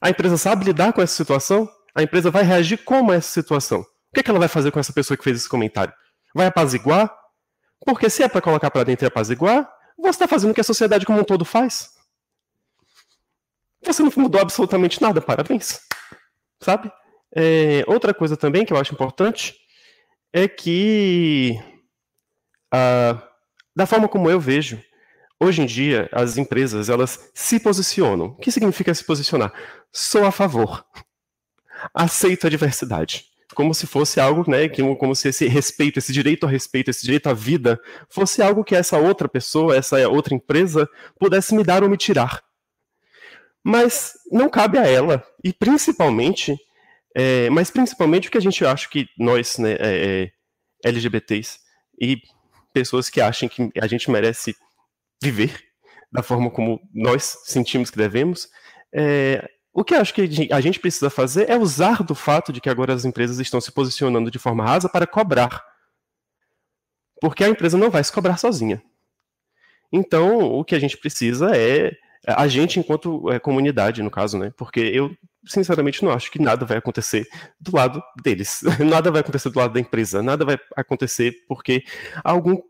A 0.00 0.10
empresa 0.10 0.36
sabe 0.36 0.64
lidar 0.64 0.92
com 0.92 1.00
essa 1.00 1.14
situação? 1.14 1.70
A 1.94 2.02
empresa 2.02 2.28
vai 2.28 2.42
reagir 2.42 2.78
como 2.78 3.12
a 3.12 3.14
essa 3.14 3.30
situação? 3.30 3.82
O 3.82 4.14
que, 4.14 4.18
é 4.18 4.22
que 4.24 4.30
ela 4.30 4.40
vai 4.40 4.48
fazer 4.48 4.72
com 4.72 4.80
essa 4.80 4.92
pessoa 4.92 5.16
que 5.16 5.22
fez 5.22 5.36
esse 5.36 5.48
comentário? 5.48 5.94
Vai 6.34 6.46
apaziguar? 6.46 7.14
Porque 7.86 8.10
se 8.10 8.22
é 8.22 8.28
para 8.28 8.42
colocar 8.42 8.70
para 8.70 8.84
dentro 8.84 9.06
e 9.06 9.08
apaziguar, 9.08 9.70
você 9.96 10.10
está 10.10 10.28
fazendo 10.28 10.50
o 10.50 10.54
que 10.54 10.60
a 10.60 10.64
sociedade 10.64 11.06
como 11.06 11.20
um 11.20 11.24
todo 11.24 11.44
faz. 11.44 11.90
Você 13.84 14.02
não 14.02 14.10
mudou 14.16 14.40
absolutamente 14.40 15.00
nada, 15.00 15.20
parabéns 15.20 15.80
sabe? 16.64 16.90
É, 17.34 17.84
outra 17.86 18.14
coisa 18.14 18.36
também 18.36 18.64
que 18.64 18.72
eu 18.72 18.76
acho 18.76 18.94
importante 18.94 19.54
é 20.32 20.48
que, 20.48 21.58
ah, 22.72 23.22
da 23.76 23.86
forma 23.86 24.08
como 24.08 24.30
eu 24.30 24.40
vejo, 24.40 24.82
hoje 25.38 25.62
em 25.62 25.66
dia 25.66 26.08
as 26.12 26.36
empresas 26.38 26.88
elas 26.88 27.30
se 27.34 27.60
posicionam. 27.60 28.26
O 28.26 28.36
que 28.36 28.50
significa 28.50 28.94
se 28.94 29.04
posicionar? 29.04 29.52
Sou 29.92 30.24
a 30.24 30.32
favor. 30.32 30.84
Aceito 31.92 32.46
a 32.46 32.50
diversidade. 32.50 33.26
Como 33.54 33.74
se 33.74 33.86
fosse 33.86 34.20
algo, 34.20 34.48
né, 34.50 34.68
como 34.68 35.14
se 35.14 35.28
esse 35.28 35.46
respeito, 35.46 35.98
esse 35.98 36.12
direito 36.12 36.44
ao 36.44 36.50
respeito, 36.50 36.90
esse 36.90 37.04
direito 37.04 37.28
à 37.28 37.34
vida, 37.34 37.80
fosse 38.08 38.42
algo 38.42 38.64
que 38.64 38.74
essa 38.74 38.98
outra 38.98 39.28
pessoa, 39.28 39.76
essa 39.76 40.08
outra 40.08 40.34
empresa, 40.34 40.88
pudesse 41.18 41.54
me 41.54 41.62
dar 41.62 41.82
ou 41.82 41.88
me 41.88 41.96
tirar. 41.96 42.42
Mas 43.62 44.12
não 44.30 44.48
cabe 44.48 44.78
a 44.78 44.86
ela, 44.86 45.24
e 45.42 45.52
principalmente, 45.52 46.56
é, 47.14 47.48
mas 47.50 47.70
principalmente 47.70 48.24
porque 48.24 48.38
a 48.38 48.42
gente 48.42 48.64
acha 48.64 48.88
que 48.88 49.08
nós, 49.18 49.58
né, 49.58 49.72
é, 49.78 50.30
é 50.84 50.88
LGBTs 50.88 51.58
e 52.00 52.18
pessoas 52.72 53.08
que 53.08 53.20
acham 53.20 53.48
que 53.48 53.70
a 53.80 53.86
gente 53.86 54.10
merece 54.10 54.54
viver 55.22 55.62
da 56.14 56.22
forma 56.22 56.48
como 56.48 56.80
nós 56.94 57.38
sentimos 57.44 57.90
que 57.90 57.96
devemos, 57.96 58.48
é, 58.94 59.48
o 59.74 59.82
que 59.82 59.92
acho 59.92 60.14
que 60.14 60.48
a 60.52 60.60
gente 60.60 60.78
precisa 60.78 61.10
fazer 61.10 61.50
é 61.50 61.58
usar 61.58 62.04
do 62.04 62.14
fato 62.14 62.52
de 62.52 62.60
que 62.60 62.70
agora 62.70 62.94
as 62.94 63.04
empresas 63.04 63.40
estão 63.40 63.60
se 63.60 63.72
posicionando 63.72 64.30
de 64.30 64.38
forma 64.38 64.64
rasa 64.64 64.88
para 64.88 65.04
cobrar. 65.04 65.64
Porque 67.20 67.42
a 67.42 67.48
empresa 67.48 67.76
não 67.76 67.90
vai 67.90 68.04
se 68.04 68.12
cobrar 68.12 68.36
sozinha. 68.36 68.80
Então, 69.92 70.38
o 70.38 70.64
que 70.64 70.76
a 70.76 70.78
gente 70.78 70.96
precisa 70.96 71.56
é 71.56 71.92
a 72.24 72.46
gente 72.46 72.78
enquanto 72.78 73.28
é, 73.32 73.40
comunidade, 73.40 74.00
no 74.00 74.10
caso, 74.10 74.38
né? 74.38 74.52
Porque 74.56 74.78
eu, 74.78 75.10
sinceramente, 75.44 76.04
não 76.04 76.12
acho 76.12 76.30
que 76.30 76.40
nada 76.40 76.64
vai 76.64 76.76
acontecer 76.76 77.26
do 77.60 77.74
lado 77.74 78.00
deles. 78.22 78.60
nada 78.78 79.10
vai 79.10 79.22
acontecer 79.22 79.50
do 79.50 79.58
lado 79.58 79.74
da 79.74 79.80
empresa. 79.80 80.22
Nada 80.22 80.44
vai 80.44 80.56
acontecer 80.76 81.34
porque 81.48 81.82
algum, 82.22 82.62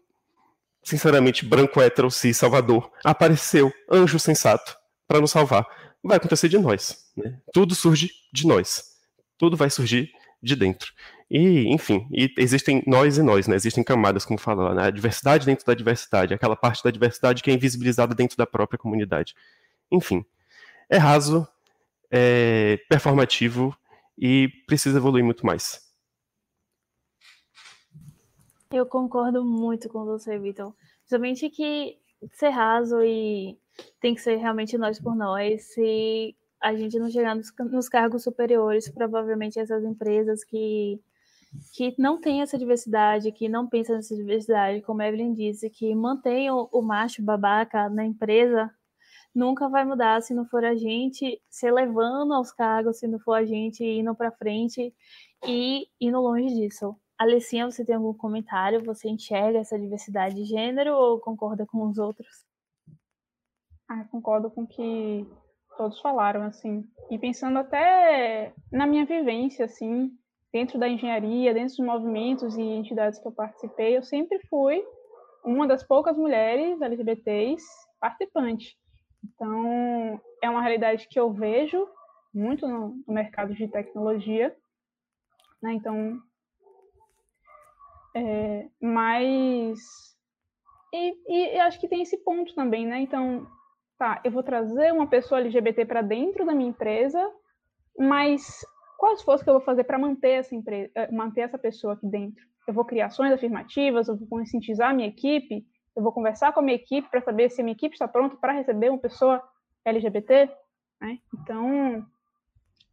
sinceramente, 0.83 1.45
branco 1.45 1.83
hétero 1.83 2.11
salvador 2.11 2.91
apareceu, 3.05 3.71
anjo 3.91 4.19
sensato, 4.19 4.75
para 5.07 5.21
nos 5.21 5.31
salvar. 5.31 5.67
Vai 6.05 6.19
acontecer 6.19 6.51
de 6.51 6.59
nós. 6.59 7.11
Né? 7.17 7.41
Tudo 7.53 7.75
surge 7.75 8.11
de 8.31 8.47
nós. 8.47 8.95
Tudo 9.39 9.57
vai 9.57 9.71
surgir 9.71 10.13
de 10.43 10.55
dentro. 10.55 10.93
E, 11.31 11.73
enfim, 11.73 12.07
e 12.13 12.33
existem 12.37 12.85
nós 12.87 13.17
e 13.17 13.23
nós, 13.23 13.49
né? 13.49 13.57
Existem 13.57 13.83
camadas, 13.83 14.27
como 14.27 14.39
fala 14.39 14.75
né? 14.75 14.85
A 14.85 14.91
diversidade 14.91 15.47
dentro 15.47 15.65
da 15.65 15.73
diversidade, 15.73 16.35
aquela 16.35 16.55
parte 16.55 16.85
da 16.85 16.91
diversidade 16.91 17.43
que 17.43 17.51
é 17.51 17.55
invisibilizada 17.55 18.15
dentro 18.15 18.37
da 18.37 18.47
própria 18.47 18.79
comunidade. 18.79 19.35
Enfim, 19.91 20.25
é 20.91 20.99
raso, 20.99 21.49
é 22.11 22.79
performativo 22.89 23.75
e 24.19 24.49
precisa 24.67 24.99
evoluir 24.99 25.25
muito 25.25 25.47
mais. 25.47 25.83
Eu 28.71 28.85
concordo 28.85 29.43
muito 29.43 29.89
com 29.89 30.05
você, 30.05 30.39
Vitor. 30.39 30.75
Principalmente 31.01 31.49
que 31.49 31.99
ser 32.33 32.51
raso 32.51 33.03
e 33.03 33.59
tem 34.01 34.15
que 34.15 34.21
ser 34.21 34.37
realmente 34.37 34.79
nós 34.79 35.01
por 35.01 35.15
nós. 35.15 35.75
Se 35.75 36.37
a 36.61 36.75
gente 36.75 36.99
não 36.99 37.11
chegar 37.11 37.35
nos, 37.35 37.53
nos 37.71 37.89
cargos 37.89 38.23
superiores, 38.23 38.91
provavelmente 38.91 39.59
essas 39.59 39.85
empresas 39.85 40.45
que 40.45 41.01
que 41.73 41.95
não 41.97 42.21
tem 42.21 42.43
essa 42.43 42.59
diversidade, 42.59 43.31
que 43.31 43.49
não 43.49 43.69
pensa 43.69 43.95
nessa 43.95 44.17
diversidade, 44.17 44.83
como 44.83 45.03
a 45.03 45.09
Evelyn 45.09 45.33
disse, 45.33 45.71
que 45.71 45.95
mantém 45.95 46.51
o, 46.51 46.69
o 46.73 46.83
macho 46.83 47.23
babaca 47.23 47.89
na 47.89 48.05
empresa, 48.05 48.71
nunca 49.35 49.69
vai 49.69 49.85
mudar 49.85 50.23
se 50.23 50.35
não 50.35 50.47
for 50.47 50.65
a 50.65 50.75
gente 50.75 51.41
se 51.49 51.67
elevando 51.67 52.35
aos 52.35 52.53
cargos, 52.53 52.99
se 52.99 53.07
não 53.07 53.19
for 53.19 53.35
a 53.35 53.45
gente 53.45 53.85
indo 53.85 54.15
para 54.15 54.31
frente 54.33 54.95
e 55.47 55.89
indo 56.01 56.21
longe 56.21 56.55
disso. 56.55 56.97
Alessinha, 57.19 57.71
você 57.71 57.85
tem 57.85 57.95
algum 57.95 58.15
comentário? 58.15 58.85
Você 58.85 59.09
enxerga 59.09 59.59
essa 59.59 59.79
diversidade 59.79 60.35
de 60.35 60.45
gênero 60.45 60.95
ou 60.95 61.21
concorda 61.21 61.65
com 61.67 61.87
os 61.89 61.99
outros? 61.99 62.44
Ah, 63.89 64.05
concordo 64.11 64.51
com 64.51 64.63
o 64.63 64.67
que 64.67 65.27
todos 65.77 66.01
falaram, 66.01 66.43
assim. 66.43 66.89
E 67.11 67.19
pensando 67.19 67.59
até 67.59 68.55
na 68.73 68.87
minha 68.87 69.05
vivência, 69.05 69.65
assim, 69.65 70.11
dentro 70.53 70.79
da 70.79 70.89
engenharia, 70.89 71.53
dentro 71.53 71.77
dos 71.77 71.87
movimentos 71.87 72.57
e 72.57 72.63
entidades 72.63 73.19
que 73.19 73.27
eu 73.27 73.33
participei, 73.33 73.97
eu 73.97 74.03
sempre 74.03 74.39
fui 74.49 74.85
uma 75.45 75.67
das 75.67 75.83
poucas 75.83 76.17
mulheres 76.17 76.81
LGBTs 76.81 77.65
participantes. 78.01 78.75
Então, 79.23 80.21
é 80.43 80.49
uma 80.49 80.63
realidade 80.63 81.09
que 81.09 81.19
eu 81.19 81.33
vejo 81.33 81.87
muito 82.33 82.67
no, 82.67 83.03
no 83.07 83.15
mercado 83.15 83.55
de 83.55 83.69
tecnologia. 83.69 84.55
Né? 85.63 85.75
Então, 85.75 86.21
é, 88.15 88.69
mas. 88.81 89.81
E, 90.93 91.57
e, 91.57 91.61
acho 91.61 91.81
que 91.81 91.89
tem 91.89 92.03
esse 92.03 92.19
ponto 92.19 92.55
também, 92.55 92.87
né? 92.87 93.01
Então, 93.01 93.47
tá, 93.99 94.21
eu 94.25 94.31
vou 94.31 94.43
trazer 94.43 94.93
uma 94.93 95.07
pessoa 95.07 95.41
LGBT 95.41 95.85
para 95.85 96.03
dentro 96.03 96.45
da 96.45 96.55
minha 96.55 96.71
empresa, 96.71 97.31
mas 97.99 98.65
qual 98.99 99.15
esforço 99.15 99.45
que 99.45 99.51
eu 99.51 99.55
vou 99.55 99.63
fazer 99.63 99.85
para 99.85 99.99
manter 99.99 100.31
essa 100.31 100.55
empresa, 100.55 100.91
eh, 100.95 101.13
manter 101.13 101.43
essa 101.43 101.59
pessoa 101.59 101.95
aqui 101.95 102.07
dentro? 102.07 102.45
Eu 102.67 102.75
vou 102.75 102.85
criar 102.85 103.07
ações 103.07 103.33
afirmativas, 103.33 104.09
eu 104.09 104.17
vou 104.17 104.27
conscientizar 104.27 104.91
a 104.91 104.95
minha 104.95 105.09
equipe, 105.09 105.67
eu 105.95 106.03
vou 106.03 106.13
conversar 106.13 106.53
com 106.53 106.61
a 106.61 106.63
minha 106.63 106.77
equipe 106.77 107.09
para 107.09 107.21
saber 107.21 107.51
se 107.51 107.61
a 107.61 107.65
minha 107.65 107.75
equipe 107.75 107.95
está 107.95 108.09
pronta 108.09 108.37
para 108.37 108.53
receber 108.53 108.91
uma 108.91 108.99
pessoa 108.99 109.43
LGBT, 109.85 110.51
né? 111.01 111.19
Então, 111.33 112.05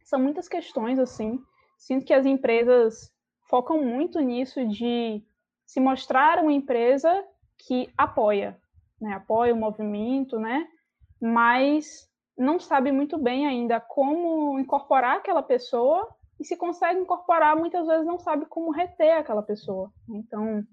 são 0.04 0.20
muitas 0.20 0.48
questões 0.48 0.98
assim. 0.98 1.42
Sinto 1.78 2.04
que 2.04 2.12
as 2.12 2.26
empresas 2.26 3.12
focam 3.48 3.82
muito 3.82 4.20
nisso 4.20 4.66
de 4.68 5.22
se 5.66 5.80
mostrar 5.80 6.38
uma 6.38 6.52
empresa 6.52 7.24
que 7.58 7.90
apoia, 7.96 8.60
né? 9.00 9.14
Apoia 9.14 9.54
o 9.54 9.56
movimento, 9.56 10.38
né? 10.38 10.68
Mas 11.22 12.10
não 12.36 12.58
sabe 12.58 12.90
muito 12.90 13.16
bem 13.16 13.46
ainda 13.46 13.80
como 13.80 14.58
incorporar 14.58 15.18
aquela 15.18 15.42
pessoa 15.42 16.12
e 16.40 16.44
se 16.44 16.56
consegue 16.56 16.98
incorporar, 16.98 17.56
muitas 17.56 17.86
vezes 17.86 18.04
não 18.04 18.18
sabe 18.18 18.46
como 18.46 18.72
reter 18.72 19.16
aquela 19.16 19.42
pessoa. 19.42 19.92
Então, 20.08 20.66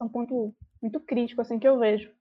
é 0.00 0.04
um 0.04 0.08
ponto 0.08 0.54
muito 0.80 1.00
crítico 1.00 1.40
assim 1.40 1.58
que 1.58 1.66
eu 1.66 1.78
vejo. 1.78 2.12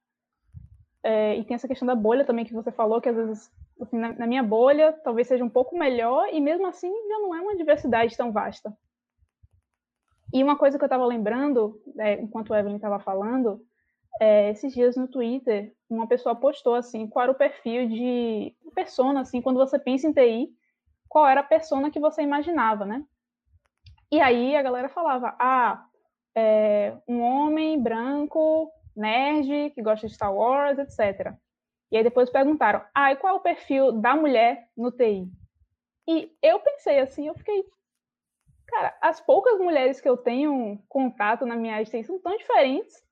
É, 1.03 1.37
e 1.37 1.43
tem 1.45 1.53
essa 1.53 1.67
questão 1.67 1.85
da 1.85 1.95
bolha 1.95 2.25
também 2.25 2.43
que 2.43 2.53
você 2.53 2.71
falou, 2.71 2.99
que 2.99 3.07
às 3.07 3.15
vezes 3.15 3.51
assim, 3.79 3.97
na, 3.97 4.13
na, 4.13 4.27
minha 4.27 4.43
bolha 4.43 4.91
talvez 5.03 5.27
seja 5.27 5.45
um 5.45 5.49
pouco 5.49 5.77
melhor 5.77 6.27
e 6.33 6.41
mesmo 6.41 6.67
assim 6.67 6.91
já 7.07 7.19
não 7.19 7.33
é 7.35 7.39
uma 7.39 7.55
diversidade 7.55 8.17
tão 8.17 8.31
vasta. 8.31 8.75
E 10.33 10.43
uma 10.43 10.57
coisa 10.57 10.77
que 10.77 10.83
eu 10.83 10.87
estava 10.87 11.05
lembrando, 11.05 11.81
é, 11.97 12.21
enquanto 12.21 12.49
o 12.49 12.55
Evelyn 12.55 12.75
estava 12.75 12.99
falando, 12.99 13.63
é, 14.19 14.49
esses 14.49 14.73
dias 14.73 14.97
no 14.97 15.07
Twitter, 15.07 15.73
uma 15.89 16.07
pessoa 16.07 16.35
postou 16.35 16.75
assim, 16.75 17.07
qual 17.07 17.23
era 17.23 17.31
o 17.31 17.35
perfil 17.35 17.87
de 17.87 18.53
persona, 18.75 19.21
assim, 19.21 19.41
quando 19.41 19.57
você 19.57 19.79
pensa 19.79 20.07
em 20.07 20.13
TI, 20.13 20.53
qual 21.07 21.25
era 21.25 21.39
a 21.41 21.43
persona 21.43 21.89
que 21.89 21.99
você 21.99 22.21
imaginava, 22.21 22.85
né? 22.85 23.03
E 24.11 24.19
aí 24.19 24.55
a 24.55 24.61
galera 24.61 24.89
falava, 24.89 25.35
ah, 25.39 25.85
é, 26.35 26.95
um 27.07 27.21
homem 27.21 27.81
branco, 27.81 28.71
nerd, 28.95 29.71
que 29.71 29.81
gosta 29.81 30.07
de 30.07 30.13
Star 30.13 30.33
Wars, 30.33 30.77
etc. 30.77 31.33
E 31.91 31.97
aí 31.97 32.03
depois 32.03 32.29
perguntaram, 32.29 32.83
ah, 32.93 33.11
e 33.11 33.15
qual 33.15 33.35
é 33.35 33.37
o 33.37 33.41
perfil 33.41 33.93
da 33.93 34.15
mulher 34.15 34.67
no 34.75 34.91
TI? 34.91 35.31
E 36.07 36.35
eu 36.41 36.59
pensei 36.59 36.99
assim, 36.99 37.27
eu 37.27 37.35
fiquei, 37.35 37.63
cara, 38.67 38.97
as 39.01 39.21
poucas 39.21 39.59
mulheres 39.59 40.01
que 40.01 40.09
eu 40.09 40.17
tenho 40.17 40.81
contato 40.89 41.45
na 41.45 41.55
minha 41.55 41.75
área 41.75 42.03
são 42.03 42.19
tão 42.19 42.35
diferentes 42.37 43.08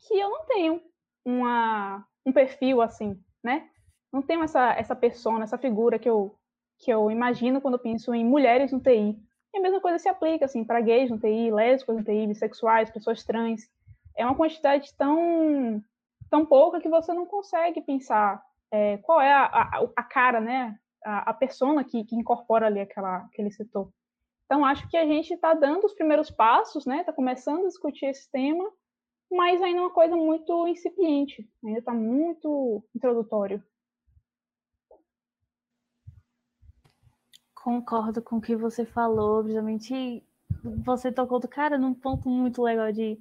que 0.00 0.18
eu 0.18 0.30
não 0.30 0.44
tenho 0.46 0.82
uma, 1.24 2.06
um 2.24 2.32
perfil 2.32 2.80
assim, 2.80 3.20
né? 3.42 3.68
Não 4.12 4.22
tenho 4.22 4.42
essa, 4.42 4.72
essa 4.72 4.96
persona, 4.96 5.44
essa 5.44 5.58
figura 5.58 5.98
que 5.98 6.08
eu, 6.08 6.34
que 6.78 6.90
eu 6.90 7.10
imagino 7.10 7.60
quando 7.60 7.74
eu 7.74 7.80
penso 7.80 8.14
em 8.14 8.24
mulheres 8.24 8.72
no 8.72 8.80
TI. 8.80 9.18
E 9.52 9.58
a 9.58 9.60
mesma 9.60 9.80
coisa 9.80 9.98
se 9.98 10.08
aplica 10.08 10.44
assim 10.44 10.64
para 10.64 10.80
gays 10.80 11.10
no 11.10 11.18
TI, 11.18 11.50
lésbicas 11.50 11.96
no 11.96 12.04
TI, 12.04 12.26
bissexuais, 12.26 12.90
pessoas 12.90 13.24
trans. 13.24 13.68
É 14.16 14.24
uma 14.24 14.34
quantidade 14.34 14.94
tão, 14.94 15.82
tão 16.30 16.44
pouca 16.46 16.80
que 16.80 16.88
você 16.88 17.12
não 17.12 17.26
consegue 17.26 17.80
pensar 17.82 18.42
é, 18.70 18.98
qual 18.98 19.20
é 19.20 19.32
a, 19.32 19.44
a, 19.44 19.88
a, 19.96 20.02
cara, 20.02 20.40
né? 20.40 20.78
A, 21.04 21.30
a 21.30 21.34
persona 21.34 21.84
que, 21.84 22.04
que 22.04 22.16
incorpora 22.16 22.66
ali 22.66 22.80
aquela, 22.80 23.18
aquele 23.18 23.50
setor. 23.50 23.90
Então, 24.44 24.64
acho 24.64 24.88
que 24.88 24.96
a 24.96 25.06
gente 25.06 25.34
está 25.34 25.54
dando 25.54 25.84
os 25.84 25.92
primeiros 25.92 26.30
passos, 26.30 26.86
né? 26.86 27.00
Está 27.00 27.12
começando 27.12 27.64
a 27.64 27.68
discutir 27.68 28.06
esse 28.06 28.30
tema, 28.30 28.64
mas 29.30 29.60
ainda 29.60 29.78
é 29.78 29.82
uma 29.82 29.90
coisa 29.90 30.16
muito 30.16 30.66
incipiente, 30.66 31.48
ainda 31.64 31.78
está 31.80 31.92
muito 31.92 32.82
introdutório. 32.94 33.62
Concordo 37.54 38.22
com 38.22 38.36
o 38.36 38.40
que 38.40 38.56
você 38.56 38.86
falou, 38.86 39.40
obviamente 39.40 40.24
você 40.84 41.12
tocou 41.12 41.38
do 41.38 41.48
cara 41.48 41.78
num 41.78 41.94
ponto 41.94 42.28
muito 42.28 42.62
legal 42.62 42.90
de 42.90 43.18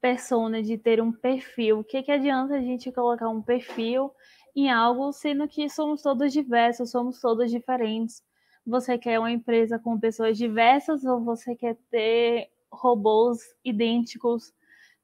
persona, 0.00 0.62
de 0.62 0.78
ter 0.78 1.00
um 1.00 1.12
perfil. 1.12 1.80
O 1.80 1.84
que, 1.84 2.02
que 2.02 2.12
adianta 2.12 2.54
a 2.54 2.60
gente 2.60 2.92
colocar 2.92 3.28
um 3.28 3.42
perfil 3.42 4.12
em 4.54 4.70
algo, 4.70 5.12
sendo 5.12 5.48
que 5.48 5.68
somos 5.68 6.02
todos 6.02 6.32
diversos, 6.32 6.90
somos 6.90 7.20
todos 7.20 7.50
diferentes? 7.50 8.22
Você 8.66 8.98
quer 8.98 9.18
uma 9.18 9.30
empresa 9.30 9.78
com 9.78 9.98
pessoas 9.98 10.36
diversas 10.36 11.04
ou 11.04 11.20
você 11.20 11.54
quer 11.54 11.76
ter 11.90 12.50
robôs 12.70 13.38
idênticos 13.64 14.52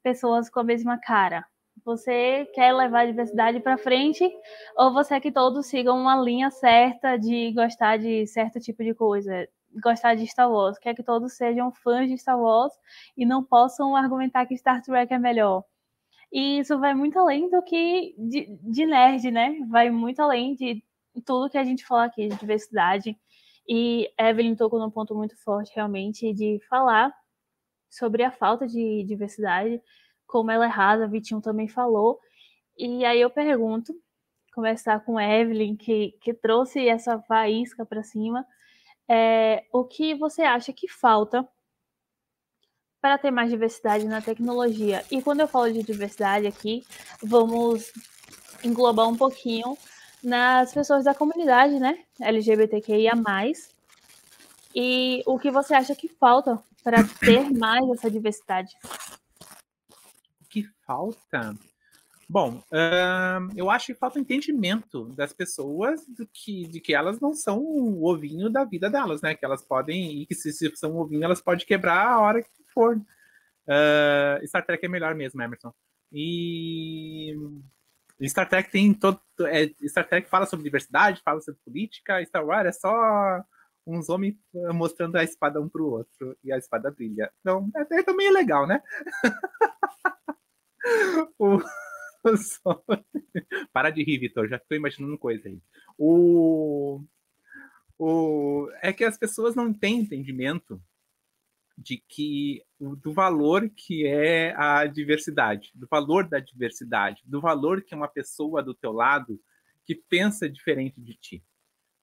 pessoas 0.07 0.49
com 0.49 0.61
a 0.61 0.65
mesma 0.65 0.97
cara? 0.97 1.45
Você 1.85 2.49
quer 2.55 2.73
levar 2.73 3.01
a 3.01 3.07
diversidade 3.07 3.59
para 3.59 3.77
frente 3.77 4.25
ou 4.77 4.93
você 4.93 5.15
quer 5.15 5.21
que 5.21 5.33
todos 5.33 5.67
sigam 5.67 5.99
uma 5.99 6.15
linha 6.15 6.49
certa 6.49 7.17
de 7.17 7.51
gostar 7.53 7.97
de 7.97 8.25
certo 8.29 8.61
tipo 8.61 8.85
de 8.85 8.95
coisa? 8.95 9.49
Gostar 9.83 10.15
de 10.15 10.25
Star 10.29 10.49
Wars, 10.49 10.79
quer 10.79 10.95
que 10.95 11.03
todos 11.03 11.37
sejam 11.37 11.73
fãs 11.73 12.09
de 12.09 12.17
Star 12.17 12.41
Wars 12.41 12.73
e 13.17 13.27
não 13.27 13.43
possam 13.43 13.97
argumentar 13.97 14.47
que 14.47 14.57
Star 14.57 14.81
Trek 14.81 15.13
é 15.13 15.19
melhor. 15.19 15.65
E 16.33 16.61
isso 16.61 16.79
vai 16.79 16.95
muito 16.95 17.19
além 17.19 17.51
do 17.51 17.61
que 17.63 18.15
de, 18.17 18.47
de 18.63 18.87
nerd, 18.87 19.29
né? 19.33 19.57
Vai 19.69 19.91
muito 19.91 20.21
além 20.21 20.55
de 20.55 20.85
tudo 21.25 21.51
que 21.51 21.59
a 21.59 21.65
gente 21.65 21.85
fala 21.85 22.05
aqui 22.05 22.29
de 22.29 22.37
diversidade. 22.37 23.19
E 23.69 24.09
Evelyn 24.17 24.55
tocou 24.55 24.79
num 24.79 24.91
ponto 24.91 25.17
muito 25.17 25.37
forte, 25.43 25.73
realmente, 25.75 26.33
de 26.33 26.61
falar 26.71 27.13
sobre 27.91 28.23
a 28.23 28.31
falta 28.31 28.67
de 28.67 29.05
diversidade, 29.05 29.81
como 30.27 30.51
ela 30.51 30.67
é 30.67 30.69
rasa, 30.69 31.07
Vitinho 31.07 31.41
também 31.41 31.69
falou. 31.69 32.19
E 32.77 33.05
aí 33.05 33.21
eu 33.21 33.31
pergunto, 33.31 33.95
conversar 34.53 35.05
com 35.05 35.21
Evelyn, 35.21 35.77
que, 35.77 36.13
que 36.21 36.35
trouxe 36.35 36.89
essa 36.89 37.19
faísca 37.21 37.85
para 37.85 38.03
cima, 38.03 38.47
é, 39.09 39.65
o 39.73 39.85
que 39.85 40.15
você 40.15 40.43
acha 40.43 40.73
que 40.73 40.89
falta 40.89 41.47
para 43.01 43.19
ter 43.19 43.31
mais 43.31 43.51
diversidade 43.51 44.07
na 44.07 44.21
tecnologia? 44.21 45.05
E 45.11 45.23
quando 45.23 45.41
eu 45.41 45.49
falo 45.49 45.73
de 45.73 45.83
diversidade 45.83 46.47
aqui, 46.47 46.85
vamos 47.23 47.93
englobar 48.65 49.09
um 49.09 49.17
pouquinho 49.17 49.77
nas 50.23 50.73
pessoas 50.73 51.05
da 51.05 51.15
comunidade, 51.15 51.79
né? 51.79 52.05
LGBTQIA. 52.21 53.13
E 54.75 55.23
o 55.27 55.39
que 55.39 55.51
você 55.51 55.75
acha 55.75 55.95
que 55.95 56.09
falta 56.09 56.63
para 56.87 57.03
ter 57.03 57.51
mais 57.51 57.85
essa 57.91 58.09
diversidade? 58.09 58.73
Que 60.49 60.63
falta? 60.87 61.53
Bom, 62.29 62.63
uh, 62.71 63.53
eu 63.57 63.69
acho 63.69 63.87
que 63.87 63.95
falta 63.95 64.21
entendimento 64.21 65.07
das 65.07 65.33
pessoas 65.33 66.01
que, 66.33 66.69
de 66.69 66.81
que 66.81 66.95
elas 66.95 67.19
não 67.19 67.35
são 67.35 67.59
o 67.59 68.09
ovinho 68.09 68.49
da 68.49 68.63
vida 68.63 68.89
delas, 68.89 69.21
né? 69.21 69.35
Que 69.35 69.45
elas 69.45 69.65
podem, 69.65 70.23
e 70.23 70.27
que 70.27 70.35
se, 70.37 70.53
se 70.53 70.77
são 70.77 70.97
ovinho, 70.97 71.25
elas 71.25 71.43
podem 71.43 71.67
quebrar 71.67 72.07
a 72.07 72.21
hora 72.21 72.41
que 72.41 72.49
for. 72.73 72.97
Uh, 72.97 74.47
Star 74.47 74.65
Trek 74.65 74.87
é 74.87 74.89
melhor 74.89 75.13
mesmo, 75.17 75.43
Emerson. 75.43 75.75
E 76.13 77.35
Star 78.29 78.49
Trek 78.49 78.71
tem 78.71 78.95
todo. 78.95 79.21
É, 79.41 79.69
Star 79.89 80.09
Trek 80.09 80.29
fala 80.29 80.47
sobre 80.47 80.63
diversidade, 80.63 81.21
fala 81.25 81.41
sobre 81.41 81.61
política, 81.65 82.25
Star 82.25 82.47
Wars 82.47 82.69
é 82.69 82.73
só 82.73 83.45
uns 83.87 84.09
homens 84.09 84.35
eh, 84.55 84.73
mostrando 84.73 85.17
a 85.17 85.23
espada 85.23 85.61
um 85.61 85.69
pro 85.69 85.89
outro 85.89 86.37
e 86.43 86.53
a 86.53 86.59
espada 86.59 86.91
brilha. 86.91 87.33
Então, 87.41 87.71
até 87.75 88.03
também 88.03 88.27
é 88.27 88.31
legal, 88.31 88.67
né? 88.67 88.83
o... 91.39 91.59
Para 93.73 93.91
de 93.91 94.03
rir, 94.03 94.19
Vitor, 94.19 94.49
já 94.49 94.57
estou 94.57 94.77
imaginando 94.77 95.17
coisa 95.17 95.49
aí. 95.49 95.61
O... 95.97 97.01
o... 97.97 98.69
É 98.83 98.93
que 98.93 99.05
as 99.05 99.17
pessoas 99.17 99.55
não 99.55 99.73
têm 99.73 100.01
entendimento 100.01 100.83
de 101.79 101.99
que 101.99 102.65
do 102.81 103.13
valor 103.13 103.69
que 103.69 104.07
é 104.07 104.55
a 104.57 104.87
diversidade, 104.87 105.71
do 105.75 105.87
valor 105.87 106.27
da 106.27 106.41
diversidade, 106.41 107.23
do 107.27 107.41
valor 107.41 107.83
que 107.83 107.93
é 107.93 107.97
uma 107.97 108.09
pessoa 108.09 108.63
do 108.63 108.75
teu 108.75 108.93
lado 108.93 109.41
que 109.85 109.95
pensa 109.95 110.49
diferente 110.49 111.01
de 111.01 111.15
ti, 111.15 111.45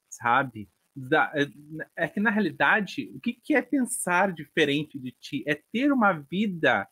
sabe? 0.10 0.69
Da, 0.95 1.32
é, 1.34 1.47
é 1.95 2.08
que 2.08 2.19
na 2.19 2.29
realidade 2.29 3.12
o 3.15 3.19
que, 3.19 3.34
que 3.34 3.56
é 3.56 3.62
pensar 3.62 4.32
diferente 4.32 4.99
de 4.99 5.12
ti? 5.12 5.43
É 5.47 5.56
ter 5.56 5.91
uma 5.91 6.13
vida 6.13 6.88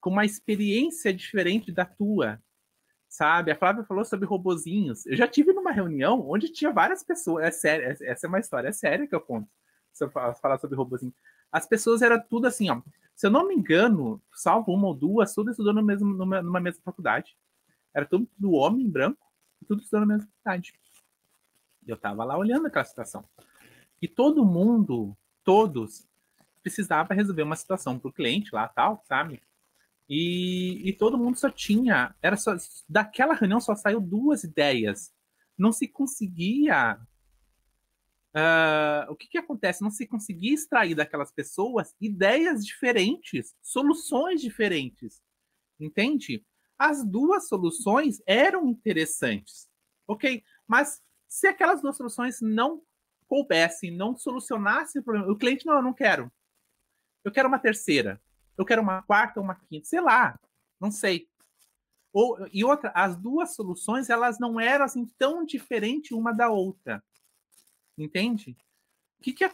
com 0.00 0.10
uma 0.10 0.24
experiência 0.24 1.12
diferente 1.12 1.72
da 1.72 1.84
tua, 1.84 2.40
sabe? 3.08 3.50
A 3.50 3.56
Flávia 3.56 3.84
falou 3.84 4.04
sobre 4.04 4.26
robozinhos. 4.26 5.06
Eu 5.06 5.16
já 5.16 5.26
tive 5.26 5.52
numa 5.52 5.72
reunião 5.72 6.28
onde 6.28 6.52
tinha 6.52 6.72
várias 6.72 7.02
pessoas. 7.02 7.44
É 7.44 7.50
sério, 7.50 7.96
essa 8.02 8.26
é 8.26 8.28
uma 8.28 8.40
história 8.40 8.68
é 8.68 8.72
séria 8.72 9.06
que 9.06 9.14
eu 9.14 9.20
conto. 9.20 9.48
Se 9.92 10.04
eu 10.04 10.10
falar 10.10 10.58
sobre 10.58 10.76
robozinho 10.76 11.14
as 11.52 11.66
pessoas 11.66 12.00
era 12.00 12.18
tudo 12.18 12.46
assim, 12.46 12.70
ó. 12.70 12.80
Se 13.14 13.26
eu 13.26 13.30
não 13.30 13.46
me 13.46 13.54
engano, 13.54 14.20
salvo 14.32 14.72
uma 14.72 14.88
ou 14.88 14.94
duas, 14.94 15.34
tudo 15.34 15.50
estudou 15.50 15.74
no 15.74 15.82
mesmo, 15.82 16.14
numa, 16.14 16.40
numa 16.40 16.58
mesma 16.58 16.80
faculdade. 16.82 17.36
Era 17.94 18.06
tudo 18.06 18.26
do 18.38 18.52
homem 18.52 18.88
branco, 18.88 19.30
tudo 19.68 19.82
estudou 19.82 20.00
na 20.00 20.14
mesma 20.14 20.26
faculdade. 20.26 20.72
Eu 21.86 21.96
tava 21.96 22.24
lá 22.24 22.36
olhando 22.36 22.66
aquela 22.66 22.84
situação. 22.84 23.24
E 24.00 24.08
todo 24.08 24.44
mundo, 24.44 25.16
todos, 25.44 26.06
precisava 26.62 27.14
resolver 27.14 27.42
uma 27.42 27.56
situação 27.56 27.98
para 27.98 28.08
o 28.08 28.12
cliente 28.12 28.54
lá, 28.54 28.68
tal, 28.68 29.02
sabe? 29.04 29.42
E, 30.08 30.88
e 30.88 30.92
todo 30.92 31.18
mundo 31.18 31.38
só 31.38 31.48
tinha, 31.50 32.14
era 32.20 32.36
só 32.36 32.56
daquela 32.88 33.34
reunião 33.34 33.60
só 33.60 33.74
saiu 33.74 34.00
duas 34.00 34.44
ideias. 34.44 35.12
Não 35.56 35.72
se 35.72 35.88
conseguia 35.88 36.98
Uh, 38.34 39.12
o 39.12 39.14
que, 39.14 39.28
que 39.28 39.36
acontece? 39.36 39.82
Não 39.82 39.90
se 39.90 40.06
conseguir 40.06 40.54
extrair 40.54 40.94
daquelas 40.94 41.30
pessoas 41.30 41.94
ideias 42.00 42.64
diferentes, 42.64 43.54
soluções 43.60 44.40
diferentes. 44.40 45.20
Entende? 45.78 46.44
As 46.78 47.04
duas 47.04 47.46
soluções 47.46 48.22
eram 48.26 48.66
interessantes, 48.66 49.68
ok? 50.08 50.42
Mas 50.66 51.02
se 51.32 51.46
aquelas 51.46 51.80
duas 51.80 51.96
soluções 51.96 52.42
não 52.42 52.82
coubessem, 53.26 53.90
não 53.90 54.14
solucionassem 54.14 55.00
o 55.00 55.02
problema, 55.02 55.32
o 55.32 55.38
cliente 55.38 55.64
não, 55.64 55.76
eu 55.76 55.82
não 55.82 55.94
quero. 55.94 56.30
Eu 57.24 57.32
quero 57.32 57.48
uma 57.48 57.58
terceira. 57.58 58.20
Eu 58.56 58.66
quero 58.66 58.82
uma 58.82 59.00
quarta 59.00 59.40
uma 59.40 59.54
quinta, 59.54 59.86
sei 59.86 60.02
lá, 60.02 60.38
não 60.78 60.90
sei. 60.90 61.26
Ou, 62.12 62.46
e 62.52 62.62
outra, 62.62 62.90
as 62.94 63.16
duas 63.16 63.54
soluções 63.54 64.10
elas 64.10 64.38
não 64.38 64.60
eram 64.60 64.84
assim 64.84 65.06
tão 65.16 65.42
diferentes 65.42 66.12
uma 66.12 66.32
da 66.32 66.50
outra. 66.50 67.02
Entende? 67.96 68.54
Que 69.22 69.32
que 69.32 69.42
é, 69.42 69.50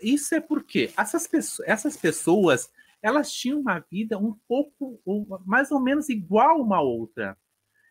isso 0.00 0.32
é 0.32 0.40
porque 0.40 0.92
essas 0.96 1.26
pessoas, 1.26 1.68
essas 1.68 1.96
pessoas 1.96 2.70
elas 3.02 3.32
tinham 3.32 3.58
uma 3.58 3.80
vida 3.80 4.16
um 4.16 4.32
pouco, 4.46 5.02
mais 5.44 5.72
ou 5.72 5.80
menos 5.80 6.08
igual 6.08 6.60
uma 6.60 6.80
outra. 6.80 7.36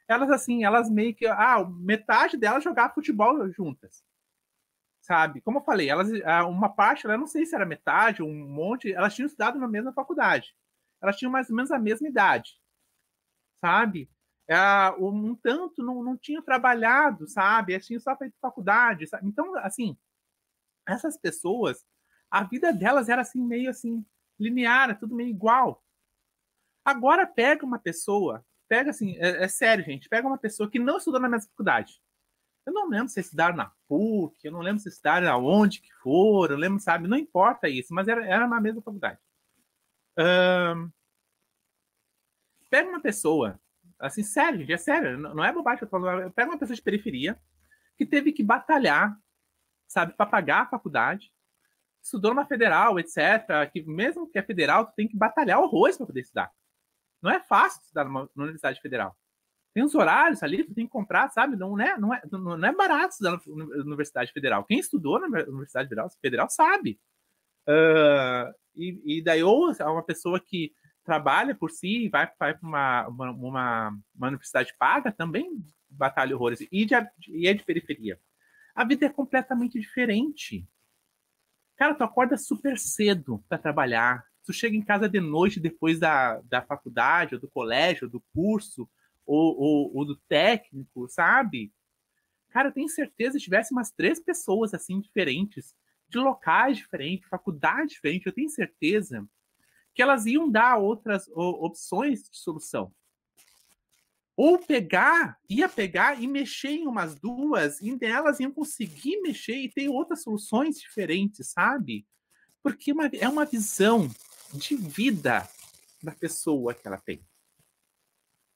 Elas, 0.08 0.30
assim, 0.30 0.64
elas 0.64 0.90
meio 0.90 1.16
que. 1.16 1.26
Ah, 1.28 1.64
metade 1.66 2.38
delas 2.38 2.64
jogava 2.64 2.94
futebol 2.94 3.50
juntas. 3.52 4.04
Sabe? 5.02 5.42
Como 5.42 5.60
eu 5.60 5.64
falei, 5.64 5.90
elas, 5.90 6.10
uma 6.48 6.70
parte, 6.70 7.06
eu 7.06 7.18
não 7.18 7.28
sei 7.28 7.46
se 7.46 7.56
era 7.56 7.66
metade, 7.66 8.24
um 8.24 8.48
monte, 8.48 8.92
elas 8.92 9.14
tinham 9.14 9.28
estudado 9.28 9.60
na 9.60 9.68
mesma 9.68 9.94
faculdade. 9.94 10.56
Elas 11.02 11.16
tinham 11.18 11.32
mais 11.32 11.50
ou 11.50 11.56
menos 11.56 11.72
a 11.72 11.78
mesma 11.78 12.08
idade. 12.08 12.60
Sabe? 13.56 14.10
é, 14.48 14.58
um 15.00 15.36
tanto 15.36 15.84
não, 15.84 16.04
não 16.04 16.18
tinham 16.18 16.42
trabalhado, 16.42 17.28
sabe? 17.28 17.74
Eles 17.74 17.86
tinham 17.86 18.00
só 18.00 18.16
feito 18.16 18.36
faculdade, 18.40 19.08
sabe? 19.08 19.28
Então, 19.28 19.56
assim, 19.58 19.98
essas 20.88 21.18
pessoas, 21.18 21.84
a 22.30 22.44
vida 22.44 22.72
delas 22.72 23.10
era 23.10 23.22
assim, 23.22 23.42
meio 23.42 23.70
assim, 23.70 24.06
linear, 24.40 24.98
tudo 25.00 25.16
meio 25.16 25.30
igual. 25.30 25.84
Agora 26.84 27.26
pega 27.26 27.66
uma 27.66 27.80
pessoa, 27.80 28.46
pega 28.76 28.90
assim, 28.90 29.16
é, 29.20 29.46
é, 29.46 29.48
sério, 29.48 29.86
gente, 29.86 30.10
pega 30.10 30.28
uma 30.28 30.38
pessoa 30.38 30.70
que 30.70 30.78
não 30.78 30.98
estudou 30.98 31.22
na 31.22 31.30
mesma 31.30 31.50
faculdade. 31.50 32.02
Eu 32.66 32.74
não 32.74 32.90
lembro 32.90 33.08
se 33.08 33.22
estudaram 33.22 33.56
na 33.56 33.72
PUC, 33.88 34.36
eu 34.44 34.52
não 34.52 34.60
lembro 34.60 34.82
se 34.82 34.90
estudaram 34.90 35.32
aonde 35.32 35.80
que 35.80 35.94
foram, 36.02 36.56
eu 36.56 36.60
lembro, 36.60 36.80
sabe? 36.82 37.08
Não 37.08 37.18
importa 37.18 37.70
isso, 37.70 37.94
mas 37.94 38.10
era, 38.10 38.26
era 38.26 38.46
na 38.48 38.60
mesma 38.60 38.82
faculdade. 38.82 39.20
Um, 40.18 40.92
pega 42.70 42.90
uma 42.90 43.02
pessoa 43.02 43.58
Assim, 43.98 44.24
sério, 44.24 44.60
gente, 44.60 44.74
é 44.74 44.78
sério. 44.78 45.18
Não 45.18 45.42
é 45.44 45.54
bobagem 45.54 45.80
que 45.80 45.86
eu 45.86 45.90
tô 45.90 45.98
falando. 46.02 46.30
Pega 46.34 46.52
uma 46.52 46.60
pessoa 46.60 46.76
de 46.76 46.82
periferia 46.82 47.40
que 47.98 48.06
teve 48.06 48.34
que 48.34 48.44
batalhar, 48.44 49.18
sabe, 49.88 50.12
para 50.14 50.26
pagar 50.26 50.64
a 50.64 50.66
faculdade, 50.66 51.32
estudou 52.04 52.34
numa 52.34 52.46
federal, 52.46 53.00
etc. 53.00 53.18
Que 53.72 53.84
mesmo 53.84 54.30
que 54.30 54.38
é 54.38 54.44
federal, 54.44 54.86
tu 54.86 54.94
tem 54.96 55.08
que 55.08 55.16
batalhar 55.16 55.62
horrores 55.62 55.96
para 55.96 56.06
poder 56.06 56.20
estudar. 56.20 56.52
Não 57.26 57.32
é 57.32 57.40
fácil 57.40 57.82
estudar 57.82 58.04
numa, 58.04 58.30
numa, 58.36 58.44
universidade 58.44 58.80
federal. 58.80 59.18
Tem 59.74 59.84
os 59.84 59.96
horários 59.96 60.44
ali, 60.44 60.64
tu 60.64 60.76
tem 60.76 60.86
que 60.86 60.92
comprar, 60.92 61.28
sabe? 61.30 61.56
Não 61.56 61.80
é, 61.82 61.98
não 61.98 62.14
é, 62.14 62.22
não 62.32 62.68
é 62.68 62.72
barato 62.72 63.14
estudar 63.14 63.32
na 63.48 63.84
universidade 63.84 64.32
federal. 64.32 64.64
Quem 64.64 64.78
estudou 64.78 65.20
na 65.20 65.26
universidade 65.26 65.90
federal, 65.90 66.10
federal 66.22 66.50
sabe. 66.52 67.00
Uh, 67.68 68.54
e, 68.76 69.18
e 69.18 69.24
daí, 69.24 69.42
ou 69.42 69.72
é 69.72 69.86
uma 69.86 70.04
pessoa 70.04 70.40
que 70.40 70.72
trabalha 71.04 71.56
por 71.56 71.72
si, 71.72 72.08
vai, 72.10 72.32
vai 72.40 72.54
para 72.54 72.68
uma, 72.68 73.08
uma, 73.08 73.32
uma, 73.32 74.00
uma, 74.16 74.28
universidade 74.28 74.72
paga, 74.78 75.12
também 75.12 75.66
batalha 75.90 76.36
horrores. 76.36 76.62
E, 76.72 76.86
de, 76.86 76.94
e 77.28 77.48
é 77.48 77.54
de 77.56 77.64
periferia. 77.64 78.20
A 78.76 78.86
vida 78.86 79.08
é 79.08 79.10
completamente 79.10 79.80
diferente. 79.80 80.70
Cara, 81.76 81.96
tu 81.96 82.04
acorda 82.04 82.38
super 82.38 82.78
cedo 82.78 83.44
para 83.50 83.58
trabalhar. 83.58 84.24
Tu 84.46 84.54
chega 84.54 84.76
em 84.76 84.82
casa 84.82 85.10
de 85.10 85.20
noite 85.20 85.60
depois 85.60 86.00
da, 86.00 86.40
da 86.42 86.62
faculdade, 86.62 87.36
ou 87.36 87.42
do 87.42 87.48
colégio, 87.48 88.06
ou 88.06 88.12
do 88.12 88.24
curso, 88.34 88.88
ou, 89.26 89.60
ou, 89.60 89.98
ou 89.98 90.06
do 90.06 90.16
técnico, 90.16 91.08
sabe? 91.10 91.74
Cara, 92.50 92.70
eu 92.70 92.72
tenho 92.72 92.88
certeza, 92.88 93.38
se 93.38 93.44
tivesse 93.44 93.74
umas 93.74 93.92
três 93.92 94.20
pessoas 94.20 94.74
assim 94.74 95.00
diferentes, 95.02 95.76
de 96.08 96.18
locais 96.18 96.78
diferentes, 96.78 97.28
faculdade 97.28 97.90
diferente, 97.90 98.28
eu 98.28 98.34
tenho 98.34 98.50
certeza 98.50 99.28
que 99.94 100.02
elas 100.02 100.26
iam 100.26 100.50
dar 100.50 100.78
outras 100.78 101.28
opções 101.34 102.30
de 102.30 102.38
solução. 102.38 102.94
Ou 104.38 104.60
pegar, 104.60 105.40
ia 105.50 105.70
pegar 105.70 106.22
e 106.22 106.28
mexer 106.28 106.72
em 106.72 106.88
umas 106.88 107.16
duas, 107.16 107.82
e 107.82 107.96
delas 107.96 108.40
iam 108.42 108.52
conseguir 108.52 109.22
mexer 109.22 109.56
e 109.56 109.70
ter 109.70 109.88
outras 109.88 110.22
soluções 110.22 110.80
diferentes, 110.80 111.48
sabe? 111.48 112.06
Porque 112.62 112.94
é 113.20 113.30
uma 113.30 113.46
visão 113.46 114.10
de 114.54 114.76
vida 114.76 115.48
da 116.02 116.12
pessoa 116.12 116.74
que 116.74 116.88
ela 116.88 116.98
tem. 116.98 117.22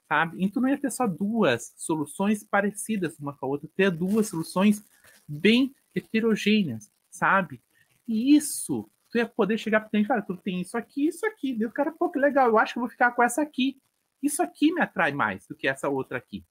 Sabe? 0.07 0.43
Então 0.43 0.61
não 0.61 0.69
ia 0.69 0.77
ter 0.77 0.91
só 0.91 1.05
duas 1.05 1.73
soluções 1.77 2.43
parecidas 2.43 3.17
uma 3.19 3.35
com 3.35 3.45
a 3.45 3.49
outra, 3.49 3.69
ter 3.75 3.91
duas 3.91 4.27
soluções 4.27 4.83
bem 5.27 5.75
heterogêneas, 5.93 6.91
sabe? 7.09 7.61
E 8.07 8.35
isso 8.35 8.89
tu 9.09 9.17
ia 9.17 9.27
poder 9.27 9.57
chegar 9.57 9.89
e 9.91 10.05
falar, 10.05 10.21
tu 10.21 10.37
tem 10.37 10.61
isso 10.61 10.77
aqui, 10.77 11.07
isso 11.07 11.25
aqui. 11.25 11.53
Deu 11.53 11.71
cara, 11.71 11.91
pô, 11.91 12.09
que 12.09 12.19
legal, 12.19 12.47
eu 12.47 12.57
acho 12.57 12.73
que 12.73 12.79
vou 12.79 12.89
ficar 12.89 13.11
com 13.11 13.23
essa 13.23 13.41
aqui. 13.41 13.81
Isso 14.21 14.41
aqui 14.41 14.71
me 14.71 14.81
atrai 14.81 15.11
mais 15.11 15.47
do 15.47 15.55
que 15.55 15.67
essa 15.67 15.89
outra 15.89 16.17
aqui. 16.17 16.45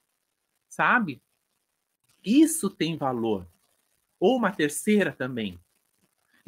Sabe? 0.69 1.23
Isso 2.25 2.69
tem 2.69 2.97
valor. 2.97 3.49
Ou 4.19 4.37
uma 4.37 4.51
terceira 4.51 5.13
também. 5.13 5.59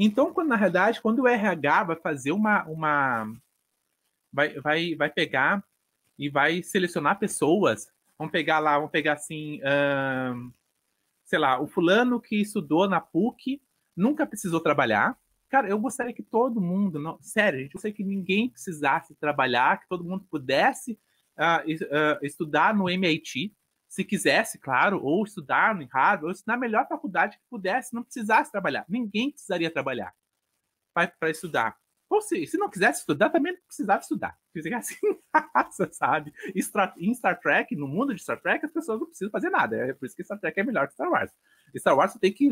Então, 0.03 0.33
quando, 0.33 0.49
na 0.49 0.57
realidade, 0.57 1.01
quando 1.01 1.21
o 1.21 1.29
RH 1.29 1.85
vai 1.85 1.97
fazer 1.97 2.33
uma. 2.33 2.65
uma 2.65 3.31
vai, 4.33 4.59
vai, 4.61 4.95
vai 4.95 5.11
pegar 5.11 5.63
e 6.19 6.29
vai 6.29 6.63
selecionar 6.63 7.19
pessoas. 7.19 7.87
Vamos 8.19 8.33
pegar 8.33 8.59
lá, 8.59 8.77
vamos 8.77 8.91
pegar 8.91 9.13
assim. 9.13 9.61
Hum, 9.63 10.53
sei 11.25 11.39
lá, 11.39 11.61
o 11.61 11.69
fulano 11.69 12.21
que 12.21 12.41
estudou 12.41 12.89
na 12.89 13.01
PUC 13.01 13.63
nunca 13.97 14.27
precisou 14.27 14.61
trabalhar 14.61 15.17
Cara, 15.51 15.69
eu 15.69 15.81
gostaria 15.81 16.15
que 16.15 16.23
todo 16.23 16.61
mundo, 16.61 17.01
não, 17.01 17.21
sério, 17.21 17.59
gente, 17.59 17.75
eu 17.75 17.81
sei 17.81 17.93
que 17.93 18.05
ninguém 18.05 18.49
precisasse 18.49 19.17
trabalhar, 19.17 19.81
que 19.81 19.89
todo 19.89 20.05
mundo 20.05 20.25
pudesse 20.31 20.97
uh, 21.37 21.69
uh, 21.69 22.25
estudar 22.25 22.73
no 22.73 22.89
MIT, 22.89 23.53
se 23.90 24.05
quisesse, 24.05 24.57
claro, 24.57 25.03
ou 25.03 25.24
estudar 25.24 25.74
no 25.74 25.85
Harvard, 25.87 26.24
ou 26.24 26.31
estudar 26.31 26.55
na 26.55 26.61
melhor 26.61 26.87
faculdade 26.87 27.37
que 27.37 27.42
pudesse, 27.50 27.92
não 27.92 28.05
precisasse 28.05 28.50
trabalhar. 28.50 28.85
Ninguém 28.88 29.33
precisaria 29.33 29.68
trabalhar 29.68 30.14
para 30.94 31.29
estudar. 31.29 31.76
Ou 32.09 32.22
se, 32.22 32.46
se 32.46 32.57
não 32.57 32.70
quisesse 32.70 33.00
estudar, 33.00 33.31
também 33.31 33.53
não 33.53 33.61
precisava 33.66 34.00
estudar. 34.00 34.38
Fica 34.53 34.79
assim, 34.79 34.96
sabe? 35.90 36.33
Em 36.98 37.12
Star 37.14 37.40
Trek, 37.40 37.74
no 37.74 37.88
mundo 37.88 38.14
de 38.14 38.22
Star 38.22 38.40
Trek, 38.40 38.64
as 38.64 38.72
pessoas 38.72 39.00
não 39.00 39.09
precisam 39.09 39.31
fazer 39.31 39.50
nada. 39.50 39.76
É 39.76 39.92
por 39.92 40.07
isso 40.07 40.14
que 40.14 40.22
Star 40.22 40.38
Trek 40.38 40.61
é 40.61 40.62
melhor 40.62 40.87
que 40.87 40.94
Star 40.94 41.11
Wars. 41.11 41.33
Star 41.76 41.96
Wars, 41.96 42.12
tu 42.12 42.20
tem 42.20 42.33
que. 42.33 42.48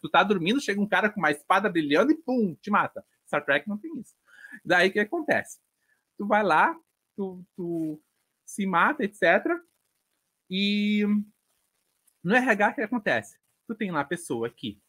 Tu 0.00 0.08
tá 0.10 0.22
dormindo, 0.22 0.60
chega 0.60 0.80
um 0.80 0.88
cara 0.88 1.08
com 1.08 1.20
uma 1.20 1.30
espada 1.30 1.70
brilhando 1.70 2.12
e 2.12 2.16
pum, 2.16 2.54
te 2.60 2.70
mata. 2.70 3.02
Star 3.26 3.42
Trek 3.42 3.66
não 3.66 3.78
tem 3.78 3.98
isso. 3.98 4.14
Daí 4.62 4.90
o 4.90 4.92
que 4.92 5.00
acontece? 5.00 5.58
Tu 6.18 6.26
vai 6.26 6.42
lá, 6.42 6.78
tu, 7.16 7.42
tu 7.56 7.98
se 8.44 8.66
mata, 8.66 9.02
etc. 9.04 9.58
E 10.50 11.04
no 12.22 12.34
RH, 12.34 12.68
o 12.70 12.74
que 12.74 12.80
acontece? 12.82 13.38
Tu 13.66 13.74
tem 13.74 13.90
lá 13.90 14.00
a 14.00 14.04
pessoa 14.04 14.50
que 14.50 14.80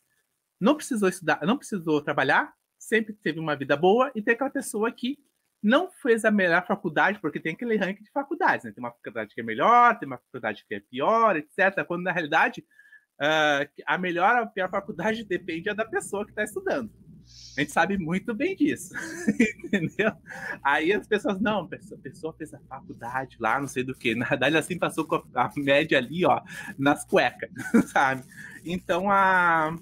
não 0.60 0.76
precisou 0.76 1.10
estudar, 1.10 1.40
não 1.46 1.58
precisou 1.58 2.02
trabalhar, 2.02 2.54
sempre 2.78 3.14
teve 3.14 3.40
uma 3.40 3.56
vida 3.56 3.76
boa, 3.76 4.12
e 4.16 4.22
tem 4.22 4.34
aquela 4.34 4.50
pessoa 4.50 4.92
que 4.92 5.18
não 5.62 5.90
fez 5.90 6.24
a 6.24 6.32
melhor 6.32 6.66
faculdade, 6.66 7.20
porque 7.20 7.40
tem 7.40 7.54
aquele 7.54 7.76
ranking 7.76 8.04
de 8.04 8.12
faculdades, 8.12 8.66
né? 8.66 8.72
Tem 8.72 8.84
uma 8.84 8.92
faculdade 8.92 9.34
que 9.34 9.42
é 9.42 9.44
melhor, 9.44 9.98
tem 9.98 10.08
uma 10.08 10.20
faculdade 10.20 10.64
que 10.68 10.76
é 10.76 10.80
pior, 10.80 11.36
etc. 11.36 11.84
Quando 11.88 12.04
na 12.04 12.12
realidade 12.12 12.64
uh, 13.20 13.84
a 13.86 13.98
melhor 13.98 14.36
ou 14.36 14.44
a 14.44 14.48
pior 14.48 14.70
faculdade 14.70 15.24
depende 15.26 15.74
da 15.74 15.86
pessoa 15.86 16.24
que 16.24 16.32
está 16.32 16.44
estudando. 16.44 16.92
A 17.58 17.62
gente 17.62 17.72
sabe 17.72 17.98
muito 17.98 18.34
bem 18.34 18.56
disso, 18.56 18.94
entendeu? 19.64 20.12
Aí 20.62 20.92
as 20.92 21.08
pessoas, 21.08 21.40
não, 21.40 21.62
a 21.62 21.98
pessoa 21.98 22.34
fez 22.34 22.54
a 22.54 22.60
faculdade 22.68 23.38
lá, 23.40 23.60
não 23.60 23.68
sei 23.68 23.84
do 23.84 23.96
que. 23.96 24.14
Na 24.14 24.26
verdade, 24.26 24.58
assim 24.58 24.78
passou 24.78 25.06
com 25.06 25.24
a 25.34 25.52
média 25.56 25.98
ali, 25.98 26.26
ó, 26.26 26.42
nas 26.78 27.06
cuecas, 27.06 27.50
sabe? 27.92 28.24
Então, 28.66 29.10
a. 29.10 29.78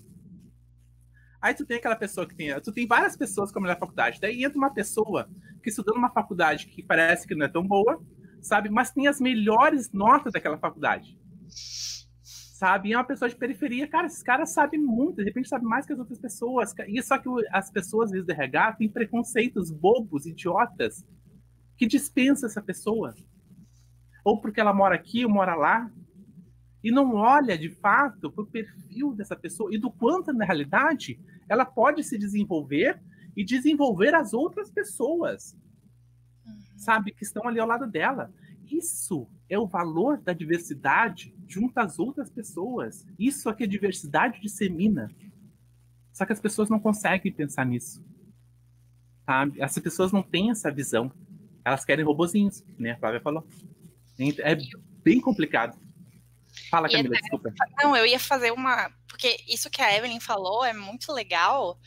Aí 1.41 1.53
tu 1.53 1.65
tem 1.65 1.77
aquela 1.77 1.95
pessoa 1.95 2.27
que 2.27 2.35
tem. 2.35 2.59
Tu 2.61 2.71
tem 2.71 2.87
várias 2.87 3.17
pessoas 3.17 3.51
com 3.51 3.59
a 3.59 3.61
melhor 3.63 3.79
faculdade. 3.79 4.21
Daí 4.21 4.43
entra 4.43 4.57
uma 4.57 4.73
pessoa 4.73 5.27
que 5.61 5.69
estudou 5.69 5.95
numa 5.95 6.11
faculdade 6.11 6.67
que 6.67 6.83
parece 6.83 7.27
que 7.27 7.35
não 7.35 7.45
é 7.45 7.49
tão 7.49 7.65
boa, 7.65 8.01
sabe? 8.41 8.69
Mas 8.69 8.91
tem 8.91 9.07
as 9.07 9.19
melhores 9.19 9.91
notas 9.91 10.31
daquela 10.31 10.57
faculdade 10.57 11.17
sabe? 12.63 12.89
E 12.89 12.93
é 12.93 12.97
uma 12.97 13.03
pessoa 13.03 13.27
de 13.27 13.35
periferia, 13.35 13.85
cara, 13.85 14.07
esses 14.07 14.23
caras 14.23 14.53
sabem 14.53 14.79
muito, 14.79 15.17
de 15.17 15.25
repente 15.25 15.49
sabem 15.49 15.67
mais 15.67 15.85
que 15.85 15.91
as 15.91 15.99
outras 15.99 16.17
pessoas. 16.17 16.73
E 16.87 17.03
só 17.03 17.17
que 17.17 17.27
as 17.51 17.69
pessoas, 17.69 18.05
às 18.05 18.11
vezes, 18.11 18.25
do 18.25 18.31
RH 18.31 18.73
têm 18.73 18.87
preconceitos 18.87 19.69
bobos, 19.69 20.25
idiotas, 20.25 21.05
que 21.77 21.85
dispensam 21.85 22.47
essa 22.47 22.61
pessoa. 22.61 23.13
Ou 24.23 24.39
porque 24.39 24.61
ela 24.61 24.73
mora 24.73 24.95
aqui 24.95 25.25
ou 25.25 25.29
mora 25.29 25.55
lá. 25.55 25.91
E 26.81 26.89
não 26.89 27.15
olha, 27.15 27.57
de 27.57 27.69
fato, 27.69 28.31
para 28.31 28.43
o 28.43 28.47
perfil 28.47 29.13
dessa 29.13 29.35
pessoa 29.35 29.69
e 29.73 29.77
do 29.77 29.91
quanto, 29.91 30.31
na 30.31 30.45
realidade, 30.45 31.19
ela 31.49 31.65
pode 31.65 32.01
se 32.01 32.17
desenvolver 32.17 32.97
e 33.35 33.43
desenvolver 33.43 34.15
as 34.15 34.33
outras 34.33 34.71
pessoas, 34.71 35.53
uhum. 36.45 36.77
sabe, 36.77 37.11
que 37.11 37.25
estão 37.25 37.45
ali 37.45 37.59
ao 37.59 37.67
lado 37.67 37.87
dela. 37.87 38.31
Isso 38.77 39.29
é 39.49 39.57
o 39.59 39.67
valor 39.67 40.17
da 40.21 40.33
diversidade 40.33 41.35
junto 41.47 41.77
às 41.77 41.99
outras 41.99 42.29
pessoas. 42.29 43.05
Isso 43.19 43.49
é 43.49 43.53
que 43.53 43.63
a 43.63 43.67
diversidade 43.67 44.41
dissemina. 44.41 45.11
Só 46.11 46.25
que 46.25 46.33
as 46.33 46.39
pessoas 46.39 46.69
não 46.69 46.79
conseguem 46.79 47.31
pensar 47.31 47.65
nisso. 47.65 48.03
Sabe? 49.25 49.61
As 49.61 49.77
pessoas 49.79 50.11
não 50.11 50.23
têm 50.23 50.51
essa 50.51 50.71
visão. 50.71 51.11
Elas 51.63 51.85
querem 51.85 52.03
robozinhos, 52.03 52.63
né? 52.77 52.91
A 52.91 52.97
Flávia 52.97 53.21
falou. 53.21 53.47
É 54.19 54.57
bem 55.03 55.21
complicado. 55.21 55.79
Fala, 56.69 56.89
Camila, 56.89 57.15
desculpa. 57.15 57.53
Não, 57.81 57.95
eu 57.95 58.05
ia 58.05 58.19
fazer 58.19 58.51
uma. 58.51 58.91
Porque 59.13 59.39
isso 59.47 59.69
que 59.69 59.79
a 59.79 59.95
Evelyn 59.95 60.19
falou 60.19 60.65
é 60.65 60.73
muito 60.73 61.13
legal. 61.13 61.79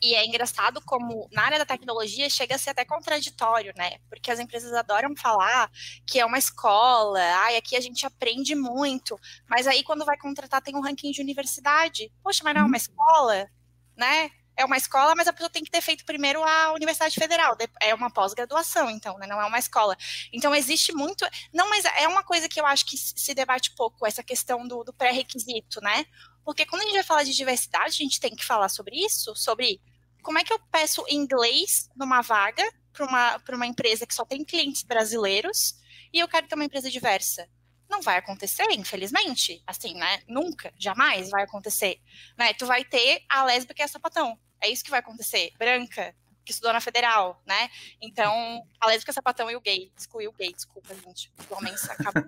E 0.00 0.16
é 0.16 0.26
engraçado 0.26 0.82
como 0.84 1.28
na 1.30 1.44
área 1.44 1.58
da 1.60 1.64
tecnologia 1.64 2.28
chega 2.28 2.56
a 2.56 2.58
ser 2.58 2.70
até 2.70 2.84
contraditório, 2.84 3.72
né? 3.76 3.98
Porque 4.08 4.32
as 4.32 4.40
empresas 4.40 4.72
adoram 4.72 5.14
falar 5.14 5.70
que 6.04 6.18
é 6.18 6.26
uma 6.26 6.38
escola, 6.38 7.20
ai, 7.44 7.56
aqui 7.56 7.76
a 7.76 7.80
gente 7.80 8.04
aprende 8.04 8.56
muito. 8.56 9.16
Mas 9.48 9.68
aí 9.68 9.84
quando 9.84 10.04
vai 10.04 10.18
contratar 10.18 10.60
tem 10.60 10.74
um 10.74 10.80
ranking 10.80 11.12
de 11.12 11.22
universidade. 11.22 12.12
Poxa, 12.20 12.40
mas 12.42 12.52
não 12.52 12.62
é 12.62 12.64
uma 12.64 12.70
uhum. 12.70 12.76
escola, 12.76 13.48
né? 13.96 14.32
é 14.56 14.64
uma 14.64 14.76
escola, 14.76 15.14
mas 15.14 15.26
a 15.26 15.32
pessoa 15.32 15.50
tem 15.50 15.64
que 15.64 15.70
ter 15.70 15.80
feito 15.80 16.04
primeiro 16.04 16.42
a 16.42 16.72
Universidade 16.72 17.14
Federal. 17.14 17.56
É 17.80 17.94
uma 17.94 18.10
pós-graduação, 18.10 18.90
então, 18.90 19.16
né? 19.18 19.26
Não 19.26 19.40
é 19.40 19.46
uma 19.46 19.58
escola. 19.58 19.96
Então, 20.32 20.54
existe 20.54 20.92
muito. 20.92 21.26
Não, 21.52 21.68
mas 21.70 21.84
é 21.84 22.06
uma 22.06 22.22
coisa 22.22 22.48
que 22.48 22.60
eu 22.60 22.66
acho 22.66 22.84
que 22.86 22.96
se 22.96 23.34
debate 23.34 23.74
pouco, 23.74 24.06
essa 24.06 24.22
questão 24.22 24.66
do, 24.66 24.84
do 24.84 24.92
pré-requisito, 24.92 25.80
né? 25.80 26.04
Porque 26.44 26.66
quando 26.66 26.82
a 26.82 26.84
gente 26.84 26.94
vai 26.94 27.02
falar 27.02 27.24
de 27.24 27.34
diversidade, 27.34 27.88
a 27.88 28.02
gente 28.04 28.20
tem 28.20 28.34
que 28.34 28.44
falar 28.44 28.68
sobre 28.68 28.96
isso, 28.96 29.34
sobre 29.36 29.80
como 30.22 30.38
é 30.38 30.44
que 30.44 30.52
eu 30.52 30.58
peço 30.70 31.04
inglês 31.08 31.88
numa 31.96 32.20
vaga 32.20 32.64
para 32.92 33.06
uma, 33.06 33.42
uma 33.50 33.66
empresa 33.66 34.06
que 34.06 34.14
só 34.14 34.24
tem 34.24 34.44
clientes 34.44 34.82
brasileiros 34.82 35.74
e 36.12 36.18
eu 36.18 36.28
quero 36.28 36.46
ter 36.46 36.54
uma 36.54 36.64
empresa 36.64 36.90
diversa 36.90 37.48
não 37.92 38.00
vai 38.00 38.16
acontecer, 38.16 38.66
infelizmente. 38.70 39.62
Assim, 39.66 39.94
né? 39.94 40.22
Nunca, 40.26 40.72
jamais 40.78 41.28
vai 41.28 41.44
acontecer. 41.44 42.00
Né? 42.38 42.54
Tu 42.54 42.64
vai 42.64 42.84
ter 42.84 43.22
a 43.28 43.44
lésbica 43.44 43.82
e 43.82 43.84
a 43.84 43.88
sapatão. 43.88 44.38
É 44.60 44.68
isso 44.68 44.82
que 44.82 44.90
vai 44.90 45.00
acontecer. 45.00 45.52
Branca, 45.58 46.14
que 46.44 46.52
estudou 46.52 46.72
na 46.72 46.80
federal, 46.80 47.40
né? 47.46 47.70
Então, 48.00 48.66
a 48.80 48.86
lésbica, 48.86 49.12
sapatão 49.12 49.50
e 49.50 49.56
o 49.56 49.60
gay. 49.60 49.92
Excluiu 49.96 50.30
o 50.30 50.32
gay, 50.32 50.52
desculpa, 50.52 50.94
gente. 50.94 51.30
O 51.50 51.54
homem 51.54 51.74
acaba 51.88 52.26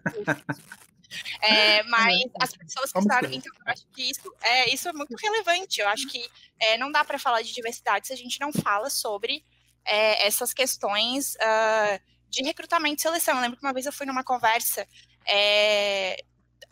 é, 1.42 1.82
mas 1.88 2.22
as 2.40 2.52
pessoas 2.56 2.92
que 2.92 2.98
estavam. 2.98 3.32
Então, 3.32 3.52
eu 3.54 3.72
acho 3.72 3.86
que 3.88 4.02
isso 4.10 4.34
é, 4.42 4.70
isso 4.72 4.88
é 4.88 4.92
muito 4.92 5.14
relevante. 5.16 5.80
Eu 5.80 5.88
acho 5.88 6.06
que 6.08 6.28
é, 6.60 6.78
não 6.78 6.90
dá 6.90 7.04
para 7.04 7.18
falar 7.18 7.42
de 7.42 7.52
diversidade 7.52 8.06
se 8.06 8.12
a 8.12 8.16
gente 8.16 8.40
não 8.40 8.52
fala 8.52 8.90
sobre 8.90 9.44
é, 9.84 10.26
essas 10.26 10.52
questões 10.52 11.34
uh, 11.34 12.00
de 12.28 12.42
recrutamento 12.42 13.00
e 13.00 13.02
seleção. 13.02 13.36
Eu 13.36 13.42
lembro 13.42 13.58
que 13.58 13.64
uma 13.64 13.72
vez 13.72 13.86
eu 13.86 13.92
fui 13.92 14.06
numa 14.06 14.24
conversa 14.24 14.86
é, 15.26 16.16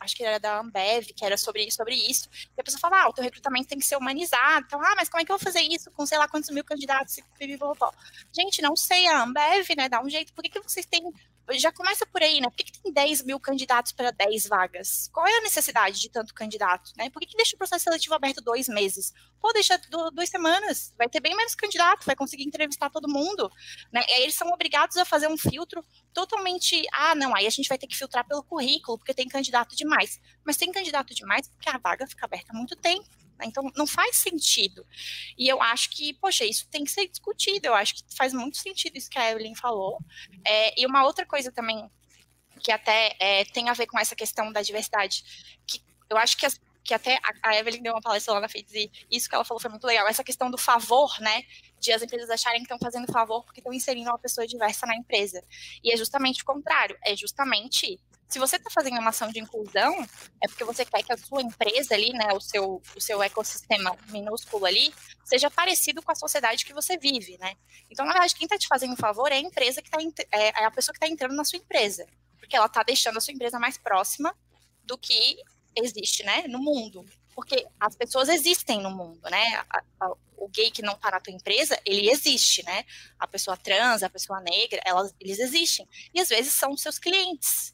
acho 0.03 0.15
que 0.15 0.23
era 0.23 0.39
da 0.39 0.59
Ambev, 0.59 1.07
que 1.15 1.25
era 1.25 1.37
sobre, 1.37 1.69
sobre 1.71 1.95
isso. 1.95 2.29
E 2.57 2.61
a 2.61 2.63
pessoa 2.63 2.79
fala, 2.79 3.03
ah, 3.03 3.09
o 3.09 3.13
teu 3.13 3.23
recrutamento 3.23 3.67
tem 3.67 3.79
que 3.79 3.85
ser 3.85 3.95
humanizado. 3.95 4.65
Então, 4.67 4.81
ah, 4.81 4.93
mas 4.95 5.09
como 5.09 5.21
é 5.21 5.25
que 5.25 5.31
eu 5.31 5.37
vou 5.37 5.43
fazer 5.43 5.61
isso 5.61 5.89
com 5.91 6.05
sei 6.05 6.17
lá 6.17 6.27
quantos 6.27 6.49
mil 6.49 6.63
candidatos? 6.63 7.15
Gente, 8.31 8.61
não 8.61 8.75
sei, 8.75 9.07
a 9.07 9.23
Ambev, 9.23 9.67
né, 9.77 9.89
dá 9.89 10.01
um 10.01 10.09
jeito. 10.09 10.33
Por 10.33 10.43
que, 10.43 10.49
que 10.49 10.61
vocês 10.61 10.85
têm 10.85 11.03
já 11.51 11.71
começa 11.71 12.05
por 12.05 12.21
aí, 12.21 12.39
né? 12.39 12.49
Por 12.49 12.55
que, 12.55 12.63
que, 12.63 12.81
tem 12.81 12.91
10 12.91 13.23
mil 13.23 13.39
candidatos 13.39 13.91
para 13.91 14.11
10 14.11 14.47
vagas? 14.47 15.09
Qual 15.11 15.27
é 15.27 15.37
a 15.37 15.41
necessidade 15.41 15.99
de 15.99 16.09
tanto 16.09 16.33
candidato, 16.33 16.91
né? 16.97 17.09
Por 17.09 17.19
que, 17.19 17.27
que 17.27 17.37
deixa 17.37 17.55
o 17.55 17.57
processo 17.57 17.83
seletivo 17.83 18.15
aberto 18.15 18.41
dois 18.41 18.67
meses? 18.67 19.13
Pô, 19.39 19.51
deixa 19.51 19.77
duas 20.13 20.29
semanas, 20.29 20.93
vai 20.97 21.09
ter 21.09 21.19
bem 21.19 21.35
menos 21.35 21.53
candidato, 21.53 22.05
vai 22.05 22.15
conseguir 22.15 22.43
entrevistar 22.43 22.89
todo 22.89 23.09
mundo, 23.09 23.51
né? 23.91 24.03
E 24.07 24.11
aí 24.13 24.23
eles 24.23 24.35
são 24.35 24.47
obrigados 24.49 24.95
a 24.97 25.05
fazer 25.05 25.27
um 25.27 25.37
filtro 25.37 25.83
totalmente, 26.13 26.81
ah, 26.93 27.15
não, 27.15 27.35
aí 27.35 27.45
a 27.45 27.49
gente 27.49 27.67
vai 27.67 27.77
ter 27.77 27.87
que 27.87 27.97
filtrar 27.97 28.25
pelo 28.25 28.43
currículo, 28.43 28.97
porque 28.97 29.13
tem 29.13 29.27
candidato 29.27 29.75
demais. 29.75 30.19
Mas 30.45 30.57
tem 30.57 30.71
candidato 30.71 31.13
demais 31.13 31.47
porque 31.49 31.69
a 31.69 31.77
vaga 31.77 32.07
fica 32.07 32.25
aberta 32.25 32.53
há 32.53 32.55
muito 32.55 32.75
tempo. 32.75 33.22
Né? 33.37 33.45
Então, 33.47 33.63
não 33.75 33.87
faz 33.87 34.17
sentido. 34.17 34.85
E 35.37 35.47
eu 35.47 35.61
acho 35.61 35.89
que, 35.89 36.13
poxa, 36.13 36.45
isso 36.45 36.67
tem 36.69 36.83
que 36.83 36.91
ser 36.91 37.07
discutido. 37.07 37.67
Eu 37.67 37.73
acho 37.73 37.95
que 37.95 38.03
faz 38.15 38.33
muito 38.33 38.57
sentido 38.57 38.97
isso 38.97 39.09
que 39.09 39.19
a 39.19 39.31
Evelyn 39.31 39.55
falou. 39.55 39.97
É, 40.45 40.79
e 40.79 40.85
uma 40.85 41.03
outra 41.05 41.25
coisa 41.25 41.51
também, 41.51 41.89
que 42.61 42.71
até 42.71 43.15
é, 43.19 43.45
tem 43.45 43.69
a 43.69 43.73
ver 43.73 43.87
com 43.87 43.99
essa 43.99 44.15
questão 44.15 44.51
da 44.51 44.61
diversidade, 44.61 45.23
que 45.67 45.81
eu 46.09 46.17
acho 46.17 46.37
que 46.37 46.45
as 46.45 46.59
que 46.83 46.93
até 46.93 47.17
a 47.41 47.55
Evelyn 47.55 47.81
deu 47.81 47.93
uma 47.93 48.01
palestra 48.01 48.33
lá 48.33 48.41
na 48.41 48.49
FITS 48.49 48.73
e 48.73 48.91
isso 49.09 49.29
que 49.29 49.35
ela 49.35 49.45
falou 49.45 49.61
foi 49.61 49.71
muito 49.71 49.87
legal, 49.87 50.05
essa 50.07 50.23
questão 50.23 50.51
do 50.51 50.57
favor, 50.57 51.17
né, 51.21 51.43
de 51.79 51.93
as 51.93 52.01
empresas 52.01 52.29
acharem 52.29 52.59
que 52.59 52.65
estão 52.65 52.77
fazendo 52.77 53.11
favor 53.11 53.43
porque 53.45 53.61
estão 53.61 53.73
inserindo 53.73 54.09
uma 54.09 54.19
pessoa 54.19 54.45
diversa 54.45 54.85
na 54.85 54.95
empresa. 54.95 55.41
E 55.81 55.93
é 55.93 55.97
justamente 55.97 56.41
o 56.41 56.45
contrário, 56.45 56.97
é 57.03 57.15
justamente 57.15 57.99
se 58.27 58.39
você 58.39 58.55
está 58.55 58.69
fazendo 58.69 58.99
uma 58.99 59.09
ação 59.09 59.29
de 59.29 59.39
inclusão, 59.39 60.07
é 60.41 60.47
porque 60.47 60.63
você 60.63 60.83
quer 60.83 61.03
que 61.03 61.13
a 61.13 61.17
sua 61.17 61.41
empresa 61.41 61.93
ali, 61.93 62.11
né, 62.13 62.33
o 62.33 62.39
seu, 62.39 62.81
o 62.95 63.01
seu 63.01 63.21
ecossistema 63.21 63.95
minúsculo 64.09 64.65
ali, 64.65 64.93
seja 65.23 65.51
parecido 65.51 66.01
com 66.01 66.11
a 66.11 66.15
sociedade 66.15 66.65
que 66.65 66.73
você 66.73 66.97
vive, 66.97 67.37
né? 67.37 67.55
Então, 67.89 68.05
na 68.05 68.13
verdade, 68.13 68.35
quem 68.35 68.45
está 68.45 68.57
te 68.57 68.67
fazendo 68.67 68.93
um 68.93 68.97
favor 68.97 69.31
é 69.31 69.35
a 69.35 69.39
empresa 69.39 69.81
que 69.81 69.87
está 69.87 70.25
é, 70.31 70.61
é 70.61 70.65
a 70.65 70.71
pessoa 70.71 70.93
que 70.93 70.97
está 70.97 71.07
entrando 71.07 71.35
na 71.35 71.45
sua 71.45 71.59
empresa, 71.59 72.07
porque 72.39 72.55
ela 72.55 72.65
está 72.65 72.81
deixando 72.83 73.17
a 73.17 73.21
sua 73.21 73.33
empresa 73.33 73.59
mais 73.59 73.77
próxima 73.77 74.35
do 74.83 74.97
que 74.97 75.37
existe, 75.75 76.23
né, 76.23 76.45
no 76.47 76.59
mundo. 76.59 77.05
Porque 77.35 77.65
as 77.79 77.95
pessoas 77.95 78.29
existem 78.29 78.81
no 78.81 78.91
mundo, 78.91 79.21
né? 79.29 79.63
A, 79.69 79.83
a, 80.01 80.13
o 80.37 80.47
gay 80.49 80.69
que 80.69 80.81
não 80.81 80.93
está 80.93 81.09
na 81.09 81.19
tua 81.19 81.33
empresa, 81.33 81.79
ele 81.85 82.09
existe, 82.09 82.63
né? 82.63 82.85
A 83.17 83.27
pessoa 83.27 83.57
trans, 83.57 84.03
a 84.03 84.09
pessoa 84.09 84.39
negra, 84.41 84.81
elas, 84.85 85.13
eles 85.19 85.39
existem. 85.39 85.87
E 86.13 86.19
às 86.19 86.29
vezes 86.29 86.53
são 86.53 86.75
seus 86.77 86.99
clientes. 86.99 87.72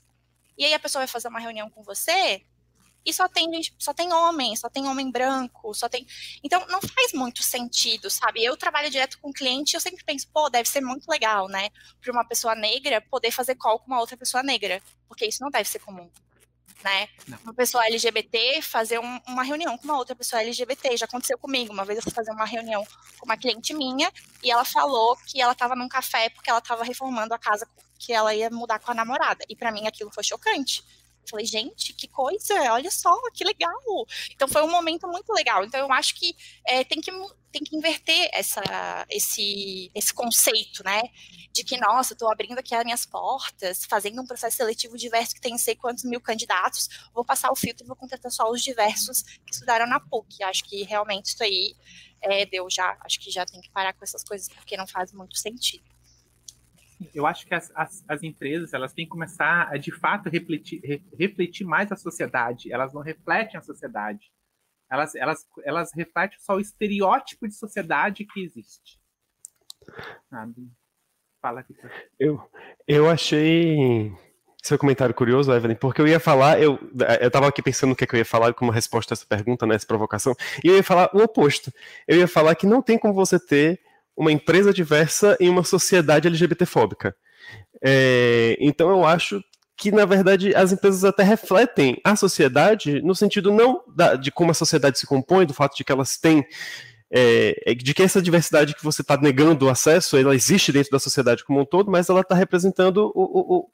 E 0.60 0.66
aí 0.66 0.74
a 0.74 0.80
pessoa 0.80 0.99
vai 0.99 1.07
fazer 1.07 1.30
uma 1.30 1.39
reunião 1.39 1.70
com 1.70 1.82
você 1.82 2.43
e 3.05 3.14
só 3.14 3.30
tem 3.30 3.49
só 3.78 3.93
tem 3.93 4.12
homem, 4.12 4.55
só 4.57 4.70
tem 4.70 4.86
homem 4.86 5.10
branco, 5.10 5.74
só 5.74 5.88
tem. 5.88 6.05
Então 6.43 6.66
não 6.68 6.82
faz 6.82 7.14
muito 7.14 7.41
sentido, 7.41 8.10
sabe? 8.10 8.43
Eu 8.43 8.57
trabalho 8.57 8.89
direto 8.89 9.18
com 9.20 9.32
cliente 9.32 9.76
eu 9.76 9.80
sempre 9.80 10.03
penso, 10.03 10.28
pô, 10.34 10.49
deve 10.49 10.68
ser 10.68 10.82
muito 10.82 11.07
legal, 11.07 11.47
né? 11.47 11.70
Para 12.01 12.12
uma 12.12 12.26
pessoa 12.26 12.55
negra 12.55 13.01
poder 13.01 13.32
fazer 13.32 13.55
call 13.55 13.80
com 13.80 13.88
uma 13.88 14.01
outra 14.01 14.18
pessoa 14.18 14.43
negra, 14.43 14.82
porque 15.07 15.26
isso 15.26 15.41
não 15.41 15.49
deve 15.49 15.70
ser 15.70 15.80
comum. 15.80 16.10
Né? 16.84 17.09
Uma 17.43 17.53
pessoa 17.53 17.86
LGBT 17.86 18.61
fazer 18.61 18.99
um, 18.99 19.19
uma 19.27 19.43
reunião 19.43 19.77
com 19.77 19.84
uma 19.84 19.97
outra 19.97 20.15
pessoa 20.15 20.41
LGBT. 20.41 20.95
Já 20.95 21.05
aconteceu 21.05 21.38
comigo. 21.38 21.73
Uma 21.73 21.84
vez 21.84 21.97
eu 21.97 22.03
fui 22.03 22.13
fazer 22.13 22.32
uma 22.32 22.45
reunião 22.45 22.86
com 23.17 23.25
uma 23.25 23.36
cliente 23.36 23.73
minha 23.73 24.11
e 24.43 24.49
ela 24.49 24.63
falou 24.63 25.17
que 25.27 25.41
ela 25.41 25.51
estava 25.51 25.75
num 25.75 25.89
café 25.89 26.30
porque 26.30 26.49
ela 26.49 26.59
estava 26.59 26.84
reformando 26.84 27.34
a 27.34 27.38
casa 27.38 27.67
que 27.97 28.13
ela 28.13 28.34
ia 28.34 28.49
mudar 28.49 28.80
com 28.80 28.91
a 28.91 28.93
namorada. 28.93 29.43
E 29.49 29.55
para 29.55 29.71
mim 29.71 29.88
aquilo 29.88 30.09
foi 30.13 30.23
chocante. 30.23 30.84
Falei, 31.30 31.45
gente, 31.45 31.93
que 31.93 32.07
coisa, 32.07 32.53
olha 32.73 32.91
só, 32.91 33.15
que 33.32 33.43
legal. 33.43 33.80
Então 34.32 34.47
foi 34.47 34.63
um 34.63 34.71
momento 34.71 35.07
muito 35.07 35.32
legal. 35.34 35.63
Então 35.63 35.80
eu 35.80 35.91
acho 35.91 36.15
que 36.15 36.36
é, 36.65 36.84
tem 36.84 36.99
que 37.01 37.11
tem 37.51 37.63
que 37.63 37.75
inverter 37.75 38.30
essa, 38.32 38.61
esse, 39.09 39.91
esse 39.93 40.13
conceito, 40.13 40.84
né? 40.84 41.01
De 41.51 41.63
que, 41.63 41.77
nossa, 41.77 42.13
estou 42.13 42.32
abrindo 42.32 42.59
aqui 42.59 42.75
as 42.75 42.84
minhas 42.84 43.05
portas, 43.05 43.86
fazendo 43.86 44.21
um 44.21 44.25
processo 44.25 44.57
seletivo 44.57 44.97
diverso 44.97 45.34
que 45.34 45.41
tem 45.41 45.57
sei 45.57 45.75
quantos 45.75 46.03
mil 46.03 46.21
candidatos, 46.21 46.88
vou 47.13 47.25
passar 47.25 47.51
o 47.51 47.55
filtro 47.55 47.84
e 47.84 47.88
vou 47.88 47.95
contratar 47.95 48.32
só 48.32 48.49
os 48.51 48.61
diversos 48.61 49.23
que 49.23 49.53
estudaram 49.53 49.88
na 49.88 49.99
PUC. 49.99 50.43
Acho 50.43 50.63
que 50.63 50.84
realmente 50.84 51.25
isso 51.27 51.43
aí 51.43 51.75
é, 52.21 52.45
deu 52.45 52.69
já, 52.69 52.97
acho 53.01 53.19
que 53.19 53.32
já 53.32 53.45
tem 53.45 53.59
que 53.61 53.69
parar 53.71 53.93
com 53.93 54.03
essas 54.03 54.23
coisas, 54.23 54.47
porque 54.49 54.77
não 54.77 54.86
faz 54.86 55.11
muito 55.11 55.38
sentido. 55.38 55.89
Eu 57.14 57.26
acho 57.26 57.45
que 57.45 57.54
as, 57.54 57.72
as, 57.76 58.04
as 58.08 58.24
empresas 58.24 58.74
elas 58.74 58.93
têm 58.93 59.06
que 59.06 59.12
começar 59.12 59.70
a 59.72 59.78
de 59.78 59.91
fato 59.91 60.30
refletir, 60.30 60.82
re, 60.84 61.04
refletir 61.18 61.66
mais 61.66 61.91
a 61.91 61.95
sociedade. 61.95 62.72
Elas 62.72 62.93
não 62.93 63.02
refletem 63.02 63.58
a 63.58 63.62
sociedade 63.62 64.32
elas, 64.89 65.16
elas, 65.16 65.47
elas 65.64 65.91
refletem 65.93 66.38
só 66.39 66.56
o 66.56 66.60
estereótipo 66.60 67.47
de 67.47 67.54
sociedade 67.54 68.26
que 68.26 68.41
existe. 68.41 69.00
Sabe? 70.30 70.68
Fala 71.41 71.60
aqui. 71.62 71.76
Eu, 72.20 72.41
eu 72.88 73.10
achei 73.10 74.12
seu 74.62 74.78
comentário 74.78 75.16
curioso, 75.16 75.54
Evelyn, 75.54 75.76
porque 75.76 76.02
eu 76.02 76.08
ia 76.08 76.20
falar, 76.20 76.60
eu, 76.60 76.78
eu 77.22 77.32
tava 77.32 77.47
aqui 77.47 77.62
pensando 77.62 77.91
no 77.91 77.95
que, 77.95 78.04
é 78.04 78.08
que 78.08 78.16
eu 78.16 78.18
ia 78.18 78.26
falar 78.26 78.54
como 78.54 78.72
resposta 78.72 79.14
a 79.14 79.16
essa 79.16 79.26
pergunta, 79.26 79.66
né, 79.66 79.76
essa 79.76 79.88
provocação, 79.88 80.36
e 80.64 80.68
eu 80.68 80.76
ia 80.76 80.84
falar 80.84 81.10
o 81.14 81.24
oposto. 81.24 81.72
Eu 82.08 82.18
ia 82.18 82.28
falar 82.28 82.56
que 82.56 82.68
não 82.68 82.82
tem 82.82 82.97
como 82.97 83.14
você 83.14 83.39
ter 83.39 83.80
uma 84.20 84.34
empresa 84.34 84.74
diversa 84.74 85.38
em 85.39 85.49
uma 85.49 85.63
sociedade 85.63 86.28
LGBTfóbica. 86.28 87.15
É, 87.82 88.57
então 88.59 88.89
eu 88.89 89.05
acho 89.05 89.41
que, 89.78 89.93
na 89.93 90.03
verdade, 90.03 90.53
as 90.53 90.74
empresas 90.74 91.05
até 91.05 91.24
refletem 91.24 92.01
a 92.03 92.17
sociedade 92.17 93.01
no 93.01 93.15
sentido 93.15 93.49
não 93.49 93.82
da, 93.95 94.15
de 94.15 94.30
como 94.30 94.51
a 94.51 94.53
sociedade 94.53 94.99
se 94.99 95.07
compõe, 95.07 95.45
do 95.45 95.53
fato 95.53 95.78
de 95.78 95.86
que 95.86 95.91
elas 95.91 96.17
têm. 96.17 96.45
É, 97.09 97.72
é 97.72 97.74
de 97.74 97.93
que 97.93 98.03
essa 98.03 98.22
diversidade 98.22 98.76
que 98.76 98.84
você 98.84 99.01
está 99.01 99.15
negando 99.15 99.65
o 99.65 99.70
acesso, 99.70 100.17
ela 100.17 100.36
existe 100.36 100.74
dentro 100.74 100.91
da 100.91 100.99
sociedade 100.99 101.45
como 101.45 101.61
um 101.61 101.65
todo, 101.65 101.89
mas 101.89 102.09
ela 102.09 102.20
está 102.20 102.36
representando 102.36 103.11
o, 103.15 103.24
o, 103.24 103.57
o, 103.57 103.70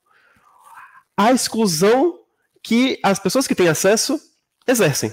a 1.17 1.31
exclusão 1.33 2.19
que 2.61 2.99
as 3.03 3.17
pessoas 3.17 3.47
que 3.47 3.55
têm 3.55 3.67
acesso 3.67 4.19
exercem. 4.67 5.11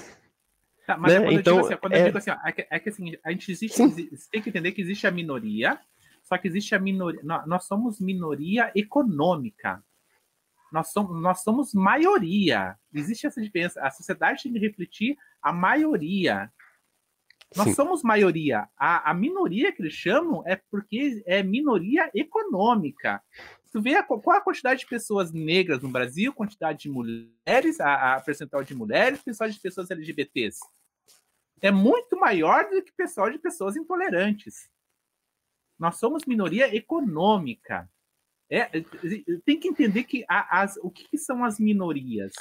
Tá, 0.87 0.97
mas 0.97 1.13
né? 1.13 1.33
então, 1.33 1.61
assim, 1.61 1.77
quando 1.77 1.95
eu 1.95 2.05
digo 2.05 2.19
assim, 2.19 2.31
é, 2.31 2.53
que, 2.53 2.67
é 2.69 2.79
que 2.79 2.89
assim, 2.89 3.17
a 3.25 3.31
gente 3.31 3.53
existe, 3.53 3.83
existe, 3.83 4.31
tem 4.31 4.43
que 4.43 4.49
entender 4.49 4.73
que 4.73 4.81
existe 4.81 5.07
a 5.07 5.11
minoria, 5.11 5.79
só 6.25 6.37
que 6.37 6.49
existe 6.49 6.75
a 6.75 6.79
minoria, 6.79 7.21
nós, 7.23 7.47
nós 7.47 7.65
somos 7.67 8.01
minoria 8.01 8.73
econômica 8.75 9.83
nós 10.73 10.91
somos, 10.91 11.21
nós 11.21 11.43
somos 11.43 11.75
maioria. 11.75 12.77
Existe 12.93 13.27
essa 13.27 13.41
diferença. 13.41 13.81
A 13.83 13.91
sociedade 13.91 14.43
tem 14.43 14.53
que 14.53 14.59
refletir 14.59 15.17
a 15.43 15.53
maioria. 15.53 16.51
Nós 17.55 17.69
Sim. 17.69 17.75
somos 17.75 18.03
maioria. 18.03 18.67
A, 18.77 19.11
a, 19.11 19.15
minoria 19.15 19.71
que 19.71 19.83
eles 19.83 19.93
chamam 19.93 20.43
é 20.47 20.57
porque 20.57 21.23
é 21.27 21.43
minoria 21.43 22.11
econômica. 22.15 23.23
Tu 23.73 23.81
vê 23.81 23.95
a, 23.95 24.03
qual 24.03 24.37
a 24.37 24.41
quantidade 24.43 24.81
de 24.81 24.87
pessoas 24.87 25.33
negras 25.33 25.81
no 25.83 25.89
Brasil, 25.89 26.31
quantidade 26.35 26.81
de 26.81 26.91
mulheres, 26.91 27.81
a, 27.81 28.17
a 28.17 28.21
percentual 28.21 28.63
de 28.63 28.75
mulheres, 28.75 29.23
pessoal 29.23 29.49
de 29.49 29.59
pessoas 29.59 29.91
LGBTs. 29.91 30.61
É 31.63 31.71
muito 31.71 32.19
maior 32.19 32.69
do 32.69 32.83
que 32.83 32.93
pessoal 32.93 33.31
de 33.31 33.39
pessoas 33.39 33.75
intolerantes. 33.75 34.69
Nós 35.79 35.97
somos 35.97 36.27
minoria 36.27 36.75
econômica. 36.77 37.89
É, 38.51 38.69
tem 39.47 39.59
que 39.59 39.69
entender 39.69 40.05
que 40.05 40.23
as, 40.29 40.77
o 40.83 40.91
que, 40.91 41.09
que 41.09 41.17
são 41.17 41.43
as 41.43 41.59
minorias. 41.59 42.33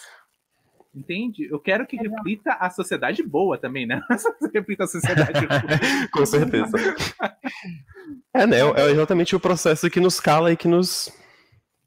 Entende? 0.93 1.47
Eu 1.49 1.61
quero 1.61 1.87
que 1.87 1.95
reflita 1.95 2.51
a 2.55 2.69
sociedade 2.69 3.23
boa 3.23 3.57
também, 3.57 3.85
né? 3.85 4.01
reflita 4.53 4.83
a 4.83 4.87
sociedade 4.87 5.47
boa. 5.47 5.61
Com 6.11 6.25
certeza. 6.25 6.77
É, 8.33 8.45
né? 8.45 8.57
É 8.59 8.91
exatamente 8.91 9.33
o 9.33 9.39
processo 9.39 9.89
que 9.89 10.01
nos 10.01 10.19
cala 10.19 10.51
e 10.51 10.57
que 10.57 10.67
nos 10.67 11.20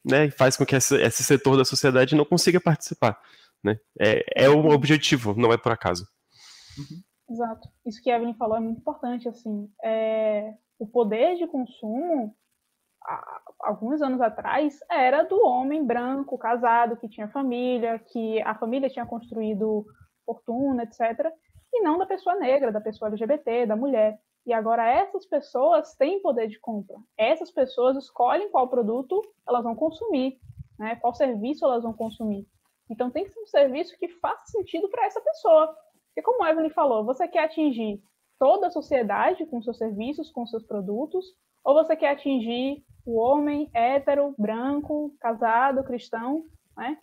né, 0.05 0.30
faz 0.30 0.57
com 0.57 0.66
que 0.66 0.76
esse, 0.76 0.96
esse 0.96 1.22
setor 1.22 1.57
da 1.57 1.64
sociedade 1.64 2.14
não 2.14 2.24
consiga 2.24 2.61
participar. 2.61 3.18
Né? 3.62 3.78
É, 3.98 4.44
é 4.44 4.48
o 4.48 4.68
objetivo, 4.68 5.34
não 5.34 5.52
é 5.52 5.57
por 5.57 5.72
acaso. 5.72 6.07
Uhum. 6.78 7.02
Exato. 7.30 7.68
Isso 7.86 8.02
que 8.02 8.11
a 8.11 8.16
Evelyn 8.16 8.34
falou 8.34 8.57
é 8.57 8.61
muito 8.61 8.80
importante. 8.80 9.28
Assim, 9.28 9.70
é, 9.82 10.52
o 10.78 10.86
poder 10.86 11.36
de 11.36 11.46
consumo 11.46 12.36
alguns 13.61 14.00
anos 14.00 14.20
atrás, 14.20 14.78
era 14.90 15.22
do 15.22 15.40
homem 15.44 15.84
branco, 15.84 16.38
casado, 16.38 16.96
que 16.96 17.09
tinha 17.09 17.28
família, 17.28 17.98
que 17.98 18.40
a 18.42 18.55
família 18.55 18.88
tinha 18.88 19.07
construído 19.07 19.84
fortuna, 20.24 20.84
etc. 20.84 21.30
E 21.72 21.82
não 21.82 21.98
da 21.98 22.07
pessoa 22.07 22.36
negra, 22.36 22.72
da 22.72 22.80
pessoa 22.80 23.09
LGBT, 23.09 23.66
da 23.66 23.76
mulher. 23.76 24.18
E 24.47 24.53
agora 24.53 24.86
essas 24.86 25.26
pessoas 25.26 25.95
têm 25.95 26.20
poder 26.20 26.49
de 26.49 26.59
compra. 26.61 26.97
Essas 27.16 27.51
pessoas 27.51 27.97
escolhem 27.97 28.51
qual 28.51 28.68
produto 28.68 29.22
elas 29.49 29.62
vão 29.62 29.74
consumir, 29.74 30.38
né? 30.78 30.97
qual 30.97 31.14
serviço 31.14 31.64
elas 31.64 31.82
vão 31.82 31.95
consumir. 31.95 32.47
Então 32.90 33.11
tem 33.11 33.24
que 33.24 33.30
ser 33.30 33.40
um 33.40 33.47
serviço 33.47 33.97
que 33.99 34.09
faça 34.09 34.45
sentido 34.47 34.88
para 34.90 35.07
essa 35.07 35.20
pessoa. 35.20 35.74
Porque 36.09 36.22
como 36.22 36.45
a 36.45 36.51
Evelyn 36.51 36.70
falou, 36.70 37.05
você 37.05 37.26
quer 37.26 37.45
atingir 37.45 38.03
toda 38.38 38.66
a 38.66 38.70
sociedade 38.70 39.47
com 39.47 39.62
seus 39.62 39.78
serviços, 39.78 40.30
com 40.30 40.47
seus 40.47 40.62
produtos, 40.62 41.24
ou 41.64 41.74
você 41.74 41.97
quer 41.97 42.11
atingir 42.11 42.84
o 43.07 43.18
homem 43.18 43.70
hétero, 43.72 44.34
branco, 44.38 45.14
casado, 45.18 45.84
cristão, 45.84 46.45
né? 46.76 46.99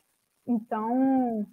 Então, 0.45 1.45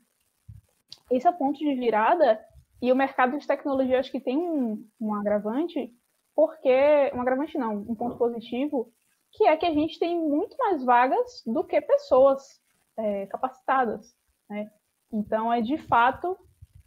esse 1.11 1.27
é 1.27 1.31
o 1.31 1.37
ponto 1.37 1.59
de 1.59 1.75
virada 1.75 2.39
e 2.81 2.93
o 2.93 2.97
mercado 2.97 3.39
de 3.39 3.47
tecnologia 3.47 3.99
acho 3.99 4.11
que 4.11 4.21
tem 4.21 4.37
um, 4.37 4.89
um 5.01 5.15
agravante, 5.15 5.93
porque 6.35 7.11
um 7.15 7.21
agravante 7.21 7.59
não, 7.59 7.77
um 7.77 7.95
ponto 7.95 8.17
positivo, 8.17 8.93
que 9.33 9.45
é 9.47 9.57
que 9.57 9.67
a 9.67 9.73
gente 9.73 9.99
tem 9.99 10.19
muito 10.19 10.57
mais 10.57 10.85
vagas 10.85 11.43
do 11.47 11.65
que 11.65 11.81
pessoas 11.81 12.61
é, 12.97 13.27
capacitadas, 13.27 14.15
né? 14.49 14.71
Então, 15.13 15.53
é 15.53 15.61
de 15.61 15.79
fato 15.79 16.39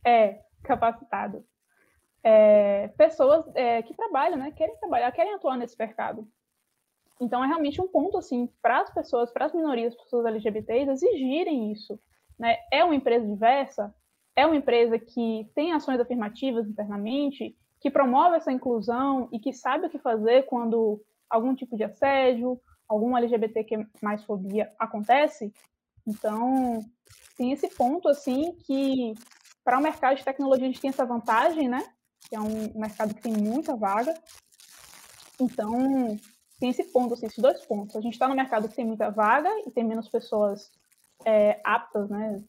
é 0.06 0.42
capacitado. 0.64 1.46
É, 2.24 2.88
pessoas 2.90 3.46
é, 3.56 3.82
que 3.82 3.96
trabalham, 3.96 4.38
né? 4.38 4.52
Querem 4.52 4.78
trabalhar, 4.78 5.12
querem 5.12 5.34
atuar 5.34 5.58
nesse 5.58 5.76
mercado. 5.78 6.28
Então 7.20 7.44
é 7.44 7.48
realmente 7.48 7.80
um 7.80 7.88
ponto 7.88 8.18
assim 8.18 8.50
para 8.62 8.82
as 8.82 8.92
pessoas, 8.92 9.32
para 9.32 9.46
as 9.46 9.54
minorias, 9.54 9.96
pessoas 9.96 10.26
LGBTs 10.26 10.90
exigirem 10.90 11.72
isso. 11.72 12.00
Né? 12.38 12.58
É 12.72 12.84
uma 12.84 12.96
empresa 12.96 13.28
diversa, 13.28 13.94
é 14.36 14.46
uma 14.46 14.56
empresa 14.56 14.98
que 14.98 15.50
tem 15.54 15.74
ações 15.74 16.00
afirmativas 16.00 16.68
internamente, 16.68 17.56
que 17.80 17.90
promove 17.90 18.38
essa 18.38 18.52
inclusão 18.52 19.28
e 19.32 19.40
que 19.40 19.52
sabe 19.52 19.88
o 19.88 19.90
que 19.90 20.00
fazer 20.00 20.46
quando 20.46 21.02
algum 21.30 21.56
tipo 21.56 21.76
de 21.76 21.84
assédio, 21.84 22.60
alguma 22.88 23.20
LGBTQ 23.20 23.88
mais 24.02 24.24
fobia 24.24 24.72
acontece. 24.78 25.54
Então, 26.06 26.84
tem 27.38 27.52
esse 27.52 27.70
ponto 27.70 28.08
assim 28.08 28.54
que 28.66 29.14
para 29.64 29.80
o 29.80 29.82
mercado 29.82 30.18
de 30.18 30.24
tecnologia 30.24 30.66
a 30.66 30.68
gente 30.68 30.82
tem 30.82 30.90
essa 30.90 31.06
vantagem, 31.06 31.68
né? 31.68 31.84
Que 32.30 32.36
é 32.36 32.40
um 32.40 32.80
mercado 32.80 33.14
que 33.14 33.22
tem 33.22 33.34
muita 33.34 33.76
vaga. 33.76 34.14
Então, 35.40 36.18
tem 36.60 36.70
esse 36.70 36.84
ponto, 36.84 37.14
assim, 37.14 37.26
esses 37.26 37.40
dois 37.40 37.66
pontos. 37.66 37.96
A 37.96 38.02
gente 38.02 38.14
está 38.14 38.28
no 38.28 38.36
mercado 38.36 38.70
que 38.70 38.76
tem 38.76 38.86
muita 38.86 39.10
vaga 39.10 39.50
e 39.66 39.72
tem 39.72 39.84
menos 39.84 40.08
pessoas 40.08 40.72
é, 41.26 41.60
aptas, 41.64 42.10
né? 42.10 42.44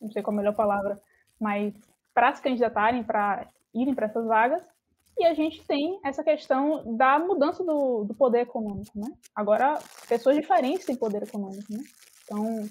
Não 0.00 0.10
sei 0.10 0.22
qual 0.22 0.34
a 0.34 0.38
melhor 0.38 0.54
palavra, 0.54 1.00
mas 1.40 1.74
para 2.12 2.34
se 2.34 2.42
candidatarem, 2.42 3.02
para 3.02 3.48
irem 3.74 3.94
para 3.94 4.06
essas 4.06 4.26
vagas. 4.26 4.62
E 5.18 5.24
a 5.24 5.34
gente 5.34 5.62
tem 5.64 6.00
essa 6.04 6.22
questão 6.24 6.96
da 6.96 7.18
mudança 7.18 7.64
do, 7.64 8.04
do 8.04 8.14
poder 8.14 8.40
econômico, 8.40 8.92
né? 8.94 9.12
Agora, 9.34 9.78
pessoas 10.08 10.36
diferentes 10.36 10.86
têm 10.86 10.96
poder 10.96 11.22
econômico, 11.22 11.72
né? 11.72 11.82
Então, 12.24 12.68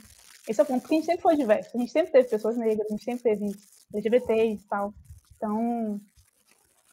esse 0.48 0.60
é 0.60 0.64
o 0.64 0.66
ponto, 0.66 0.82
porque 0.82 0.96
a 0.96 0.98
gente 0.98 1.06
sempre 1.06 1.22
foi 1.22 1.36
diverso. 1.36 1.70
A 1.76 1.80
gente 1.80 1.92
sempre 1.92 2.12
teve 2.12 2.30
pessoas 2.30 2.58
negras, 2.58 2.88
a 2.88 2.92
gente 2.92 3.04
sempre 3.04 3.24
teve 3.24 3.52
LGBTs 3.94 4.64
e 4.64 4.68
tal. 4.68 4.94
Então, 5.36 6.02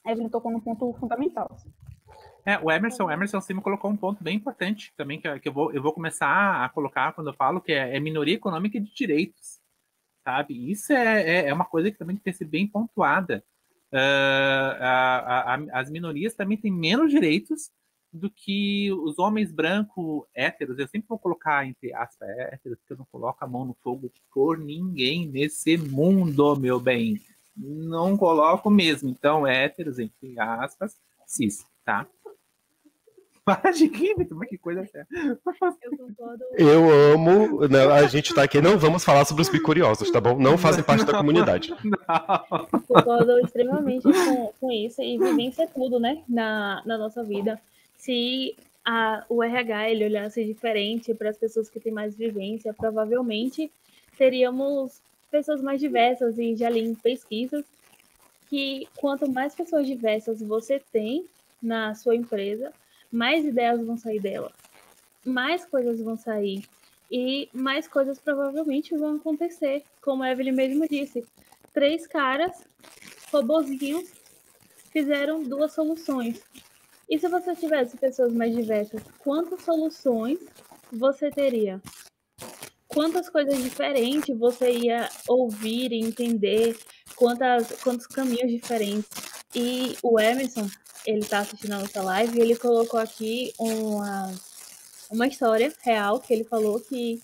Evelyn 0.06 0.28
tocou 0.28 0.52
num 0.52 0.60
ponto 0.60 0.92
fundamental. 0.94 1.48
Assim. 1.52 1.70
É, 2.44 2.58
o 2.58 2.70
Emerson, 2.70 3.04
o 3.06 3.10
Emerson 3.10 3.40
me 3.50 3.60
colocou 3.62 3.90
um 3.90 3.96
ponto 3.96 4.22
bem 4.22 4.36
importante 4.36 4.92
também, 4.96 5.20
que, 5.20 5.40
que 5.40 5.48
eu, 5.48 5.52
vou, 5.52 5.72
eu 5.72 5.82
vou 5.82 5.92
começar 5.92 6.64
a 6.64 6.68
colocar 6.68 7.12
quando 7.12 7.28
eu 7.28 7.34
falo, 7.34 7.60
que 7.60 7.72
é, 7.72 7.96
é 7.96 8.00
minoria 8.00 8.34
econômica 8.34 8.78
de 8.78 8.94
direitos, 8.94 9.58
sabe? 10.26 10.72
Isso 10.72 10.92
é, 10.92 11.22
é, 11.22 11.48
é, 11.48 11.54
uma 11.54 11.64
coisa 11.64 11.88
que 11.88 11.96
também 11.96 12.16
tem 12.16 12.32
que 12.32 12.36
ser 12.36 12.46
bem 12.46 12.66
pontuada. 12.66 13.44
Uh, 13.92 14.76
a, 14.80 15.54
a, 15.54 15.80
as 15.80 15.88
minorias 15.88 16.34
também 16.34 16.58
têm 16.58 16.72
menos 16.72 17.12
direitos 17.12 17.70
do 18.12 18.28
que 18.28 18.90
os 18.92 19.20
homens 19.20 19.52
brancos 19.52 20.24
héteros. 20.34 20.80
Eu 20.80 20.88
sempre 20.88 21.06
vou 21.08 21.18
colocar 21.18 21.64
entre 21.64 21.94
aspas 21.94 22.28
héteros, 22.28 22.76
porque 22.78 22.94
eu 22.94 22.96
não 22.96 23.06
coloco 23.12 23.44
a 23.44 23.46
mão 23.46 23.64
no 23.64 23.76
fogo 23.84 24.10
por 24.34 24.58
ninguém 24.58 25.28
nesse 25.28 25.78
mundo, 25.78 26.56
meu 26.56 26.80
bem. 26.80 27.20
Não 27.56 28.16
coloco 28.16 28.68
mesmo. 28.68 29.08
Então, 29.08 29.46
héteros, 29.46 30.00
entre 30.00 30.38
aspas, 30.40 30.96
cis, 31.24 31.64
tá? 31.84 32.04
Para 33.46 33.70
de 33.70 33.88
química, 33.88 34.34
mas 34.34 34.48
que 34.48 34.58
coisa 34.58 34.80
é 34.80 35.06
Eu 35.08 35.96
concordo. 35.96 36.44
Eu 36.58 37.12
amo. 37.12 37.68
né, 37.68 37.86
a 37.86 38.04
gente 38.08 38.34
tá 38.34 38.42
aqui, 38.42 38.60
não 38.60 38.76
vamos 38.76 39.04
falar 39.04 39.24
sobre 39.24 39.40
os 39.40 39.48
bicuriosos, 39.48 40.10
tá 40.10 40.20
bom? 40.20 40.36
Não 40.36 40.58
fazem 40.58 40.82
parte 40.82 41.04
da 41.04 41.16
comunidade. 41.16 41.72
Não. 41.84 42.82
concordo 42.88 43.38
extremamente 43.38 44.02
com, 44.02 44.52
com 44.60 44.72
isso 44.72 45.00
e 45.00 45.16
vivência 45.16 45.62
é 45.62 45.66
tudo, 45.68 46.00
né, 46.00 46.24
na, 46.28 46.82
na 46.84 46.98
nossa 46.98 47.22
vida. 47.22 47.60
Se 47.96 48.56
a, 48.84 49.24
o 49.28 49.40
RH 49.44 49.90
ele 49.90 50.06
olhasse 50.06 50.44
diferente 50.44 51.14
para 51.14 51.30
as 51.30 51.38
pessoas 51.38 51.70
que 51.70 51.78
têm 51.78 51.92
mais 51.92 52.16
vivência, 52.16 52.74
provavelmente 52.74 53.70
teríamos 54.18 55.00
pessoas 55.30 55.62
mais 55.62 55.78
diversas 55.78 56.36
e 56.36 56.56
já 56.56 56.68
li 56.68 56.80
em 56.80 56.96
pesquisas 56.96 57.64
que 58.50 58.88
quanto 58.96 59.30
mais 59.30 59.54
pessoas 59.54 59.86
diversas 59.86 60.40
você 60.40 60.82
tem 60.92 61.24
na 61.62 61.94
sua 61.94 62.16
empresa, 62.16 62.72
mais 63.16 63.46
ideias 63.46 63.80
vão 63.80 63.96
sair 63.96 64.20
dela, 64.20 64.52
mais 65.24 65.64
coisas 65.64 65.98
vão 66.02 66.18
sair 66.18 66.68
e 67.10 67.48
mais 67.50 67.88
coisas 67.88 68.18
provavelmente 68.18 68.94
vão 68.94 69.16
acontecer, 69.16 69.82
como 70.02 70.22
a 70.22 70.30
Evelyn 70.30 70.52
mesmo 70.52 70.86
disse. 70.86 71.24
Três 71.72 72.06
caras, 72.06 72.62
robozinhos, 73.32 74.12
fizeram 74.90 75.42
duas 75.42 75.72
soluções. 75.72 76.42
E 77.08 77.18
se 77.18 77.26
você 77.26 77.56
tivesse 77.56 77.96
pessoas 77.96 78.34
mais 78.34 78.54
diversas, 78.54 79.00
quantas 79.18 79.62
soluções 79.62 80.38
você 80.92 81.30
teria? 81.30 81.80
Quantas 82.86 83.30
coisas 83.30 83.62
diferentes 83.62 84.38
você 84.38 84.72
ia 84.72 85.08
ouvir 85.26 85.90
e 85.90 86.00
entender? 86.00 86.76
Quantas, 87.14 87.80
quantos 87.82 88.06
caminhos 88.06 88.50
diferentes? 88.50 89.08
E 89.54 89.96
o 90.02 90.20
Emerson, 90.20 90.68
ele 91.06 91.24
tá 91.24 91.40
assistindo 91.40 91.72
a 91.72 91.78
nossa 91.78 92.02
live 92.02 92.36
e 92.38 92.40
ele 92.40 92.56
colocou 92.56 92.98
aqui 92.98 93.52
uma, 93.58 94.32
uma 95.10 95.26
história 95.26 95.72
real 95.82 96.20
que 96.20 96.32
ele 96.34 96.44
falou 96.44 96.80
que 96.80 97.20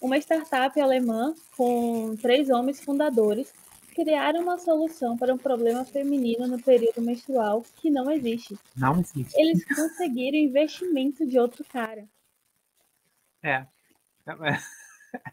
uma 0.00 0.16
startup 0.18 0.78
alemã 0.80 1.34
com 1.56 2.14
três 2.16 2.50
homens 2.50 2.80
fundadores 2.82 3.52
criaram 3.94 4.42
uma 4.42 4.58
solução 4.58 5.16
para 5.16 5.32
um 5.32 5.38
problema 5.38 5.84
feminino 5.84 6.46
no 6.46 6.60
período 6.62 7.00
menstrual 7.00 7.64
que 7.76 7.90
não 7.90 8.10
existe. 8.10 8.58
Não 8.76 9.00
existe. 9.00 9.32
Eles 9.40 9.64
conseguiram 9.64 10.36
investimento 10.38 11.26
de 11.26 11.38
outro 11.38 11.64
cara. 11.64 12.04
É. 13.42 13.66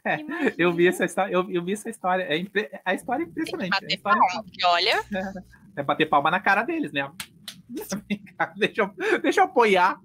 É, 0.06 0.20
Imagina. 0.20 0.54
Eu 0.58 0.72
vi 0.74 0.88
essa 0.88 1.04
história, 1.04 1.34
eu, 1.34 1.50
eu 1.52 1.62
vi 1.62 1.74
essa 1.74 1.90
história. 1.90 2.24
É 2.24 2.38
impre- 2.38 2.70
a 2.86 2.94
história 2.94 3.24
é 3.24 3.26
Tem 3.26 3.34
que 3.34 3.42
impressionante. 3.42 3.70
Bater 3.72 3.96
história 3.96 4.22
palma, 4.22 4.44
porque 4.44 4.66
olha, 4.66 5.04
é 5.76 5.84
bater 5.84 6.06
palma 6.06 6.32
na 6.32 6.40
cara 6.40 6.64
deles, 6.64 6.94
né? 6.94 7.12
Deixa 7.70 8.82
eu, 8.82 9.20
deixa 9.22 9.42
eu 9.42 9.46
apoiar. 9.46 10.02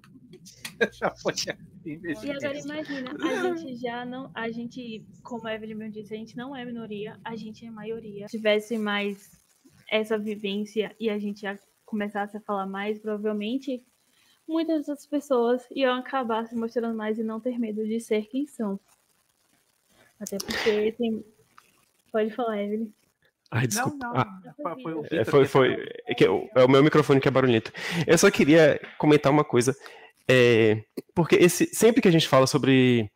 Deixa 0.77 1.05
eu 1.05 1.09
apoiar. 1.09 1.57
E 1.85 2.31
agora 2.31 2.57
imagina, 2.57 3.11
a 3.19 3.57
gente 3.57 3.75
já 3.75 4.05
não. 4.05 4.31
A 4.33 4.49
gente, 4.49 5.05
como 5.23 5.47
a 5.47 5.53
Evelyn 5.53 5.75
mesmo 5.75 5.93
disse, 5.93 6.13
a 6.13 6.17
gente 6.17 6.37
não 6.37 6.55
é 6.55 6.65
minoria, 6.65 7.19
a 7.23 7.35
gente 7.35 7.65
é 7.65 7.71
maioria. 7.71 8.27
Se 8.27 8.37
tivesse 8.37 8.77
mais 8.77 9.31
essa 9.89 10.17
vivência 10.17 10.95
e 10.99 11.09
a 11.09 11.17
gente 11.17 11.41
já 11.41 11.57
começasse 11.85 12.37
a 12.37 12.41
falar 12.41 12.67
mais, 12.67 12.99
provavelmente 12.99 13.83
muitas 14.47 14.85
dessas 14.85 15.05
pessoas 15.05 15.65
iam 15.71 15.95
acabar 15.95 16.47
se 16.47 16.55
mostrando 16.55 16.95
mais 16.95 17.17
e 17.17 17.23
não 17.23 17.39
ter 17.39 17.57
medo 17.57 17.85
de 17.87 17.99
ser 17.99 18.27
quem 18.27 18.45
são. 18.45 18.79
Até 20.19 20.37
porque 20.37 20.91
tem. 20.93 21.23
Pode 22.11 22.31
falar, 22.31 22.61
Evelyn. 22.61 22.91
Ai, 23.51 23.61
Não, 23.61 23.67
desculpa. 23.67 23.97
não. 23.97 24.15
Ah, 24.15 24.75
foi- 24.83 24.93
o 24.93 25.05
é, 25.11 25.25
foi, 25.25 25.41
que 25.43 25.49
foi, 25.49 25.87
é, 26.07 26.29
o- 26.29 26.49
é 26.55 26.63
o 26.63 26.69
meu 26.69 26.83
microfone 26.83 27.19
que 27.19 27.27
é 27.27 27.31
barulhento. 27.31 27.71
Eu 28.05 28.17
só 28.17 28.29
queria 28.29 28.79
comentar 28.97 29.31
uma 29.31 29.43
coisa. 29.43 29.75
é, 30.31 30.83
porque 31.15 31.35
esse, 31.35 31.65
sempre 31.73 32.01
que 32.03 32.07
a 32.07 32.11
gente 32.11 32.27
fala 32.27 32.45
sobre 32.45 33.09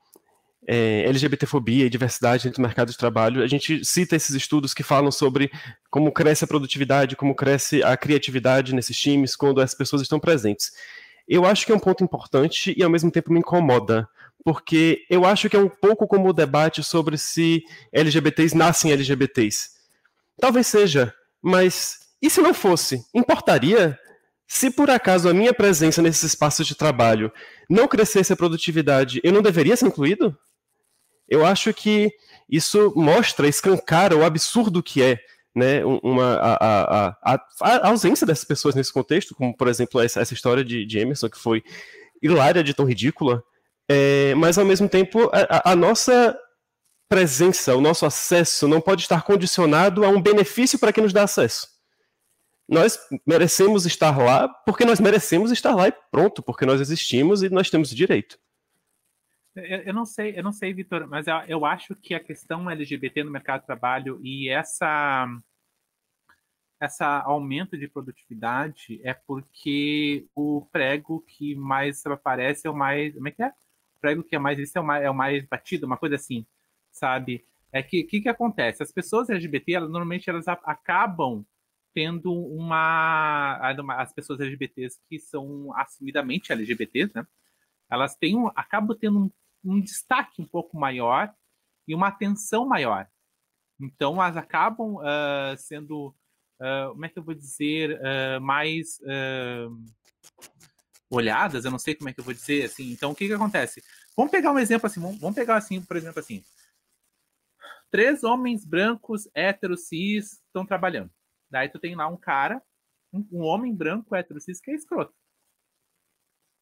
é, 0.68 1.04
LGBTfobia 1.08 1.86
e 1.86 1.90
diversidade 1.90 2.44
dentro 2.46 2.58
do 2.62 2.66
mercado 2.66 2.90
de 2.92 2.98
trabalho, 2.98 3.44
a 3.44 3.48
gente 3.48 3.84
cita 3.86 4.16
esses 4.16 4.34
estudos 4.34 4.74
que 4.74 4.82
falam 4.82 5.12
sobre 5.12 5.52
como 5.92 6.12
cresce 6.12 6.44
a 6.44 6.48
produtividade, 6.48 7.16
como 7.16 7.36
cresce 7.36 7.84
a 7.84 7.96
criatividade 7.98 8.74
nesses 8.74 8.98
times 8.98 9.36
quando 9.36 9.62
as 9.62 9.76
pessoas 9.76 10.02
estão 10.02 10.20
presentes. 10.20 10.72
Eu 11.28 11.46
acho 11.46 11.66
que 11.66 11.72
é 11.72 11.76
um 11.76 11.80
ponto 11.80 12.04
importante 12.04 12.74
e 12.76 12.82
ao 12.82 12.90
mesmo 12.90 13.12
tempo 13.12 13.32
me 13.32 13.40
incomoda, 13.40 14.08
porque 14.44 15.06
eu 15.10 15.26
acho 15.26 15.50
que 15.50 15.56
é 15.56 15.60
um 15.60 15.70
pouco 15.70 16.08
como 16.08 16.30
o 16.30 16.34
debate 16.34 16.82
sobre 16.84 17.18
se 17.18 17.62
LGBTs 17.94 18.56
nascem 18.58 18.92
LGBTs. 18.92 19.73
Talvez 20.44 20.68
seja, 20.68 21.14
mas 21.42 22.00
e 22.22 22.30
se 22.30 22.42
não 22.42 22.54
fosse? 22.54 23.02
Importaria? 23.16 23.98
Se 24.46 24.70
por 24.70 24.90
acaso 24.90 25.30
a 25.30 25.34
minha 25.34 25.54
presença 25.54 26.02
nesses 26.02 26.24
espaços 26.24 26.68
de 26.68 26.76
trabalho 26.76 27.32
não 27.70 27.88
crescesse 27.88 28.34
a 28.34 28.36
produtividade, 28.36 29.22
eu 29.24 29.32
não 29.32 29.42
deveria 29.42 29.78
ser 29.78 29.86
incluído? 29.86 30.38
Eu 31.30 31.46
acho 31.46 31.74
que 31.74 32.12
isso 32.50 32.92
mostra, 32.94 33.48
escancara 33.48 34.18
o 34.18 34.26
absurdo 34.26 34.84
que 34.84 35.02
é 35.02 35.18
né, 35.56 35.86
um- 35.86 36.00
uma, 36.04 36.34
a, 36.34 36.54
a- 36.56 37.18
a- 37.24 37.46
a- 37.62 37.88
ausência 37.88 38.28
dessas 38.28 38.44
pessoas 38.44 38.76
nesse 38.76 38.92
contexto, 38.92 39.34
como 39.34 39.56
por 39.56 39.70
exemplo 39.70 40.02
essa, 40.02 40.20
essa 40.20 40.34
história 40.34 40.62
de, 40.66 40.86
de 40.86 41.00
Emerson, 41.00 41.30
que 41.30 41.40
foi 41.40 41.64
hilária 42.22 42.62
de 42.62 42.74
tão 42.74 42.86
ridícula, 42.86 43.42
é, 43.88 44.36
mas 44.36 44.58
ao 44.58 44.66
mesmo 44.66 44.90
tempo 44.90 45.32
a 45.64 45.74
nossa 45.74 46.38
presença, 47.14 47.76
o 47.76 47.82
nosso 47.82 48.08
acesso 48.08 48.68
não 48.68 48.82
pode 48.82 49.04
estar 49.04 49.22
condicionado 49.22 50.04
a 50.04 50.10
um 50.10 50.20
benefício 50.20 50.80
para 50.80 50.92
quem 50.92 51.04
nos 51.04 51.14
dá 51.14 51.22
acesso. 51.22 51.68
Nós 52.68 52.98
merecemos 53.24 53.86
estar 53.86 54.18
lá 54.18 54.50
porque 54.50 54.84
nós 54.84 55.00
merecemos 55.00 55.52
estar 55.52 55.76
lá 55.76 55.88
e 55.88 55.94
pronto, 56.10 56.42
porque 56.42 56.66
nós 56.66 56.82
existimos 56.82 57.44
e 57.44 57.50
nós 57.52 57.70
temos 57.70 57.92
direito. 57.92 58.40
Eu, 59.56 59.64
eu 59.64 59.94
não 59.94 60.06
sei, 60.06 60.34
eu 60.36 60.42
não 60.42 60.52
sei, 60.52 60.74
Vitor, 60.74 61.08
mas 61.08 61.28
eu, 61.28 61.36
eu 61.48 61.66
acho 61.66 61.96
que 61.96 62.16
a 62.16 62.20
questão 62.20 62.68
LGBT 62.68 63.24
no 63.24 63.30
mercado 63.30 63.62
de 63.62 63.68
trabalho 63.68 64.20
e 64.24 64.50
essa 64.50 65.28
essa 66.82 67.22
aumento 67.22 67.78
de 67.78 67.88
produtividade 67.88 69.00
é 69.04 69.14
porque 69.14 70.26
o 70.36 70.68
prego 70.72 71.24
que 71.28 71.54
mais 71.54 72.04
aparece 72.08 72.66
é 72.66 72.72
o 72.72 72.76
mais, 72.76 73.14
como 73.14 73.28
é 73.28 73.32
que 73.32 73.44
é? 73.44 73.50
O 73.50 74.00
prego 74.02 74.24
que 74.24 74.36
é 74.36 74.40
mais 74.40 74.58
isso 74.58 74.76
é 74.80 74.82
o 74.82 74.84
mais, 74.84 75.04
é 75.04 75.10
o 75.12 75.14
mais 75.14 75.46
batido, 75.46 75.86
uma 75.86 75.96
coisa 75.96 76.16
assim, 76.16 76.44
sabe? 76.94 77.46
É 77.72 77.84
que 77.84 78.04
que 78.04 78.22
que 78.22 78.30
acontece? 78.30 78.84
As 78.84 78.92
pessoas 78.92 79.30
LGBT, 79.30 79.74
elas 79.74 79.90
normalmente 79.90 80.30
elas 80.30 80.48
acabam 80.48 81.46
tendo 81.94 82.34
uma 82.34 83.58
as 83.98 84.14
pessoas 84.14 84.40
LGBTs 84.40 85.00
que 85.10 85.20
são 85.20 85.76
assumidamente 85.76 86.52
LGBTs, 86.52 87.12
né? 87.16 87.28
Elas 87.90 88.16
têm 88.16 88.36
um, 88.38 88.48
acabam 88.56 88.98
tendo 88.98 89.20
um, 89.20 89.32
um 89.64 89.82
destaque 89.82 90.42
um 90.42 90.46
pouco 90.46 90.78
maior 90.78 91.34
e 91.88 91.94
uma 91.94 92.08
atenção 92.08 92.66
maior. 92.66 93.08
Então, 93.80 94.16
elas 94.16 94.38
acabam 94.38 94.98
ah, 95.02 95.56
sendo, 95.58 96.16
ah, 96.60 96.90
como 96.92 97.06
é 97.06 97.10
que 97.10 97.20
eu 97.20 97.24
vou 97.24 97.36
dizer, 97.36 98.00
ah, 98.04 98.40
mais 98.40 99.00
olhadas, 101.10 101.66
eu 101.66 101.72
não 101.72 101.78
sei 101.80 101.94
como 101.94 102.10
é 102.10 102.14
que 102.14 102.20
eu 102.20 102.24
vou 102.24 102.34
dizer, 102.34 102.66
assim. 102.66 102.92
Então, 102.92 103.12
o 103.12 103.16
que 103.16 103.28
que 103.28 103.34
acontece? 103.34 103.84
Vamos 104.16 104.32
pegar 104.32 104.52
um 104.52 104.60
exemplo 104.60 104.88
assim, 104.88 105.00
vamos, 105.00 105.20
vamos 105.20 105.36
pegar 105.36 105.56
assim, 105.58 105.82
por 105.82 105.98
exemplo, 105.98 106.20
assim. 106.20 106.44
Três 107.94 108.24
homens 108.24 108.66
brancos, 108.66 109.30
héteros, 109.36 109.82
cis, 109.82 110.42
estão 110.48 110.66
trabalhando. 110.66 111.12
Daí 111.48 111.70
tu 111.70 111.78
tem 111.78 111.94
lá 111.94 112.08
um 112.08 112.18
cara, 112.18 112.60
um, 113.14 113.24
um 113.32 113.42
homem 113.44 113.72
branco, 113.72 114.16
hétero, 114.16 114.40
cis, 114.40 114.60
que 114.60 114.72
é 114.72 114.74
escroto. 114.74 115.14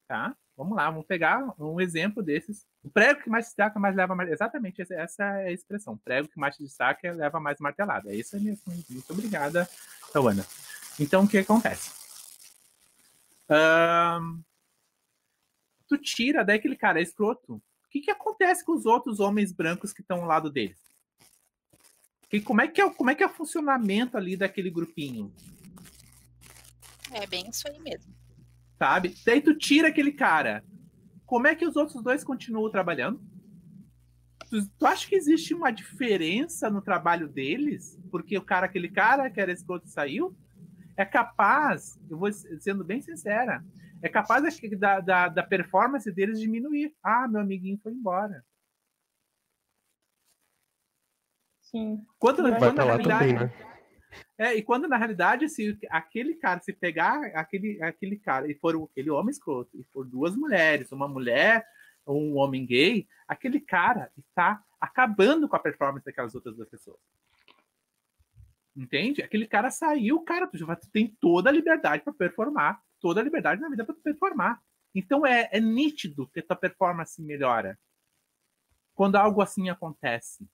Tá? 0.09 0.35
Vamos 0.57 0.75
lá, 0.75 0.91
vamos 0.91 1.05
pegar 1.05 1.55
um 1.57 1.79
exemplo 1.79 2.21
desses. 2.21 2.67
O 2.83 2.89
prego 2.89 3.21
que 3.21 3.29
mais 3.29 3.45
destaca, 3.45 3.79
mais 3.79 3.95
leva 3.95 4.13
mais. 4.13 4.29
Exatamente, 4.29 4.81
essa, 4.81 5.23
é 5.23 5.47
a 5.47 5.51
expressão. 5.53 5.93
O 5.93 5.97
prego 5.99 6.27
que 6.27 6.37
mais 6.37 6.57
destaca 6.57 7.13
leva 7.13 7.39
mais 7.39 7.61
martelada. 7.61 8.11
É 8.11 8.15
isso 8.17 8.37
mesmo. 8.37 8.61
Muito 8.89 9.13
obrigada, 9.13 9.69
Tawana. 10.11 10.45
Então, 10.99 11.23
o 11.23 11.29
que 11.29 11.37
acontece? 11.37 11.93
Ahn, 13.47 14.41
tu 15.87 15.97
tira 15.97 16.43
daí 16.43 16.57
aquele 16.57 16.75
cara 16.75 16.99
é 16.99 17.03
escroto. 17.03 17.53
O 17.53 17.89
que, 17.89 18.01
que 18.01 18.11
acontece 18.11 18.65
com 18.65 18.73
os 18.73 18.85
outros 18.85 19.21
homens 19.21 19.53
brancos 19.53 19.93
que 19.93 20.01
estão 20.01 20.19
ao 20.19 20.27
lado 20.27 20.51
deles? 20.51 20.90
Que, 22.31 22.39
como, 22.41 22.61
é 22.61 22.67
que 22.67 22.79
é, 22.79 22.85
o- 22.85 22.91
como 22.93 23.09
é 23.09 23.15
que 23.15 23.21
é 23.21 23.25
o 23.27 23.29
funcionamento 23.33 24.17
ali 24.17 24.37
daquele 24.37 24.71
grupinho? 24.71 25.31
é 27.13 27.27
bem 27.27 27.49
isso 27.49 27.67
aí 27.67 27.77
mesmo. 27.81 28.11
sabe? 28.79 29.13
Daí 29.25 29.41
tu 29.41 29.53
tira 29.55 29.89
aquele 29.89 30.13
cara. 30.13 30.63
Como 31.25 31.45
é 31.45 31.53
que 31.53 31.65
os 31.67 31.75
outros 31.75 32.01
dois 32.01 32.23
continuam 32.23 32.71
trabalhando? 32.71 33.21
Tu, 34.49 34.65
tu 34.79 34.85
acha 34.87 35.07
que 35.07 35.15
existe 35.15 35.53
uma 35.53 35.71
diferença 35.71 36.69
no 36.69 36.81
trabalho 36.81 37.27
deles? 37.27 37.99
Porque 38.09 38.37
o 38.37 38.41
cara, 38.41 38.65
aquele 38.65 38.89
cara 38.89 39.29
que 39.29 39.39
era 39.41 39.51
escroto 39.51 39.87
saiu? 39.89 40.33
É 40.97 41.03
capaz, 41.05 41.99
eu 42.09 42.17
vou 42.17 42.31
sendo 42.31 42.83
bem 42.83 43.01
sincera, 43.01 43.63
é 44.01 44.09
capaz 44.09 44.43
da, 44.77 44.99
da, 44.99 45.27
da 45.29 45.43
performance 45.43 46.09
deles 46.11 46.39
diminuir. 46.39 46.93
Ah, 47.03 47.27
meu 47.27 47.41
amiguinho 47.41 47.79
foi 47.83 47.91
embora. 47.91 48.43
Sim. 51.71 52.05
Quando, 52.19 52.43
Vai 52.43 52.59
quando 52.59 52.75
pra 52.75 52.83
lá 52.83 52.91
realidade, 52.91 53.33
também, 53.33 53.47
né? 53.47 53.71
É, 54.37 54.55
e 54.55 54.61
quando 54.61 54.87
na 54.87 54.97
realidade, 54.97 55.47
se 55.47 55.77
aquele 55.89 56.35
cara, 56.35 56.59
se 56.59 56.73
pegar 56.73 57.23
aquele, 57.35 57.81
aquele 57.81 58.17
cara 58.17 58.49
e 58.49 58.55
for 58.55 58.89
aquele 58.91 59.09
homem 59.09 59.31
escroto, 59.31 59.77
e 59.77 59.83
for 59.85 60.05
duas 60.05 60.35
mulheres, 60.35 60.91
uma 60.91 61.07
mulher 61.07 61.65
ou 62.05 62.21
um 62.21 62.37
homem 62.37 62.65
gay, 62.65 63.07
aquele 63.27 63.59
cara 63.59 64.11
está 64.17 64.61
acabando 64.79 65.47
com 65.47 65.55
a 65.55 65.59
performance 65.59 66.03
daquelas 66.03 66.35
outras 66.35 66.55
duas 66.55 66.67
pessoas. 66.67 66.99
Entende? 68.75 69.21
Aquele 69.21 69.45
cara 69.45 69.69
saiu, 69.69 70.21
cara, 70.21 70.47
tu 70.47 70.89
tem 70.91 71.07
toda 71.19 71.49
a 71.49 71.53
liberdade 71.53 72.03
para 72.03 72.13
performar, 72.13 72.81
toda 72.99 73.21
a 73.21 73.23
liberdade 73.23 73.61
na 73.61 73.69
vida 73.69 73.85
para 73.85 73.95
performar. 73.95 74.61
Então 74.93 75.25
é, 75.25 75.49
é 75.51 75.59
nítido 75.59 76.27
que 76.27 76.39
a 76.39 76.43
tua 76.43 76.55
performance 76.55 77.21
melhora 77.21 77.77
quando 78.93 79.15
algo 79.15 79.41
assim 79.41 79.69
acontece. 79.69 80.47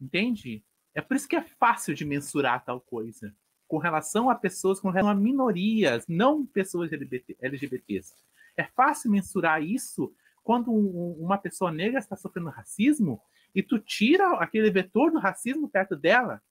Entende? 0.00 0.62
É 0.94 1.00
por 1.00 1.16
isso 1.16 1.28
que 1.28 1.36
é 1.36 1.42
fácil 1.42 1.94
de 1.94 2.04
mensurar 2.04 2.64
tal 2.64 2.80
coisa. 2.80 3.34
Com 3.66 3.78
relação 3.78 4.30
a 4.30 4.34
pessoas, 4.34 4.78
com 4.78 4.90
relação 4.90 5.10
a 5.10 5.14
minorias, 5.14 6.06
não 6.06 6.44
pessoas 6.46 6.92
LGBT, 6.92 7.36
LGBTs. 7.40 8.14
É 8.56 8.64
fácil 8.64 9.10
mensurar 9.10 9.62
isso 9.62 10.14
quando 10.42 10.70
um, 10.70 11.16
uma 11.18 11.38
pessoa 11.38 11.72
negra 11.72 11.98
está 11.98 12.14
sofrendo 12.16 12.50
racismo 12.50 13.20
e 13.54 13.62
tu 13.62 13.78
tira 13.78 14.34
aquele 14.34 14.70
vetor 14.70 15.10
do 15.10 15.18
racismo 15.18 15.68
perto 15.68 15.96
dela. 15.96 16.42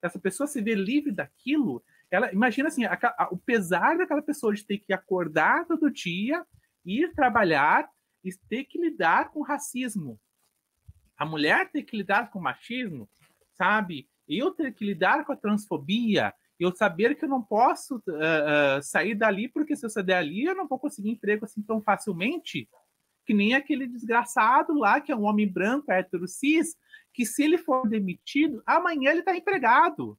Essa 0.00 0.18
pessoa 0.18 0.46
se 0.46 0.60
vê 0.60 0.74
livre 0.74 1.12
daquilo. 1.12 1.84
Ela, 2.10 2.32
imagina 2.32 2.68
assim, 2.68 2.84
a, 2.84 2.98
a, 3.18 3.28
o 3.30 3.36
pesar 3.36 3.98
daquela 3.98 4.22
pessoa 4.22 4.54
de 4.54 4.64
ter 4.64 4.78
que 4.78 4.92
acordar 4.92 5.66
todo 5.66 5.90
dia, 5.90 6.44
ir 6.84 7.12
trabalhar 7.14 7.88
e 8.24 8.32
ter 8.48 8.64
que 8.64 8.78
lidar 8.78 9.30
com 9.30 9.42
racismo. 9.42 10.18
A 11.22 11.24
mulher 11.24 11.70
ter 11.70 11.84
que 11.84 11.96
lidar 11.96 12.32
com 12.32 12.40
machismo, 12.40 13.08
sabe? 13.52 14.08
Eu 14.28 14.50
ter 14.50 14.74
que 14.74 14.84
lidar 14.84 15.24
com 15.24 15.32
a 15.32 15.36
transfobia, 15.36 16.34
eu 16.58 16.74
saber 16.74 17.14
que 17.14 17.24
eu 17.24 17.28
não 17.28 17.40
posso 17.40 17.98
uh, 17.98 18.78
uh, 18.78 18.82
sair 18.82 19.14
dali, 19.14 19.48
porque 19.48 19.76
se 19.76 19.86
eu 19.86 19.90
sair 19.90 20.02
dali, 20.02 20.42
eu 20.42 20.56
não 20.56 20.66
vou 20.66 20.80
conseguir 20.80 21.10
emprego 21.10 21.44
assim 21.44 21.62
tão 21.62 21.80
facilmente. 21.80 22.68
Que 23.24 23.32
nem 23.32 23.54
aquele 23.54 23.86
desgraçado 23.86 24.74
lá, 24.74 25.00
que 25.00 25.12
é 25.12 25.16
um 25.16 25.22
homem 25.22 25.46
branco, 25.46 25.92
hétero 25.92 26.26
cis, 26.26 26.74
que 27.14 27.24
se 27.24 27.44
ele 27.44 27.56
for 27.56 27.88
demitido, 27.88 28.60
amanhã 28.66 29.12
ele 29.12 29.20
está 29.20 29.36
empregado. 29.36 30.18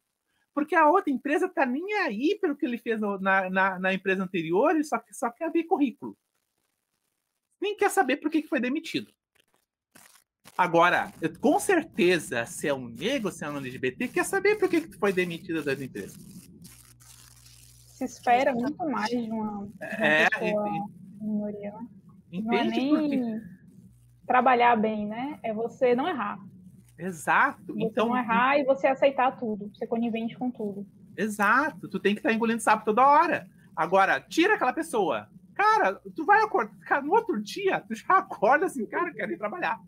Porque 0.54 0.74
a 0.74 0.88
outra 0.88 1.12
empresa 1.12 1.48
está 1.48 1.66
nem 1.66 1.96
aí 1.96 2.40
pelo 2.40 2.56
que 2.56 2.66
ele 2.66 2.78
fez 2.78 3.02
na, 3.02 3.50
na, 3.50 3.78
na, 3.78 3.94
empresa 3.94 4.24
anterior, 4.24 4.72
ele 4.72 4.86
só, 4.86 5.04
só 5.12 5.30
quer 5.30 5.52
ver 5.52 5.66
currículo. 5.66 6.18
Nem 7.62 7.76
quer 7.76 7.90
saber 7.90 8.16
por 8.16 8.32
que 8.32 8.42
foi 8.44 8.62
demitido. 8.62 9.14
Agora, 10.58 11.12
com 11.42 11.60
certeza, 11.60 12.46
se 12.46 12.68
é 12.68 12.74
um 12.74 12.88
negro, 12.88 13.32
se 13.32 13.44
é 13.44 13.50
um 13.50 13.58
LGBT, 13.58 14.08
quer 14.08 14.24
saber 14.24 14.56
por 14.58 14.70
que, 14.70 14.82
que 14.82 14.90
tu 14.90 15.00
foi 15.00 15.12
demitido 15.12 15.64
das 15.64 15.82
empresas. 15.82 16.16
Se 17.88 18.06
espera 18.06 18.54
muito 18.54 18.78
mais 18.90 19.10
de 19.10 19.18
uma, 19.32 19.68
de 19.68 19.74
uma 19.74 20.06
é, 20.06 20.30
pessoa 20.30 20.88
minoria, 21.20 21.72
né? 21.72 21.88
Entende? 22.32 22.88
Não 22.88 22.98
é 22.98 23.08
nem 23.08 23.42
trabalhar 24.28 24.76
bem, 24.76 25.08
né? 25.08 25.40
É 25.44 25.54
você 25.54 25.96
não 25.96 26.08
errar. 26.08 26.40
Exato. 26.98 27.74
Você 27.74 27.84
então, 27.84 28.10
não 28.10 28.18
errar 28.18 28.58
e 28.60 28.64
você 28.64 28.88
aceitar 28.88 29.38
tudo, 29.38 29.72
ser 29.76 29.88
conivente 29.88 30.38
com 30.38 30.52
tudo. 30.52 30.86
Exato. 31.18 31.88
Tu 31.88 32.00
tem 32.00 32.14
que 32.14 32.20
estar 32.20 32.30
tá 32.30 32.36
engolindo 32.36 32.62
sapo 32.62 32.86
toda 32.86 33.06
hora. 33.06 33.48
Agora, 33.76 34.20
tira 34.20 34.56
aquela 34.56 34.74
pessoa. 34.74 35.28
Cara, 35.56 36.00
tu 36.16 36.26
vai 36.26 36.44
acordar. 36.44 37.04
no 37.04 37.14
outro 37.14 37.42
dia, 37.42 37.80
tu 37.82 37.96
já 37.96 38.18
acorda 38.18 38.66
assim, 38.66 38.86
cara, 38.86 39.12
quero 39.14 39.32
ir 39.32 39.38
trabalhar. 39.38 39.80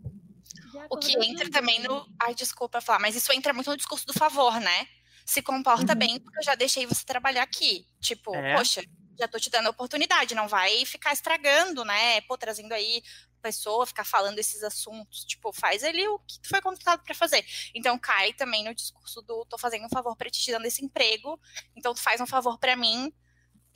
O 0.90 0.96
que 0.98 1.12
entra 1.24 1.50
também 1.50 1.80
no. 1.80 2.06
Ai, 2.20 2.34
desculpa 2.34 2.80
falar, 2.80 2.98
mas 2.98 3.16
isso 3.16 3.32
entra 3.32 3.52
muito 3.52 3.70
no 3.70 3.76
discurso 3.76 4.06
do 4.06 4.12
favor, 4.12 4.60
né? 4.60 4.88
Se 5.24 5.42
comporta 5.42 5.92
uhum. 5.92 5.98
bem, 5.98 6.20
porque 6.20 6.38
eu 6.38 6.44
já 6.44 6.54
deixei 6.54 6.86
você 6.86 7.04
trabalhar 7.04 7.42
aqui. 7.42 7.86
Tipo, 8.00 8.34
é. 8.34 8.56
poxa, 8.56 8.82
já 9.18 9.26
tô 9.26 9.38
te 9.38 9.50
dando 9.50 9.66
a 9.66 9.70
oportunidade, 9.70 10.34
não 10.34 10.46
vai 10.46 10.84
ficar 10.84 11.12
estragando, 11.12 11.84
né? 11.84 12.20
Pô, 12.22 12.36
trazendo 12.36 12.72
aí 12.72 13.02
pessoa, 13.42 13.86
ficar 13.86 14.04
falando 14.04 14.38
esses 14.38 14.62
assuntos. 14.62 15.24
Tipo, 15.24 15.52
faz 15.52 15.84
ali 15.84 16.06
o 16.08 16.18
que 16.20 16.40
tu 16.40 16.48
foi 16.48 16.60
contratado 16.60 17.02
para 17.04 17.14
fazer. 17.14 17.44
Então 17.74 17.98
cai 17.98 18.32
também 18.32 18.64
no 18.64 18.74
discurso 18.74 19.22
do 19.22 19.44
tô 19.46 19.56
fazendo 19.56 19.86
um 19.86 19.88
favor 19.88 20.16
para 20.16 20.30
ti, 20.30 20.40
te 20.40 20.50
dando 20.50 20.66
esse 20.66 20.84
emprego, 20.84 21.40
então 21.76 21.94
tu 21.94 22.00
faz 22.00 22.20
um 22.20 22.26
favor 22.26 22.58
para 22.58 22.76
mim 22.76 23.12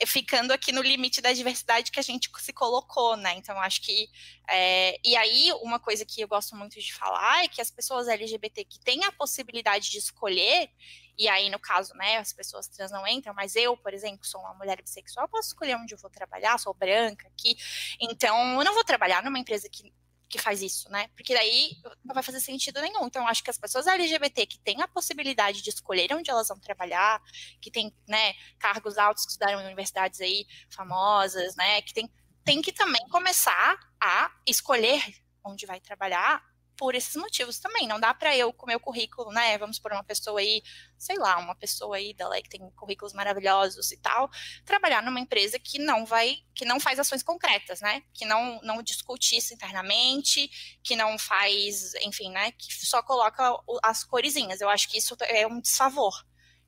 ficando 0.06 0.52
aqui 0.52 0.72
no 0.72 0.82
limite 0.82 1.20
da 1.20 1.32
diversidade 1.32 1.90
que 1.90 2.00
a 2.00 2.02
gente 2.02 2.30
se 2.38 2.52
colocou, 2.52 3.16
né? 3.16 3.34
Então, 3.36 3.58
acho 3.60 3.82
que. 3.82 4.08
É, 4.48 4.98
e 5.04 5.16
aí, 5.16 5.52
uma 5.62 5.78
coisa 5.78 6.04
que 6.04 6.20
eu 6.20 6.28
gosto 6.28 6.56
muito 6.56 6.80
de 6.80 6.92
falar 6.92 7.44
é 7.44 7.48
que 7.48 7.60
as 7.60 7.70
pessoas 7.70 8.08
LGBT 8.08 8.64
que 8.64 8.80
têm 8.80 9.04
a 9.04 9.12
possibilidade 9.12 9.90
de 9.90 9.98
escolher, 9.98 10.70
e 11.18 11.28
aí, 11.28 11.50
no 11.50 11.58
caso, 11.58 11.94
né, 11.94 12.16
as 12.16 12.32
pessoas 12.32 12.66
trans 12.66 12.90
não 12.90 13.06
entram, 13.06 13.34
mas 13.34 13.54
eu, 13.54 13.76
por 13.76 13.92
exemplo, 13.92 14.24
sou 14.24 14.40
uma 14.40 14.54
mulher 14.54 14.80
bissexual, 14.82 15.28
posso 15.28 15.48
escolher 15.48 15.76
onde 15.76 15.94
eu 15.94 15.98
vou 15.98 16.10
trabalhar, 16.10 16.58
sou 16.58 16.72
branca 16.72 17.28
aqui, 17.28 17.56
então 18.00 18.58
eu 18.58 18.64
não 18.64 18.72
vou 18.74 18.84
trabalhar 18.84 19.22
numa 19.22 19.38
empresa 19.38 19.68
que 19.68 19.92
que 20.30 20.38
faz 20.38 20.62
isso, 20.62 20.88
né? 20.90 21.08
Porque 21.16 21.34
daí 21.34 21.72
não 22.04 22.14
vai 22.14 22.22
fazer 22.22 22.40
sentido 22.40 22.80
nenhum. 22.80 23.04
Então, 23.06 23.26
acho 23.26 23.42
que 23.42 23.50
as 23.50 23.58
pessoas 23.58 23.86
LGBT 23.86 24.46
que 24.46 24.58
têm 24.60 24.80
a 24.80 24.88
possibilidade 24.88 25.60
de 25.60 25.68
escolher 25.68 26.14
onde 26.14 26.30
elas 26.30 26.48
vão 26.48 26.58
trabalhar, 26.58 27.20
que 27.60 27.70
têm, 27.70 27.92
né, 28.08 28.34
cargos 28.58 28.96
altos 28.96 29.24
que 29.24 29.32
estudaram 29.32 29.60
em 29.60 29.66
universidades 29.66 30.20
aí 30.20 30.46
famosas, 30.70 31.56
né, 31.56 31.82
que 31.82 31.92
tem, 31.92 32.08
tem 32.44 32.62
que 32.62 32.72
também 32.72 33.06
começar 33.08 33.78
a 34.00 34.30
escolher 34.46 35.02
onde 35.44 35.66
vai 35.66 35.80
trabalhar 35.80 36.49
por 36.80 36.94
esses 36.94 37.14
motivos 37.14 37.58
também. 37.58 37.86
Não 37.86 38.00
dá 38.00 38.14
para 38.14 38.34
eu, 38.34 38.54
com 38.54 38.64
meu 38.64 38.80
currículo, 38.80 39.30
né? 39.30 39.58
Vamos 39.58 39.78
por 39.78 39.92
uma 39.92 40.02
pessoa 40.02 40.40
aí, 40.40 40.62
sei 40.96 41.18
lá, 41.18 41.36
uma 41.36 41.54
pessoa 41.54 41.96
aí 41.96 42.14
da 42.14 42.26
lei 42.26 42.40
que 42.40 42.48
tem 42.48 42.70
currículos 42.70 43.12
maravilhosos 43.12 43.92
e 43.92 43.98
tal, 43.98 44.30
trabalhar 44.64 45.02
numa 45.02 45.20
empresa 45.20 45.58
que 45.58 45.78
não 45.78 46.06
vai, 46.06 46.38
que 46.54 46.64
não 46.64 46.80
faz 46.80 46.98
ações 46.98 47.22
concretas, 47.22 47.82
né? 47.82 48.02
Que 48.14 48.24
não, 48.24 48.58
não 48.62 48.82
discute 48.82 49.36
isso 49.36 49.52
internamente, 49.52 50.50
que 50.82 50.96
não 50.96 51.18
faz, 51.18 51.94
enfim, 51.96 52.30
né? 52.30 52.50
Que 52.52 52.72
só 52.86 53.02
coloca 53.02 53.60
as 53.82 54.02
coresinhas. 54.02 54.62
Eu 54.62 54.70
acho 54.70 54.88
que 54.88 54.96
isso 54.96 55.14
é 55.28 55.46
um 55.46 55.60
desfavor. 55.60 56.14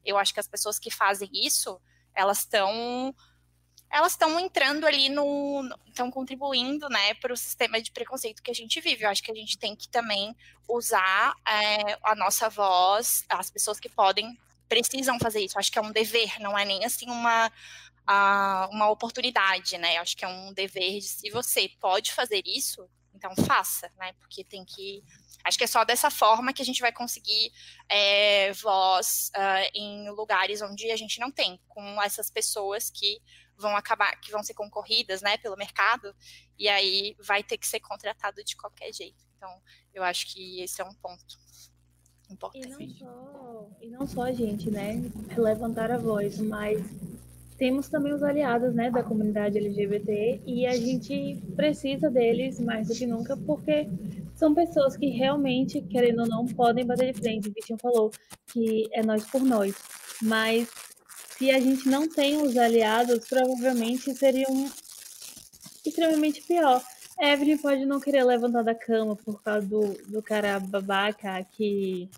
Eu 0.05 0.19
acho 0.19 0.35
que 0.35 0.41
as 0.41 0.49
pessoas 0.49 0.79
que 0.79 0.91
fazem 0.91 1.31
isso, 1.33 1.81
elas 2.15 2.41
estão 2.41 3.15
elas 3.93 4.13
estão 4.13 4.41
entrando 4.41 4.87
ali 4.87 5.11
no. 5.11 5.69
estão 5.87 6.11
contribuindo 6.11 6.89
né, 6.89 7.13
para 7.15 7.33
o 7.33 7.37
sistema 7.37 7.81
de 7.81 7.93
preconceito 7.93 8.43
que 8.43 8.51
a 8.51 8.55
gente 8.55 8.81
vive. 8.81 9.05
Eu 9.05 9.11
acho 9.11 9.23
que 9.23 9.31
a 9.31 9.35
gente 9.35 9.59
tem 9.59 9.77
que 9.77 9.87
também 9.87 10.35
usar 10.67 11.35
é, 11.47 11.99
a 12.03 12.15
nossa 12.15 12.49
voz, 12.49 13.23
as 13.29 13.51
pessoas 13.51 13.79
que 13.79 13.91
podem, 13.91 14.39
precisam 14.67 15.19
fazer 15.21 15.41
isso. 15.41 15.57
Eu 15.57 15.61
acho 15.61 15.71
que 15.71 15.79
é 15.79 15.83
um 15.83 15.93
dever, 15.93 16.41
não 16.41 16.59
é 16.59 16.65
nem 16.65 16.83
assim 16.87 17.11
uma. 17.11 17.53
uma 18.71 18.89
oportunidade, 18.89 19.77
né? 19.77 19.99
Eu 19.99 20.03
acho 20.03 20.17
que 20.17 20.25
é 20.25 20.29
um 20.29 20.55
dever 20.55 20.99
de 20.99 21.03
se 21.03 21.29
você 21.29 21.69
pode 21.79 22.13
fazer 22.13 22.43
isso, 22.47 22.89
então 23.15 23.35
faça, 23.47 23.93
né? 23.99 24.15
Porque 24.15 24.43
tem 24.43 24.65
que 24.65 25.05
Acho 25.45 25.59
que 25.59 25.65
é 25.65 25.67
só 25.67 25.85
dessa 25.85 26.09
forma 26.09 26.53
que 26.53 26.63
a 26.63 26.65
gente 26.65 26.81
vai 26.81 26.93
conseguir 26.93 27.53
é, 27.89 28.53
voz 28.53 29.31
uh, 29.37 29.71
em 29.75 30.09
lugares 30.11 30.63
onde 30.63 30.91
a 30.91 30.97
gente 30.97 31.19
não 31.19 31.33
tem, 31.33 31.61
com 31.69 32.01
essas 32.01 32.31
pessoas 32.31 32.91
que 32.91 33.21
vão 33.57 33.77
acabar, 33.77 34.19
que 34.21 34.31
vão 34.31 34.43
ser 34.43 34.55
concorridas, 34.55 35.23
né, 35.23 35.37
pelo 35.39 35.57
mercado, 35.57 36.15
e 36.59 36.69
aí 36.69 37.17
vai 37.21 37.43
ter 37.43 37.59
que 37.59 37.67
ser 37.67 37.81
contratado 37.81 38.43
de 38.45 38.57
qualquer 38.57 38.93
jeito. 38.93 39.25
Então, 39.37 39.51
eu 39.95 40.03
acho 40.03 40.33
que 40.33 40.61
esse 40.61 40.81
é 40.81 40.85
um 40.85 40.95
ponto 40.95 41.39
importante. 42.31 42.67
E 42.67 42.71
não 42.71 42.99
só, 42.99 43.71
e 43.81 43.91
não 43.91 44.07
só 44.07 44.33
gente, 44.33 44.71
né, 44.71 45.03
levantar 45.37 45.91
a 45.91 45.99
voz, 45.99 46.39
mas 46.39 46.81
temos 47.57 47.89
também 47.89 48.13
os 48.13 48.23
aliados, 48.23 48.75
né, 48.75 48.91
da 48.91 49.05
comunidade 49.05 49.59
LGBT 49.59 50.43
e 50.45 50.67
a 50.67 50.77
gente 50.77 51.41
precisa 51.55 52.11
deles 52.11 52.59
mais 52.59 52.89
do 52.89 52.95
que 52.95 53.07
nunca 53.07 53.37
porque 53.37 53.89
são 54.35 54.53
pessoas 54.55 54.97
que 54.97 55.07
realmente, 55.07 55.81
querendo 55.83 56.23
ou 56.23 56.29
não, 56.29 56.47
podem 56.47 56.85
bater 56.85 57.13
de 57.13 57.21
frente. 57.21 57.49
O 57.49 57.53
Vitinho 57.53 57.79
falou 57.79 58.11
que 58.53 58.89
é 58.93 59.03
nós 59.05 59.25
por 59.31 59.43
nós, 59.43 59.77
mas 60.21 60.69
se 61.43 61.51
a 61.51 61.59
gente 61.59 61.89
não 61.89 62.09
tem 62.09 62.41
os 62.41 62.57
aliados, 62.57 63.27
provavelmente 63.29 64.15
seria 64.15 64.47
um 64.49 64.71
extremamente 65.85 66.41
pior. 66.43 66.81
Evelyn 67.19 67.59
pode 67.59 67.85
não 67.85 67.99
querer 67.99 68.23
levantar 68.23 68.63
da 68.63 68.77
cama 68.77 69.17
por 69.17 69.43
causa 69.43 69.67
do, 69.67 69.93
do 70.07 70.23
cara 70.23 70.61
babaca 70.61 71.45
que 71.51 72.09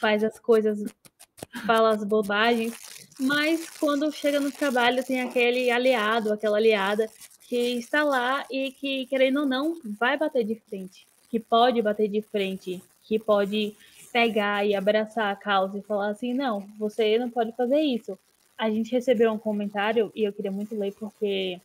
faz 0.00 0.24
as 0.24 0.38
coisas, 0.38 0.82
fala 1.66 1.90
as 1.90 2.02
bobagens, 2.02 2.72
mas 3.20 3.68
quando 3.78 4.10
chega 4.10 4.40
no 4.40 4.50
trabalho 4.50 5.04
tem 5.04 5.20
aquele 5.20 5.70
aliado, 5.70 6.32
aquela 6.32 6.56
aliada 6.56 7.06
que 7.46 7.76
está 7.76 8.02
lá 8.04 8.46
e 8.50 8.72
que, 8.72 9.04
querendo 9.04 9.40
ou 9.40 9.46
não, 9.46 9.78
vai 10.00 10.16
bater 10.16 10.44
de 10.44 10.54
frente, 10.66 11.06
que 11.28 11.38
pode 11.38 11.82
bater 11.82 12.08
de 12.08 12.22
frente, 12.22 12.82
que 13.02 13.18
pode 13.18 13.76
pegar 14.14 14.64
e 14.64 14.76
abraçar 14.76 15.32
a 15.32 15.34
causa 15.34 15.76
e 15.76 15.82
falar 15.82 16.10
assim: 16.10 16.32
não, 16.32 16.60
você 16.78 17.18
não 17.18 17.28
pode 17.28 17.50
fazer 17.50 17.80
isso. 17.80 18.16
A 18.56 18.70
gente 18.70 18.92
recebeu 18.92 19.32
um 19.32 19.38
comentário 19.38 20.12
e 20.14 20.22
eu 20.22 20.32
queria 20.32 20.52
muito 20.52 20.78
ler 20.78 20.94
porque 20.94 21.60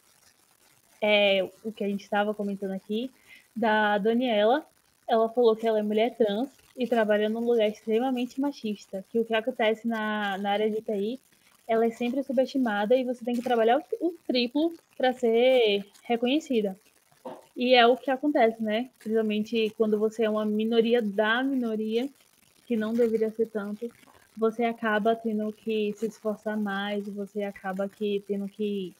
é 0.99 1.47
o 1.63 1.71
que 1.71 1.83
a 1.83 1.87
gente 1.87 2.01
estava 2.01 2.33
comentando 2.33 2.71
aqui 2.71 3.11
da 3.55 3.99
Daniela. 3.99 4.65
Ela 5.07 5.29
falou 5.29 5.55
que 5.55 5.67
ela 5.67 5.77
é 5.77 5.83
mulher 5.83 6.15
trans 6.17 6.49
e 6.75 6.87
trabalha 6.87 7.29
num 7.29 7.45
lugar 7.45 7.69
extremamente 7.69 8.41
machista, 8.41 9.05
que 9.11 9.19
o 9.19 9.25
que 9.25 9.33
acontece 9.35 9.87
na, 9.87 10.35
na 10.39 10.49
área 10.49 10.71
de 10.71 10.81
TI, 10.81 11.19
ela 11.67 11.85
é 11.85 11.91
sempre 11.91 12.23
subestimada 12.23 12.95
e 12.95 13.03
você 13.03 13.23
tem 13.23 13.35
que 13.35 13.43
trabalhar 13.43 13.77
o, 13.77 14.07
o 14.07 14.15
triplo 14.25 14.73
para 14.97 15.13
ser 15.13 15.85
reconhecida. 16.03 16.75
E 17.55 17.75
é 17.75 17.85
o 17.85 17.95
que 17.95 18.09
acontece, 18.09 18.63
né? 18.63 18.89
Principalmente 18.97 19.71
quando 19.77 19.99
você 19.99 20.23
é 20.23 20.29
uma 20.29 20.45
minoria 20.45 20.99
da 21.01 21.43
minoria, 21.43 22.09
que 22.69 22.77
não 22.77 22.93
deveria 22.93 23.31
ser 23.31 23.47
tanto, 23.47 23.89
você 24.37 24.63
acaba 24.63 25.15
tendo 25.15 25.51
que 25.51 25.91
se 25.97 26.05
esforçar 26.05 26.55
mais, 26.55 27.09
você 27.09 27.41
acaba 27.41 27.89
que 27.89 28.23
tendo 28.27 28.47
que 28.47 28.95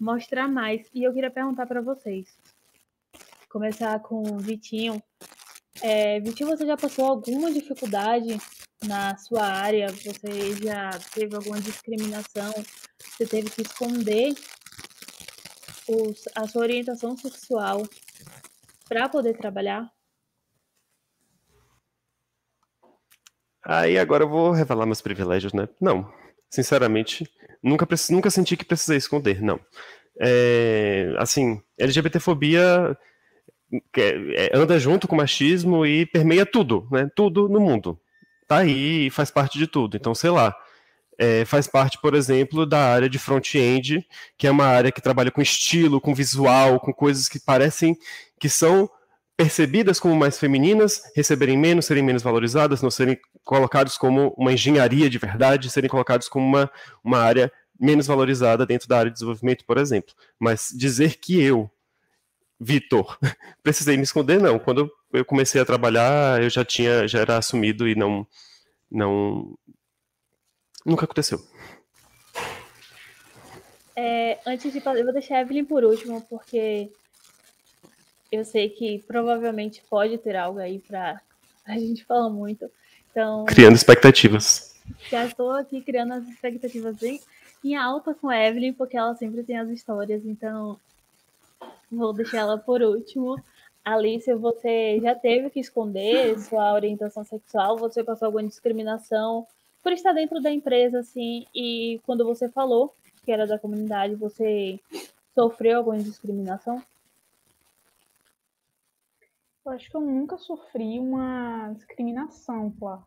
mostrar 0.00 0.48
mais. 0.48 0.86
E 0.94 1.04
eu 1.04 1.12
queria 1.12 1.30
perguntar 1.30 1.66
para 1.66 1.82
vocês. 1.82 2.26
Começar 3.50 4.00
com 4.00 4.22
o 4.22 4.38
Vitinho. 4.38 5.02
É, 5.82 6.18
Vitinho, 6.18 6.48
você 6.48 6.64
já 6.64 6.78
passou 6.78 7.04
alguma 7.04 7.52
dificuldade 7.52 8.40
na 8.86 9.14
sua 9.18 9.44
área? 9.44 9.88
Você 9.92 10.56
já 10.56 10.88
teve 11.12 11.36
alguma 11.36 11.60
discriminação? 11.60 12.50
Você 12.98 13.26
teve 13.26 13.50
que 13.50 13.60
esconder 13.60 14.32
os, 15.86 16.24
a 16.34 16.48
sua 16.48 16.62
orientação 16.62 17.14
sexual 17.18 17.82
para 18.88 19.10
poder 19.10 19.36
trabalhar? 19.36 19.92
Aí 23.64 23.98
agora 23.98 24.24
eu 24.24 24.28
vou 24.28 24.52
revelar 24.52 24.86
meus 24.86 25.00
privilégios, 25.00 25.52
né? 25.52 25.68
Não, 25.80 26.10
sinceramente, 26.48 27.28
nunca, 27.62 27.86
nunca 28.10 28.30
senti 28.30 28.56
que 28.56 28.64
precisei 28.64 28.96
esconder, 28.96 29.42
não. 29.42 29.60
É, 30.18 31.14
assim, 31.18 31.60
LGBTfobia 31.78 32.96
é, 33.96 34.50
anda 34.54 34.78
junto 34.78 35.06
com 35.06 35.16
machismo 35.16 35.86
e 35.86 36.06
permeia 36.06 36.44
tudo, 36.44 36.88
né? 36.90 37.08
Tudo 37.14 37.48
no 37.48 37.60
mundo. 37.60 37.98
Tá 38.48 38.58
aí 38.58 39.06
e 39.06 39.10
faz 39.10 39.30
parte 39.30 39.58
de 39.58 39.66
tudo. 39.66 39.96
Então, 39.96 40.14
sei 40.14 40.30
lá, 40.30 40.54
é, 41.18 41.44
faz 41.44 41.66
parte, 41.66 41.98
por 42.00 42.14
exemplo, 42.14 42.66
da 42.66 42.92
área 42.92 43.08
de 43.08 43.18
front-end, 43.18 44.04
que 44.36 44.46
é 44.46 44.50
uma 44.50 44.64
área 44.64 44.90
que 44.90 45.00
trabalha 45.00 45.30
com 45.30 45.40
estilo, 45.40 46.00
com 46.00 46.14
visual, 46.14 46.80
com 46.80 46.92
coisas 46.92 47.28
que 47.28 47.38
parecem 47.38 47.96
que 48.40 48.48
são 48.48 48.90
percebidas 49.40 49.98
como 49.98 50.14
mais 50.14 50.38
femininas, 50.38 51.00
receberem 51.16 51.56
menos, 51.56 51.86
serem 51.86 52.02
menos 52.02 52.22
valorizadas, 52.22 52.82
não 52.82 52.90
serem 52.90 53.18
colocados 53.42 53.96
como 53.96 54.34
uma 54.36 54.52
engenharia 54.52 55.08
de 55.08 55.16
verdade, 55.16 55.70
serem 55.70 55.88
colocados 55.88 56.28
como 56.28 56.46
uma, 56.46 56.70
uma 57.02 57.16
área 57.20 57.50
menos 57.80 58.06
valorizada 58.06 58.66
dentro 58.66 58.86
da 58.86 58.98
área 58.98 59.10
de 59.10 59.14
desenvolvimento, 59.14 59.64
por 59.64 59.78
exemplo. 59.78 60.14
Mas 60.38 60.68
dizer 60.76 61.16
que 61.16 61.42
eu, 61.42 61.70
Vitor, 62.60 63.18
precisei 63.64 63.96
me 63.96 64.02
esconder, 64.02 64.38
não. 64.38 64.58
Quando 64.58 64.92
eu 65.10 65.24
comecei 65.24 65.58
a 65.58 65.64
trabalhar, 65.64 66.42
eu 66.42 66.50
já 66.50 66.62
tinha, 66.62 67.08
já 67.08 67.20
era 67.20 67.38
assumido 67.38 67.88
e 67.88 67.94
não, 67.94 68.26
não, 68.90 69.56
nunca 70.84 71.06
aconteceu. 71.06 71.40
É, 73.96 74.38
antes 74.46 74.70
de 74.70 74.82
eu 74.84 75.04
vou 75.04 75.14
deixar 75.14 75.36
a 75.36 75.40
Evelyn 75.40 75.64
por 75.64 75.82
último, 75.82 76.20
porque 76.28 76.92
eu 78.30 78.44
sei 78.44 78.68
que 78.68 79.02
provavelmente 79.06 79.82
pode 79.88 80.18
ter 80.18 80.36
algo 80.36 80.58
aí 80.58 80.78
para 80.78 81.20
a 81.66 81.78
gente 81.78 82.04
falar 82.04 82.30
muito. 82.30 82.70
Então, 83.10 83.44
criando 83.44 83.74
expectativas. 83.74 84.76
Já 85.08 85.24
estou 85.24 85.50
aqui 85.52 85.80
criando 85.80 86.14
as 86.14 86.28
expectativas 86.28 86.96
bem 86.96 87.20
em 87.64 87.76
alta 87.76 88.14
com 88.14 88.28
a 88.28 88.38
Evelyn, 88.38 88.72
porque 88.72 88.96
ela 88.96 89.14
sempre 89.14 89.42
tem 89.42 89.58
as 89.58 89.68
histórias, 89.68 90.24
então 90.24 90.78
vou 91.90 92.12
deixar 92.12 92.38
ela 92.38 92.58
por 92.58 92.82
último. 92.82 93.40
Alice, 93.84 94.32
você 94.34 95.00
já 95.00 95.14
teve 95.14 95.50
que 95.50 95.60
esconder 95.60 96.38
sua 96.38 96.72
orientação 96.74 97.24
sexual? 97.24 97.78
Você 97.78 98.04
passou 98.04 98.26
alguma 98.26 98.44
discriminação 98.44 99.46
por 99.82 99.92
estar 99.92 100.12
dentro 100.12 100.40
da 100.40 100.52
empresa, 100.52 101.00
assim? 101.00 101.46
E 101.54 102.00
quando 102.04 102.24
você 102.24 102.48
falou 102.48 102.94
que 103.24 103.32
era 103.32 103.46
da 103.46 103.58
comunidade, 103.58 104.14
você 104.14 104.78
sofreu 105.34 105.78
alguma 105.78 105.98
discriminação? 105.98 106.82
Eu 109.70 109.76
acho 109.76 109.88
que 109.88 109.96
eu 109.96 110.00
nunca 110.00 110.36
sofri 110.36 110.98
uma 110.98 111.72
discriminação 111.74 112.74
lá. 112.80 113.06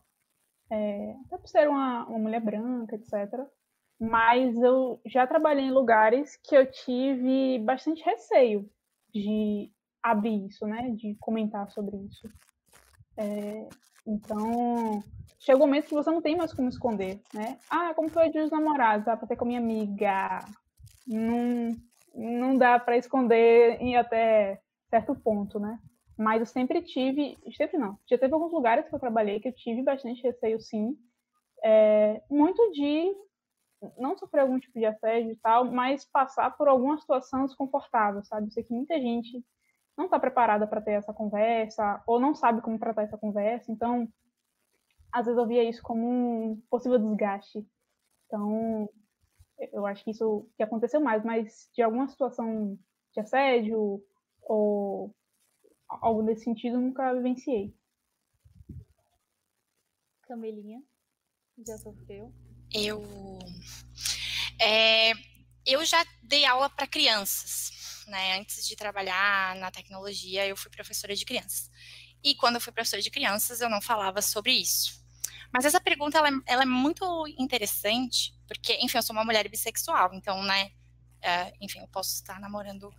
É, 0.72 1.12
até 1.26 1.38
por 1.38 1.48
ser 1.50 1.68
uma, 1.68 2.08
uma 2.08 2.20
mulher 2.20 2.40
branca, 2.40 2.96
etc. 2.96 3.46
Mas 4.00 4.56
eu 4.62 5.02
já 5.06 5.28
trabalhei 5.28 5.66
em 5.66 5.72
lugares 5.72 6.38
que 6.38 6.56
eu 6.56 6.70
tive 6.72 7.60
bastante 7.60 8.02
receio 8.04 8.70
de 9.14 9.72
abrir 10.02 10.46
isso, 10.46 10.66
né? 10.66 10.90
De 10.92 11.16
comentar 11.20 11.70
sobre 11.70 11.98
isso. 11.98 12.32
É, 13.18 13.70
então, 14.08 15.04
chega 15.40 15.58
um 15.58 15.68
momento 15.68 15.90
que 15.90 15.94
você 15.94 16.10
não 16.10 16.22
tem 16.22 16.38
mais 16.38 16.54
como 16.54 16.70
esconder, 16.70 17.22
né? 17.34 17.60
Ah, 17.70 17.94
como 17.94 18.10
foi 18.10 18.30
o 18.30 18.32
dia 18.32 18.42
dos 18.42 18.52
namorados? 18.52 19.06
Ah, 19.10 19.18
ter 19.18 19.36
com 19.36 19.44
a 19.44 19.48
minha 19.48 19.60
amiga. 19.60 20.48
Não, 21.06 21.78
não 22.16 22.58
dá 22.58 22.80
para 22.80 22.96
esconder 22.96 23.82
em 23.82 23.98
até 23.98 24.62
certo 24.90 25.14
ponto, 25.14 25.60
né? 25.60 25.78
Mas 26.24 26.40
eu 26.40 26.46
sempre 26.46 26.82
tive, 26.82 27.38
sempre 27.58 27.78
não, 27.78 28.00
já 28.10 28.18
teve 28.18 28.34
alguns 28.34 28.54
lugares 28.54 28.88
que 28.88 28.96
eu 28.96 29.00
trabalhei 29.00 29.40
que 29.40 29.50
eu 29.50 29.54
tive 29.54 29.84
bastante 29.84 30.24
receio, 30.24 30.60
sim. 30.60 30.98
É, 31.64 32.22
muito 32.30 32.72
de 32.72 33.14
não 33.98 34.18
sofrer 34.18 34.42
algum 34.42 34.58
tipo 34.60 34.80
de 34.80 34.86
assédio 34.86 35.32
e 35.32 35.36
tal, 35.36 35.66
mas 35.66 36.06
passar 36.06 36.56
por 36.58 36.68
alguma 36.68 36.98
situação 36.98 37.46
desconfortável, 37.46 38.24
sabe? 38.24 38.48
Eu 38.48 38.52
sei 38.52 38.64
que 38.64 38.74
muita 38.74 39.00
gente 39.00 39.44
não 39.98 40.06
está 40.06 40.18
preparada 40.20 40.66
para 40.66 40.82
ter 40.82 40.94
essa 40.94 41.14
conversa, 41.14 42.02
ou 42.08 42.20
não 42.20 42.34
sabe 42.34 42.62
como 42.62 42.80
tratar 42.80 43.04
essa 43.04 43.18
conversa, 43.18 43.72
então, 43.72 44.08
às 45.12 45.26
vezes 45.26 45.38
eu 45.38 45.48
via 45.48 45.64
isso 45.64 45.84
como 45.84 46.08
um 46.08 46.62
possível 46.70 46.98
desgaste. 46.98 47.68
Então, 48.26 48.90
eu 49.72 49.86
acho 49.86 50.04
que 50.04 50.12
isso 50.12 50.48
que 50.56 50.64
aconteceu 50.64 51.02
mais, 51.02 51.24
mas 51.24 51.70
de 51.76 51.82
alguma 51.82 52.08
situação 52.08 52.78
de 53.14 53.20
assédio 53.20 54.02
ou 54.42 55.14
algo 55.88 56.22
nesse 56.22 56.44
sentido, 56.44 56.80
nunca 56.80 57.14
vivenciei. 57.14 57.76
Camelinha, 60.24 60.82
já 61.66 61.78
sofreu? 61.78 62.34
Eu, 62.74 63.04
é, 64.60 65.12
eu 65.66 65.86
já 65.86 66.04
dei 66.24 66.46
aula 66.46 66.70
para 66.70 66.88
crianças, 66.88 68.06
né? 68.08 68.40
Antes 68.40 68.66
de 68.66 68.76
trabalhar 68.76 69.56
na 69.58 69.70
tecnologia, 69.70 70.48
eu 70.48 70.58
fui 70.58 70.72
professora 70.72 71.16
de 71.16 71.26
crianças. 71.26 71.70
E 72.24 72.36
quando 72.36 72.56
eu 72.56 72.62
fui 72.62 72.72
professora 72.72 73.02
de 73.02 73.12
crianças, 73.12 73.62
eu 73.62 73.70
não 73.70 73.82
falava 73.82 74.22
sobre 74.22 74.54
isso. 74.54 75.04
Mas 75.54 75.66
essa 75.66 75.80
pergunta, 75.80 76.18
ela, 76.18 76.30
é, 76.30 76.32
ela 76.48 76.64
é 76.64 76.66
muito 76.66 77.06
interessante, 77.38 78.34
porque, 78.48 78.74
enfim, 78.82 78.98
eu 78.98 79.04
sou 79.04 79.16
uma 79.16 79.26
mulher 79.26 79.48
bissexual, 79.50 80.12
então, 80.14 80.42
né, 80.42 80.72
é, 81.22 81.54
enfim, 81.62 81.80
eu 81.80 81.88
posso 81.88 82.16
estar 82.16 82.40
namorando 82.40 82.92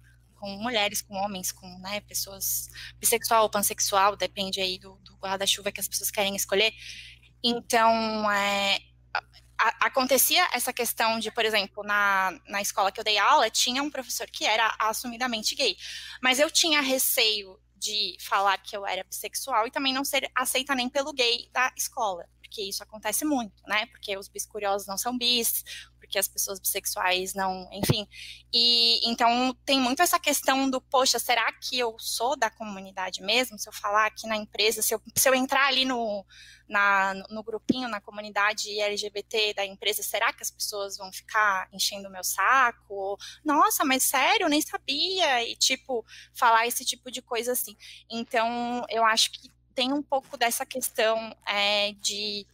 com 0.45 0.59
mulheres, 0.59 1.01
com 1.01 1.15
homens, 1.15 1.51
com 1.51 1.67
né, 1.79 2.01
pessoas 2.03 2.69
bissexual 3.01 3.45
ou 3.45 3.51
pansexual, 3.51 4.15
depende 4.15 4.61
aí 4.61 4.79
do, 4.79 4.97
do 4.97 5.17
guarda-chuva 5.17 5.73
que 5.73 5.81
as 5.81 5.89
pessoas 5.89 6.11
querem 6.11 6.37
escolher. 6.37 6.71
Então, 7.43 8.31
é, 8.31 8.79
a, 9.59 9.87
acontecia 9.87 10.47
essa 10.53 10.71
questão 10.71 11.19
de, 11.19 11.31
por 11.31 11.47
exemplo, 11.47 11.83
na, 11.83 12.39
na 12.47 12.61
escola 12.61 12.93
que 12.93 13.01
eu 13.01 13.05
dei 13.05 13.17
aula, 13.17 13.49
tinha 13.49 13.83
um 13.83 13.91
professor 13.91 14.27
que 14.27 14.45
era 14.45 14.77
assumidamente 14.79 15.55
gay, 15.55 15.79
mas 16.23 16.39
eu 16.39 16.51
tinha 16.51 16.83
receio 16.83 17.59
de 17.75 18.17
falar 18.21 18.59
que 18.59 18.77
eu 18.77 18.87
era 18.87 19.03
bissexual 19.05 19.67
e 19.67 19.71
também 19.71 19.95
não 19.95 20.05
ser 20.05 20.31
aceita 20.35 20.75
nem 20.75 20.91
pelo 20.91 21.13
gay 21.15 21.49
da 21.53 21.73
escola, 21.75 22.29
porque 22.45 22.63
isso 22.63 22.83
acontece 22.83 23.25
muito, 23.25 23.63
né? 23.67 23.87
Porque 23.87 24.17
os 24.17 24.29
biscuriosos 24.29 24.87
não 24.87 24.99
são 24.99 25.17
bis, 25.17 25.65
porque 25.99 26.19
as 26.19 26.29
pessoas 26.29 26.61
bissexuais 26.61 27.33
não, 27.35 27.69
enfim. 27.73 28.07
E 28.53 29.01
então 29.11 29.57
tem 29.65 29.81
muito 29.81 30.03
essa 30.03 30.21
questão 30.21 30.69
do, 30.71 30.81
poxa, 30.81 31.19
será 31.19 31.51
que 31.53 31.79
eu 31.79 31.97
sou 31.99 32.37
da 32.37 32.51
comunidade 32.51 33.23
mesmo? 33.23 33.59
Se 33.59 33.69
eu 33.69 33.73
falar 33.73 34.07
aqui 34.07 34.27
na 34.27 34.37
empresa, 34.37 34.83
se 34.83 34.95
eu, 34.95 35.01
se 35.17 35.29
eu 35.29 35.35
entrar 35.35 35.67
ali 35.67 35.85
no, 35.87 36.25
na, 36.69 37.15
no 37.31 37.43
grupinho, 37.43 37.89
na 37.89 38.01
comunidade 38.01 38.79
LGBT 38.79 39.55
da 39.55 39.65
empresa, 39.65 40.03
será 40.03 40.33
que 40.33 40.43
as 40.43 40.51
pessoas 40.51 40.97
vão 40.99 41.11
ficar 41.11 41.69
enchendo 41.73 42.09
o 42.09 42.13
meu 42.13 42.23
saco? 42.23 43.19
Nossa, 43.45 43.85
mas 43.85 44.03
sério, 44.03 44.45
eu 44.45 44.51
nem 44.51 44.61
sabia. 44.61 45.43
E, 45.49 45.57
tipo, 45.57 46.05
falar 46.35 46.67
esse 46.67 46.85
tipo 46.85 47.11
de 47.11 47.23
coisa 47.23 47.53
assim. 47.53 47.77
Então, 48.11 48.85
eu 48.91 49.05
acho 49.05 49.33
que 49.33 49.51
tem 49.75 49.93
um 49.93 50.03
pouco 50.03 50.37
dessa 50.37 50.65
questão 50.65 51.35
é, 51.47 51.93
de, 52.01 52.47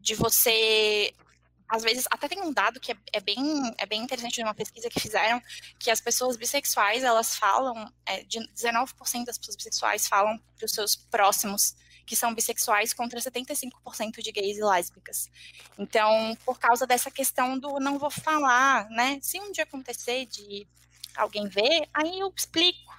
de 0.00 0.14
você 0.14 1.14
às 1.68 1.82
vezes, 1.82 2.06
até 2.10 2.28
tem 2.28 2.40
um 2.40 2.52
dado 2.52 2.78
que 2.78 2.92
é, 2.92 2.96
é, 3.14 3.20
bem, 3.20 3.36
é 3.78 3.86
bem 3.86 4.02
interessante 4.02 4.34
de 4.34 4.42
uma 4.42 4.54
pesquisa 4.54 4.88
que 4.88 5.00
fizeram, 5.00 5.42
que 5.78 5.90
as 5.90 6.00
pessoas 6.00 6.36
bissexuais, 6.36 7.02
elas 7.02 7.36
falam, 7.36 7.92
é, 8.06 8.22
de 8.22 8.38
19% 8.54 9.24
das 9.24 9.38
pessoas 9.38 9.56
bissexuais 9.56 10.06
falam 10.06 10.38
para 10.56 10.66
os 10.66 10.72
seus 10.72 10.94
próximos 10.94 11.74
que 12.06 12.14
são 12.14 12.34
bissexuais 12.34 12.92
contra 12.92 13.18
75% 13.18 14.22
de 14.22 14.30
gays 14.30 14.58
e 14.58 14.62
lésbicas. 14.62 15.30
Então, 15.78 16.36
por 16.44 16.58
causa 16.58 16.86
dessa 16.86 17.10
questão 17.10 17.58
do 17.58 17.80
não 17.80 17.98
vou 17.98 18.10
falar, 18.10 18.88
né? 18.90 19.18
Se 19.22 19.40
um 19.40 19.50
dia 19.50 19.64
acontecer 19.64 20.26
de 20.26 20.66
alguém 21.16 21.48
ver, 21.48 21.88
aí 21.94 22.20
eu 22.20 22.32
explico, 22.36 22.94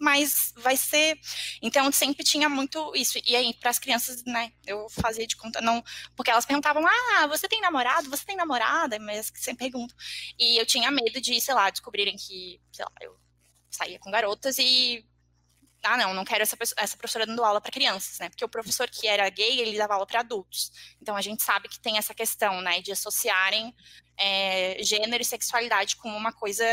mas 0.00 0.52
vai 0.56 0.76
ser. 0.76 1.18
Então 1.60 1.92
sempre 1.92 2.24
tinha 2.24 2.48
muito 2.48 2.92
isso. 2.96 3.18
E 3.26 3.36
aí, 3.36 3.52
para 3.54 3.70
as 3.70 3.78
crianças, 3.78 4.24
né, 4.24 4.50
eu 4.66 4.88
fazia 4.88 5.26
de 5.26 5.36
conta, 5.36 5.60
não. 5.60 5.84
Porque 6.16 6.30
elas 6.30 6.46
perguntavam, 6.46 6.82
ah, 6.86 7.26
você 7.26 7.46
tem 7.46 7.60
namorado? 7.60 8.08
Você 8.08 8.24
tem 8.24 8.36
namorada? 8.36 8.98
Mas 8.98 9.30
sempre 9.36 9.70
pergunto. 9.70 9.94
E 10.38 10.58
eu 10.58 10.64
tinha 10.64 10.90
medo 10.90 11.20
de, 11.20 11.38
sei 11.40 11.54
lá, 11.54 11.68
descobrirem 11.68 12.16
que, 12.16 12.58
sei 12.72 12.84
lá, 12.84 12.92
eu 13.02 13.14
saía 13.70 13.98
com 13.98 14.10
garotas 14.10 14.58
e. 14.58 15.06
Ah, 15.82 15.96
não, 15.96 16.12
não 16.12 16.24
quero 16.24 16.42
essa, 16.42 16.56
essa 16.76 16.96
professora 16.96 17.26
dando 17.26 17.42
aula 17.42 17.60
para 17.60 17.72
crianças, 17.72 18.18
né? 18.18 18.28
Porque 18.28 18.44
o 18.44 18.48
professor 18.48 18.88
que 18.90 19.06
era 19.06 19.28
gay, 19.30 19.60
ele 19.60 19.78
dava 19.78 19.94
aula 19.94 20.06
para 20.06 20.20
adultos. 20.20 20.70
Então 21.00 21.16
a 21.16 21.22
gente 21.22 21.42
sabe 21.42 21.68
que 21.68 21.80
tem 21.80 21.96
essa 21.96 22.14
questão, 22.14 22.60
né, 22.60 22.82
de 22.82 22.92
associarem 22.92 23.74
é, 24.18 24.82
gênero 24.82 25.22
e 25.22 25.24
sexualidade 25.24 25.96
como 25.96 26.14
uma 26.16 26.32
coisa 26.32 26.64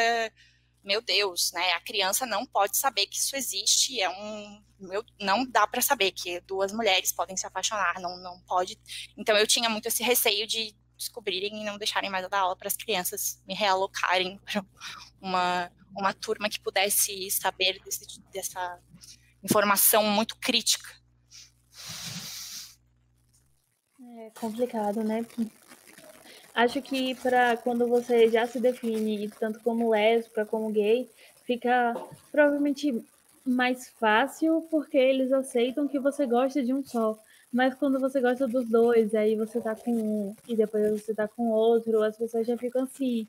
meu 0.88 1.02
Deus, 1.02 1.52
né? 1.52 1.74
A 1.74 1.82
criança 1.82 2.26
não 2.26 2.46
pode 2.46 2.78
saber 2.78 3.08
que 3.08 3.18
isso 3.18 3.36
existe, 3.36 4.02
é 4.02 4.10
um 4.10 4.64
meu, 4.80 5.04
não 5.20 5.46
dá 5.46 5.68
para 5.68 5.82
saber 5.82 6.12
que 6.12 6.40
duas 6.42 6.72
mulheres 6.72 7.12
podem 7.12 7.36
se 7.36 7.46
apaixonar, 7.46 8.00
não 8.00 8.18
não 8.18 8.40
pode. 8.48 8.80
Então 9.18 9.36
eu 9.38 9.46
tinha 9.46 9.70
muito 9.70 9.88
esse 9.88 10.02
receio 10.02 10.48
de 10.48 10.74
descobrirem 10.96 11.62
e 11.62 11.66
não 11.66 11.78
deixarem 11.78 12.10
mais 12.10 12.24
a 12.24 12.30
dar 12.30 12.40
aula 12.40 12.56
para 12.56 12.70
as 12.70 12.78
crianças, 12.78 13.42
me 13.46 13.54
realocarem 13.54 14.40
para 14.46 14.66
uma 15.22 15.72
uma 15.96 16.14
turma 16.14 16.48
que 16.48 16.60
pudesse 16.60 17.30
saber 17.32 17.82
desse, 17.84 18.22
dessa 18.32 18.80
informação 19.44 20.04
muito 20.04 20.38
crítica. 20.38 20.90
É 24.20 24.30
complicado, 24.40 25.04
né? 25.04 25.26
Acho 26.58 26.82
que 26.82 27.14
para 27.14 27.55
quando 27.55 27.88
você 27.88 28.32
já 28.32 28.47
se 28.47 28.60
define 28.60 29.30
tanto 29.39 29.60
como 29.60 29.91
lésbica 29.91 30.43
como 30.43 30.72
gay, 30.72 31.08
fica 31.45 31.93
provavelmente 32.32 32.99
mais 33.45 33.89
fácil 33.89 34.68
porque 34.72 34.97
eles 34.97 35.32
aceitam 35.32 35.88
que 35.88 35.99
você 35.99 36.26
gosta 36.26 36.64
de 36.64 36.74
um 36.74 36.84
só. 36.84 37.16
Mas 37.53 37.76
quando 37.76 37.99
você 37.99 38.20
gosta 38.20 38.47
dos 38.47 38.68
dois, 38.68 39.14
aí 39.14 39.36
você 39.36 39.62
tá 39.62 39.76
com 39.76 39.91
um 39.91 40.36
e 40.47 40.55
depois 40.55 40.99
você 40.99 41.14
tá 41.14 41.28
com 41.28 41.47
outro, 41.49 42.01
as 42.01 42.18
pessoas 42.18 42.47
já 42.47 42.58
ficam 42.58 42.86
assim. 42.86 43.28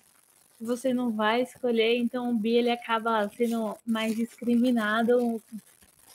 Você 0.58 0.94
não 0.94 1.10
vai 1.10 1.42
escolher, 1.42 1.98
então 1.98 2.30
o 2.30 2.34
bi 2.34 2.56
ele 2.56 2.70
acaba 2.70 3.28
sendo 3.36 3.76
mais 3.86 4.16
discriminado. 4.16 5.38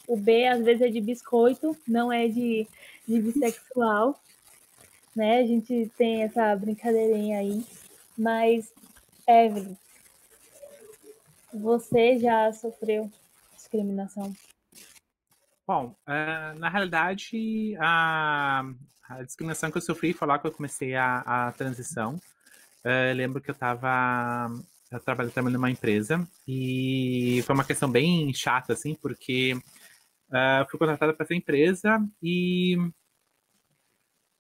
O 0.07 0.17
B 0.17 0.47
às 0.47 0.63
vezes 0.63 0.81
é 0.81 0.87
de 0.87 0.99
biscoito, 0.99 1.77
não 1.87 2.11
é 2.11 2.27
de, 2.27 2.67
de 3.07 3.21
bissexual 3.21 4.19
né? 5.15 5.39
A 5.39 5.45
gente 5.45 5.91
tem 5.97 6.23
essa 6.23 6.55
brincadeirinha 6.55 7.39
aí. 7.39 7.65
Mas, 8.17 8.71
Evelyn, 9.27 9.75
você 11.53 12.19
já 12.19 12.51
sofreu 12.53 13.11
discriminação? 13.55 14.33
Bom, 15.65 15.95
uh, 16.07 16.59
na 16.59 16.69
realidade, 16.69 17.75
a, 17.79 18.63
a, 19.07 19.23
discriminação 19.23 19.71
que 19.71 19.77
eu 19.77 19.81
sofri 19.81 20.13
foi 20.13 20.27
lá 20.27 20.37
que 20.37 20.47
eu 20.47 20.51
comecei 20.51 20.95
a, 20.95 21.19
a 21.19 21.51
transição. 21.53 22.15
Uh, 22.83 23.15
lembro 23.15 23.41
que 23.41 23.49
eu 23.49 23.53
estava 23.53 24.49
eu 24.91 24.99
trabalho, 24.99 25.31
trabalhando 25.31 25.53
numa 25.53 25.71
empresa 25.71 26.27
e 26.47 27.41
foi 27.45 27.55
uma 27.55 27.63
questão 27.63 27.89
bem 27.89 28.33
chata, 28.33 28.73
assim, 28.73 28.93
porque 28.95 29.53
uh, 30.29 30.69
fui 30.69 30.77
contratada 30.77 31.13
para 31.13 31.23
essa 31.23 31.33
empresa 31.33 31.99
e 32.21 32.77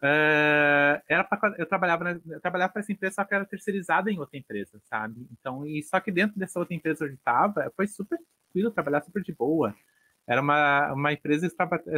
Uh, 0.03 0.99
era 1.07 1.23
pra, 1.23 1.55
eu 1.57 1.65
trabalhava 1.65 2.19
eu 2.27 2.41
trabalhava 2.41 2.73
para 2.73 2.81
essa 2.81 2.91
empresa 2.91 3.15
só 3.15 3.23
que 3.23 3.33
era 3.33 3.45
terceirizada 3.45 4.11
em 4.11 4.19
outra 4.19 4.37
empresa 4.37 4.77
sabe? 4.83 5.25
Então 5.31 5.65
e 5.65 5.81
só 5.81 5.97
que 6.01 6.11
dentro 6.11 6.37
dessa 6.37 6.59
outra 6.59 6.75
empresa 6.75 7.05
onde 7.05 7.13
estava 7.13 7.71
foi 7.73 7.87
super 7.87 8.19
tranquilo 8.19 8.71
trabalhar 8.71 9.01
super 9.01 9.23
de 9.23 9.33
boa. 9.33 9.73
Era 10.27 10.41
uma, 10.41 10.91
uma 10.91 11.13
empresa 11.13 11.49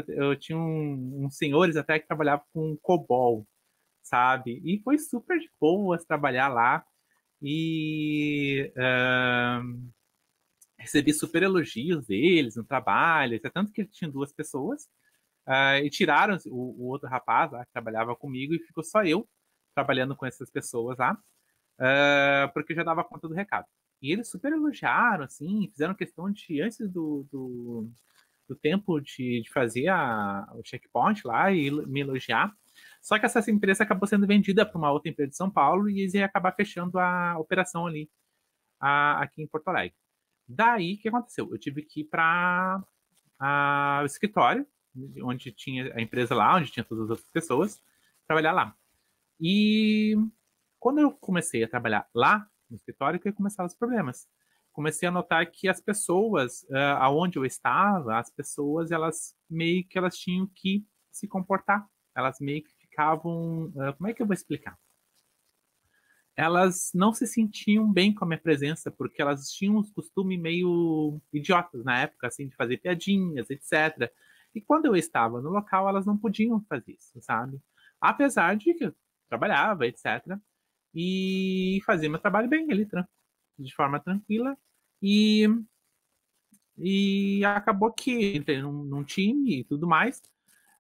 eu 0.10 0.36
tinha 0.36 0.58
um, 0.58 1.26
uns 1.26 1.36
senhores 1.36 1.76
até 1.76 1.98
que 1.98 2.08
trabalhavam 2.08 2.46
com 2.54 2.78
COBOL 2.78 3.48
sabe? 4.06 4.62
E 4.64 4.80
foi 4.84 4.98
super 5.00 5.40
de 5.40 5.50
boa 5.60 5.98
trabalhar 6.06 6.48
lá. 6.48 6.86
E 7.42 8.72
uh, 8.78 9.92
recebi 10.78 11.14
super 11.14 11.44
elogios 11.44 12.06
deles 12.06 12.56
no 12.56 12.64
trabalho 12.64 13.40
tanto 13.52 13.72
que 13.74 13.86
tinha 13.86 14.10
duas 14.10 14.32
pessoas 14.32 14.88
Uh, 15.48 15.78
e 15.84 15.90
tiraram 15.92 16.38
o, 16.48 16.84
o, 16.84 16.88
outro 16.88 17.08
rapaz 17.08 17.52
lá 17.52 17.64
que 17.64 17.72
trabalhava 17.72 18.16
comigo 18.16 18.56
e 18.56 18.60
ficou 18.60 18.84
só 18.84 19.04
eu 19.04 19.30
trabalhando 19.76 20.16
com 20.16 20.26
essas 20.26 20.50
pessoas 20.50 20.98
lá, 20.98 21.14
uh, 21.14 22.52
porque 22.54 22.74
eu 22.74 22.78
já 22.78 22.84
dava 22.84 23.04
conta 23.04 23.28
do 23.28 23.34
recado. 23.36 23.68
E 24.02 24.12
eles 24.12 24.30
super 24.30 24.52
elogiaram, 24.52 25.24
assim, 25.24 25.68
fizeram 25.70 25.94
questão 25.94 26.32
de, 26.32 26.62
antes 26.62 26.90
do, 26.90 27.28
do, 27.32 27.90
do 28.48 28.56
tempo 28.56 29.00
de, 29.00 29.42
de 29.44 29.52
fazer 29.52 29.88
a, 29.88 30.48
o 30.54 30.64
checkpoint 30.64 31.22
lá 31.26 31.52
e 31.52 31.70
me 31.70 32.02
elogiar. 32.02 32.52
Só 33.02 33.20
que 33.20 33.26
essa 33.26 33.40
empresa 33.52 33.84
acabou 33.84 34.08
sendo 34.08 34.26
vendida 34.26 34.66
para 34.66 34.78
uma 34.78 34.92
outra 34.92 35.12
empresa 35.12 35.30
de 35.30 35.38
São 35.38 35.52
Paulo 35.52 35.90
e 35.90 36.02
eles 36.02 36.14
iam 36.16 36.26
acabar 36.26 36.54
fechando 36.54 36.98
a 36.98 37.38
operação 37.38 37.86
ali, 37.86 38.10
a, 38.80 39.24
aqui 39.24 39.44
em 39.44 39.48
Porto 39.48 39.68
Alegre. 39.68 39.96
Daí, 40.48 40.96
o 40.96 40.98
que 40.98 41.10
aconteceu? 41.10 41.50
Eu 41.52 41.60
tive 41.60 41.84
que 41.84 42.02
ir 42.02 42.06
para 42.06 42.84
o 44.02 44.06
escritório 44.06 44.66
onde 45.24 45.52
tinha 45.52 45.94
a 45.96 46.02
empresa 46.02 46.36
lá, 46.36 46.56
onde 46.56 46.72
tinha 46.72 46.84
todas 46.84 47.06
as 47.06 47.10
outras 47.12 47.30
pessoas, 47.30 47.82
trabalhar 48.28 48.52
lá. 48.52 48.76
E 49.40 50.16
quando 50.80 51.00
eu 51.00 51.12
comecei 51.12 51.64
a 51.64 51.68
trabalhar 51.68 52.08
lá 52.14 52.50
no 52.70 52.76
escritório, 52.76 53.20
que 53.20 53.32
começaram 53.32 53.68
os 53.68 53.76
problemas. 53.76 54.28
Comecei 54.72 55.08
a 55.08 55.12
notar 55.12 55.46
que 55.50 55.70
as 55.70 55.80
pessoas, 55.80 56.64
uh, 56.64 56.98
aonde 57.00 57.38
eu 57.38 57.46
estava, 57.46 58.18
as 58.18 58.30
pessoas, 58.30 58.92
elas 58.92 59.36
meio 59.50 59.88
que 59.88 59.98
elas 59.98 60.18
tinham 60.18 60.48
que 60.54 60.86
se 61.12 61.28
comportar. 61.28 61.88
Elas 62.16 62.40
meio 62.40 62.64
que 62.64 62.74
ficavam, 62.74 63.68
uh, 63.68 63.94
como 63.98 64.10
é 64.10 64.14
que 64.14 64.22
eu 64.22 64.28
vou 64.28 64.34
explicar? 64.34 64.78
Elas 66.36 66.92
não 66.94 67.14
se 67.14 67.26
sentiam 67.26 67.90
bem 67.90 68.14
com 68.14 68.26
a 68.26 68.28
minha 68.28 68.40
presença, 68.40 68.92
porque 68.92 69.22
elas 69.22 69.50
tinham 69.50 69.78
uns 69.78 69.90
costumes 69.92 70.38
meio 70.38 71.22
idiotas 71.32 71.84
na 71.86 72.02
época, 72.02 72.28
assim, 72.28 72.50
de 72.50 72.56
fazer 72.56 72.78
piadinhas, 72.78 73.50
etc. 73.50 74.12
E 74.56 74.62
quando 74.62 74.86
eu 74.86 74.96
estava 74.96 75.42
no 75.42 75.50
local, 75.50 75.90
elas 75.90 76.06
não 76.06 76.18
podiam 76.18 76.62
fazer 76.70 76.94
isso, 76.94 77.22
sabe? 77.22 77.62
Apesar 78.00 78.56
de 78.56 78.74
que 78.74 78.86
eu 78.86 78.96
trabalhava, 79.28 79.86
etc. 79.86 80.40
E 80.94 81.82
fazia 81.86 82.10
meu 82.10 82.20
trabalho 82.20 82.48
bem 82.48 82.72
ali, 82.72 82.88
de 83.60 83.76
forma 83.76 84.00
tranquila. 84.00 84.58
E, 85.02 85.46
e 86.78 87.44
acabou 87.46 87.92
que 87.92 88.38
entrei 88.38 88.62
num, 88.62 88.84
num 88.86 89.04
time 89.04 89.60
e 89.60 89.64
tudo 89.66 89.86
mais. 89.86 90.22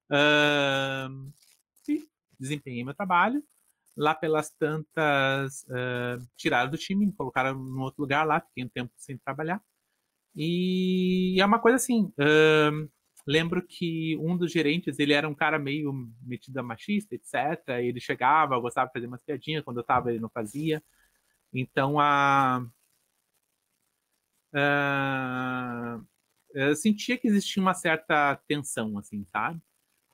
Uh, 0.09 1.31
e 1.89 2.07
desempenhei 2.39 2.83
meu 2.83 2.93
trabalho. 2.93 3.43
Lá 3.97 4.15
pelas 4.15 4.51
tantas, 4.51 5.63
uh, 5.63 6.25
tiraram 6.37 6.71
do 6.71 6.77
time, 6.77 7.05
me 7.05 7.13
colocaram 7.13 7.51
em 7.57 7.79
outro 7.79 8.01
lugar 8.01 8.25
lá, 8.25 8.41
fiquei 8.41 8.63
um 8.63 8.69
tempo 8.69 8.91
sem 8.97 9.17
trabalhar. 9.17 9.61
E 10.35 11.37
é 11.39 11.45
uma 11.45 11.59
coisa 11.59 11.77
assim, 11.77 12.11
uh, 12.19 12.89
Lembro 13.27 13.65
que 13.65 14.15
um 14.17 14.37
dos 14.37 14.51
gerentes, 14.51 14.99
ele 14.99 15.13
era 15.13 15.27
um 15.27 15.33
cara 15.33 15.57
meio 15.57 15.91
metido 16.21 16.59
a 16.59 16.63
machista, 16.63 17.15
etc. 17.15 17.79
Ele 17.81 17.99
chegava, 17.99 18.59
gostava 18.59 18.87
de 18.87 18.93
fazer 18.93 19.07
umas 19.07 19.23
piadinhas, 19.23 19.63
quando 19.63 19.77
eu 19.77 19.83
tava 19.83 20.11
ele 20.11 20.19
não 20.19 20.29
fazia. 20.29 20.83
Então, 21.51 21.99
a... 21.99 22.65
Uh, 24.53 26.05
eu 26.53 26.75
sentia 26.75 27.17
que 27.17 27.27
existia 27.27 27.61
uma 27.61 27.73
certa 27.73 28.35
tensão, 28.47 28.97
assim, 28.97 29.25
sabe? 29.25 29.59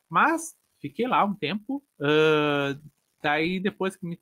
Mas 0.09 0.55
fiquei 0.79 1.07
lá 1.07 1.23
um 1.25 1.35
tempo. 1.35 1.83
Uh, 1.99 2.81
daí, 3.21 3.59
depois 3.59 3.95
que 3.95 4.05
me 4.05 4.19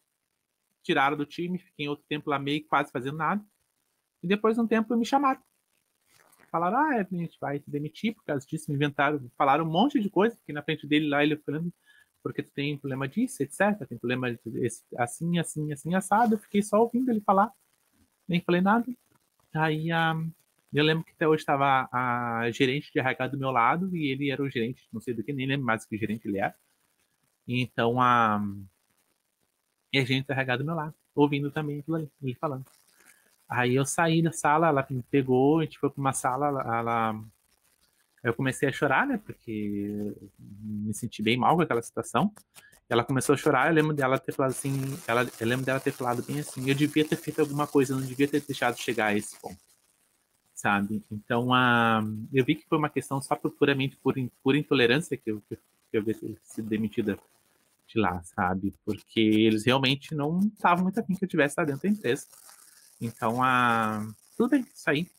tiraram 0.84 1.16
do 1.16 1.26
time, 1.26 1.60
fiquei 1.60 1.88
outro 1.88 2.06
tempo 2.10 2.30
lá 2.30 2.40
meio 2.40 2.66
quase 2.68 2.92
fazendo 2.92 3.18
nada. 3.18 3.46
E 4.24 4.28
depois 4.28 4.56
de 4.56 4.62
um 4.62 4.68
tempo 4.68 4.96
me 4.98 5.06
chamaram 5.06 5.42
falaram, 6.50 6.78
ah, 6.78 6.96
a 7.00 7.16
gente 7.16 7.38
vai 7.40 7.60
te 7.60 7.70
demitir 7.70 8.16
por 8.16 8.24
causa 8.24 8.46
disso, 8.46 8.72
inventaram, 8.72 9.20
falaram 9.38 9.66
um 9.66 9.72
monte 9.72 10.00
de 10.00 10.10
coisa, 10.10 10.36
porque 10.36 10.54
na 10.54 10.64
frente 10.64 10.88
dele 10.88 11.08
lá 11.08 11.24
ele 11.24 11.38
falando, 11.38 11.72
porque 12.24 12.44
tu 12.44 12.52
tem 12.52 12.78
problema 12.78 13.08
disso, 13.08 13.42
etc, 13.44 13.88
tem 13.88 13.98
problema 13.98 14.34
de, 14.34 14.68
assim, 14.98 15.40
assim, 15.40 15.72
assim, 15.72 15.96
assado, 15.96 16.36
eu 16.36 16.40
fiquei 16.40 16.62
só 16.62 16.82
ouvindo 16.82 17.10
ele 17.10 17.22
falar, 17.22 17.52
nem 18.28 18.42
falei 18.42 18.62
nada. 18.62 18.86
Aí 19.54 19.90
um, 19.94 20.32
eu 20.74 20.84
lembro 20.84 21.04
que 21.04 21.12
até 21.12 21.28
hoje 21.28 21.42
estava 21.42 21.90
a 21.92 22.52
gerente 22.52 22.92
de 22.92 23.00
RH 23.00 23.28
do 23.28 23.38
meu 23.38 23.52
lado, 23.52 23.96
e 23.96 24.12
ele 24.12 24.30
era 24.30 24.42
o 24.44 24.50
gerente, 24.50 24.88
não 24.92 25.02
sei 25.02 25.14
do 25.14 25.24
que, 25.24 25.34
nem 25.34 25.48
lembro 25.48 25.66
mais 25.66 25.86
que 25.86 25.98
gerente 25.98 26.28
ele 26.28 26.40
era. 26.40 26.56
Então 27.48 28.02
a, 28.02 28.42
e 29.92 30.00
a 30.00 30.06
gente 30.06 30.28
do 30.28 30.34
RH 30.34 30.58
do 30.58 30.66
meu 30.66 30.76
lado, 30.76 30.94
ouvindo 31.16 31.52
também 31.52 31.80
aquilo 31.80 31.98
ali, 31.98 32.12
ele 32.22 32.36
falando. 32.36 32.66
Aí 33.50 33.76
eu 33.76 33.86
saí 33.86 34.22
da 34.22 34.32
sala, 34.32 34.68
ela 34.68 34.86
me 34.90 35.04
pegou, 35.10 35.60
a 35.60 35.64
gente 35.64 35.80
foi 35.80 35.90
para 35.90 36.00
uma 36.00 36.14
sala, 36.14 36.48
ela, 36.62 37.20
eu 38.24 38.34
comecei 38.34 38.70
a 38.70 38.72
chorar, 38.72 39.08
né? 39.08 39.20
Porque 39.26 40.14
me 40.40 40.94
senti 40.94 41.24
bem 41.24 41.36
mal 41.38 41.56
com 41.56 41.64
aquela 41.64 41.82
situação. 41.82 42.32
Ela 42.88 43.04
começou 43.04 43.34
a 43.34 43.38
chorar, 43.38 43.68
eu 43.70 43.74
lembro 43.74 43.94
dela 43.94 44.20
ter 44.20 44.32
falado 44.34 44.52
assim, 44.52 44.74
ela, 45.08 45.28
eu 45.40 45.48
lembro 45.48 45.66
dela 45.66 45.80
ter 45.80 45.92
falado 45.92 46.24
bem 46.24 46.40
assim, 46.40 46.68
eu 46.70 46.76
devia 46.76 47.06
ter 47.06 47.16
feito 47.16 47.40
alguma 47.42 47.68
coisa, 47.68 47.94
eu 47.94 48.00
não 48.00 48.06
devia 48.06 48.28
ter 48.28 48.42
deixado 48.42 48.78
chegar 48.78 49.08
a 49.08 49.16
esse 49.16 49.40
ponto. 49.40 49.60
sabe? 50.56 51.04
Então, 51.12 51.54
a, 51.54 52.04
eu 52.34 52.44
vi 52.46 52.56
que 52.56 52.68
foi 52.68 52.78
uma 52.78 52.90
questão 52.90 53.22
só 53.22 53.36
puramente 53.36 53.96
por, 53.98 54.16
por 54.44 54.56
intolerância 54.56 55.18
que 55.18 55.32
eu, 55.32 55.42
que 55.50 55.58
eu 55.94 56.04
vi 56.04 56.38
sido 56.44 56.68
demitida 56.68 57.18
de 57.88 58.00
lá, 58.00 58.22
sabe? 58.24 58.74
Porque 58.86 59.20
eles 59.20 59.66
realmente 59.66 60.14
não 60.14 60.40
estavam 60.40 60.84
muito 60.84 61.00
afim 61.00 61.16
que 61.16 61.26
eu 61.26 61.30
tivesse 61.30 61.56
lá 61.58 61.66
dentro 61.66 61.84
da 61.84 61.90
empresa. 61.90 62.28
Então, 63.00 63.42
a, 63.42 64.06
tudo 64.36 64.52
bem, 64.52 64.66
saí. 64.74 65.10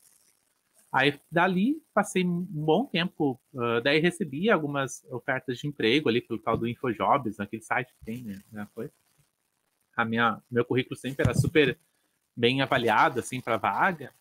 Aí, 0.91 1.19
dali, 1.31 1.81
passei 1.93 2.25
um 2.25 2.41
bom 2.41 2.85
tempo. 2.85 3.39
Uh, 3.53 3.81
daí, 3.81 3.99
recebi 3.99 4.49
algumas 4.49 5.03
ofertas 5.09 5.57
de 5.57 5.67
emprego 5.67 6.09
ali 6.09 6.21
pelo 6.21 6.39
tal 6.39 6.57
do 6.57 6.67
InfoJobs, 6.67 7.37
naquele 7.37 7.61
site 7.61 7.93
que 7.93 8.05
tem, 8.05 8.23
né? 8.51 8.67
Foi. 8.75 8.91
A 9.95 10.03
minha, 10.03 10.41
meu 10.49 10.65
currículo 10.65 10.95
sempre 10.95 11.23
era 11.23 11.33
super 11.33 11.77
bem 12.35 12.61
avaliado, 12.61 13.19
assim, 13.19 13.39
para 13.39 13.57
vaga. 13.57 14.13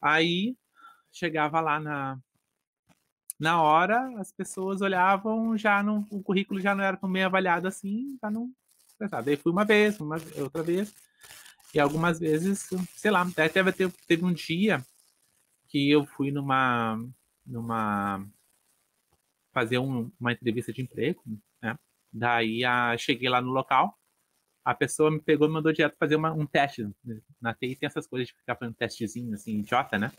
Aí, 0.00 0.56
chegava 1.10 1.60
lá 1.60 1.80
na, 1.80 2.18
na 3.38 3.60
hora, 3.60 4.20
as 4.20 4.30
pessoas 4.32 4.80
olhavam, 4.80 5.56
já 5.56 5.82
não, 5.82 6.06
o 6.10 6.22
currículo 6.22 6.60
já 6.60 6.74
não 6.74 6.84
era 6.84 6.96
tão 6.96 7.10
bem 7.10 7.24
avaliado 7.24 7.66
assim, 7.66 8.16
já 8.20 8.30
não. 8.30 8.50
Daí 9.24 9.36
fui 9.36 9.50
uma 9.50 9.64
vez, 9.64 10.00
uma 10.00 10.16
outra 10.38 10.62
vez. 10.62 10.94
E 11.74 11.80
algumas 11.80 12.20
vezes, 12.20 12.70
sei 12.94 13.10
lá, 13.10 13.22
até 13.22 13.48
teve, 13.48 13.90
teve 14.06 14.24
um 14.24 14.32
dia 14.32 14.84
que 15.68 15.90
eu 15.90 16.06
fui 16.06 16.30
numa 16.30 17.04
numa 17.44 18.24
fazer 19.52 19.78
um, 19.78 20.10
uma 20.18 20.32
entrevista 20.32 20.72
de 20.72 20.82
emprego, 20.82 21.22
né? 21.60 21.76
Daí 22.12 22.64
a, 22.64 22.96
cheguei 22.96 23.28
lá 23.28 23.40
no 23.40 23.50
local, 23.50 23.98
a 24.64 24.74
pessoa 24.74 25.10
me 25.10 25.20
pegou 25.20 25.48
e 25.48 25.50
mandou 25.50 25.72
direto 25.72 25.96
fazer 25.98 26.16
uma, 26.16 26.32
um 26.32 26.46
teste. 26.46 26.88
Na 27.40 27.52
TI 27.52 27.76
tem 27.76 27.86
essas 27.86 28.06
coisas 28.06 28.28
de 28.28 28.34
ficar 28.34 28.56
fazendo 28.56 28.74
testezinho 28.74 29.34
assim, 29.34 29.58
idiota, 29.58 29.98
né? 29.98 30.12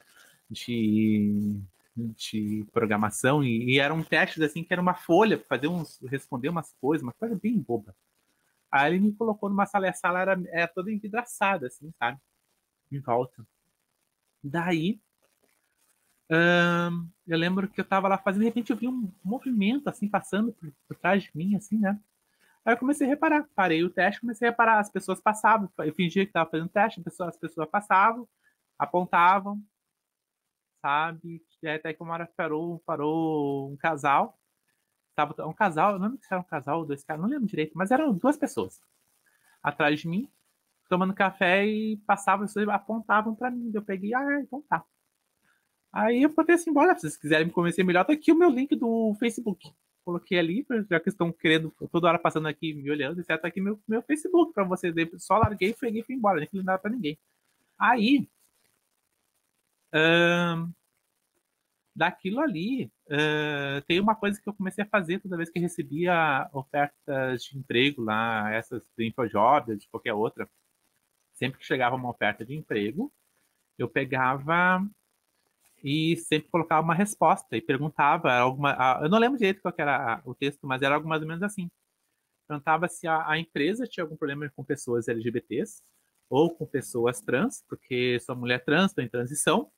De, 0.50 1.58
de 1.96 2.66
programação, 2.72 3.44
e, 3.44 3.76
e 3.76 3.80
eram 3.80 4.04
testes 4.04 4.42
assim 4.44 4.64
que 4.64 4.74
era 4.74 4.82
uma 4.82 4.94
folha 4.94 5.40
fazer 5.40 5.68
uns, 5.68 6.00
responder 6.04 6.50
umas 6.50 6.74
coisas, 6.82 7.02
uma 7.02 7.14
coisa 7.14 7.36
bem 7.36 7.58
boba. 7.58 7.96
Aí 8.76 8.94
ele 8.94 9.00
me 9.06 9.14
colocou 9.14 9.50
numa 9.50 9.66
sala, 9.66 9.86
e 9.86 9.90
a 9.90 9.94
sala 9.94 10.20
era, 10.20 10.44
era 10.50 10.68
toda 10.68 10.92
envidraçada, 10.92 11.68
assim, 11.68 11.94
sabe? 11.98 12.20
Em 12.92 13.00
volta. 13.00 13.48
Daí 14.44 15.00
eu 17.26 17.38
lembro 17.38 17.70
que 17.70 17.80
eu 17.80 17.86
tava 17.86 18.10
lá 18.10 18.18
fazendo, 18.18 18.42
de 18.42 18.48
repente 18.48 18.72
eu 18.72 18.76
vi 18.76 18.88
um 18.88 19.10
movimento 19.24 19.88
assim 19.88 20.10
passando 20.10 20.52
por, 20.52 20.70
por 20.88 20.98
trás 20.98 21.24
de 21.24 21.32
mim, 21.36 21.56
assim, 21.56 21.78
né? 21.78 21.98
Aí 22.66 22.74
eu 22.74 22.78
comecei 22.78 23.08
a 23.08 23.10
reparar, 23.10 23.48
parei 23.56 23.82
o 23.84 23.90
teste, 23.90 24.20
comecei 24.20 24.48
a 24.48 24.52
reparar, 24.52 24.80
as 24.80 24.90
pessoas 24.90 25.22
passavam, 25.22 25.72
eu 25.78 25.94
fingia 25.94 26.26
que 26.26 26.32
estava 26.32 26.50
fazendo 26.50 26.68
teste, 26.68 27.00
as 27.00 27.04
pessoas, 27.06 27.30
as 27.30 27.38
pessoas 27.38 27.70
passavam, 27.70 28.28
apontavam, 28.78 29.64
sabe? 30.82 31.42
Até 31.64 31.94
que 31.94 32.04
uma 32.04 32.14
hora 32.14 32.30
parou, 32.36 32.80
parou 32.80 33.72
um 33.72 33.78
casal, 33.78 34.38
tava 35.16 35.48
um 35.48 35.54
casal, 35.54 35.94
não 35.94 36.08
lembro 36.08 36.20
se 36.22 36.28
era 36.32 36.42
um 36.42 36.44
casal, 36.44 36.86
dois 36.86 37.04
caras, 37.04 37.22
não 37.22 37.30
lembro 37.30 37.48
direito, 37.48 37.72
mas 37.76 37.92
eram 37.92 38.14
duas 38.14 38.38
pessoas 38.38 38.82
atrás 39.64 40.02
de 40.02 40.08
mim, 40.08 40.30
tomando 40.90 41.14
café 41.14 41.66
e 41.66 41.98
passavam, 42.06 42.46
apontavam 42.72 43.34
para 43.34 43.50
mim. 43.50 43.72
Eu 43.74 43.82
peguei, 43.82 44.14
ah, 44.14 44.40
então 44.42 44.62
tá. 44.62 44.84
Aí 45.92 46.24
eu 46.24 46.30
botei 46.30 46.56
assim, 46.56 46.74
bora, 46.74 46.94
se 46.96 47.02
vocês 47.02 47.18
quiserem 47.18 47.48
me 47.48 47.54
conhecer 47.54 47.84
melhor, 47.84 48.04
tá 48.06 48.14
aqui 48.14 48.32
o 48.32 48.36
meu 48.36 48.50
link 48.50 48.76
do 48.76 49.16
Facebook. 49.20 49.74
Coloquei 50.04 50.38
ali, 50.38 50.66
já 50.90 51.00
que 51.00 51.10
estão 51.10 51.32
querendo, 51.32 51.74
toda 51.92 52.08
hora 52.08 52.20
passando 52.20 52.48
aqui, 52.48 52.74
me 52.74 52.92
olhando, 52.92 53.20
etc. 53.22 53.42
Tá 53.42 53.48
aqui 53.48 53.60
meu, 53.60 53.80
meu 53.88 54.04
Facebook 54.04 54.54
para 54.54 54.64
vocês. 54.64 54.94
Só 55.18 55.38
larguei, 55.38 55.74
peguei 55.74 56.02
e 56.02 56.04
fui 56.04 56.14
embora, 56.14 56.40
nem 56.40 56.48
falei 56.48 56.64
nada 56.64 56.78
pra 56.78 56.92
ninguém. 56.92 57.18
Aí, 57.80 58.30
daquilo 61.96 62.42
ali, 62.42 62.92
uh, 63.08 63.82
tem 63.88 64.00
uma 64.00 64.16
coisa 64.16 64.40
que 64.42 64.50
eu 64.50 64.54
comecei 64.54 64.84
a 64.84 64.88
fazer 64.88 65.20
toda 65.20 65.38
vez 65.38 65.50
que 65.50 65.60
recebia 65.60 66.50
ofertas 66.52 67.44
de 67.44 67.58
emprego 67.58 68.02
lá, 68.02 68.52
essas 68.54 68.84
do 68.98 69.04
InfoJob, 69.04 69.78
de 69.78 69.88
qualquer 69.88 70.14
outra. 70.14 70.50
Sempre 71.34 71.60
que 71.60 71.66
chegava 71.66 71.96
uma 71.96 72.10
oferta 72.10 72.46
de 72.46 72.56
emprego, 72.56 73.12
eu 73.78 73.90
pegava 73.90 74.86
e 75.84 76.18
sempre 76.18 76.50
colocava 76.50 76.82
uma 76.82 76.96
resposta 76.96 77.56
e 77.56 77.62
perguntava 77.62 78.34
alguma. 78.34 79.00
Eu 79.02 79.10
não 79.10 79.20
lembro 79.20 79.38
direito 79.38 79.62
qual 79.62 79.74
era 79.78 80.22
o 80.26 80.34
texto, 80.34 80.66
mas 80.68 80.82
era 80.82 80.96
algo 80.96 81.08
mais 81.08 81.22
ou 81.22 81.28
menos 81.28 81.44
assim. 81.44 81.70
Perguntava 82.48 82.88
se 82.88 83.08
a, 83.08 83.30
a 83.30 83.40
empresa 83.40 83.88
tinha 83.88 84.04
algum 84.04 84.18
problema 84.18 84.50
com 84.56 84.64
pessoas 84.64 85.08
LGBTs 85.08 85.82
ou 86.30 86.54
com 86.56 86.66
pessoas 86.66 87.22
trans, 87.22 87.64
porque 87.68 88.20
sou 88.20 88.36
mulher 88.36 88.64
trans, 88.64 88.92
estou 88.92 89.04
em 89.04 89.10
transição. 89.10 89.72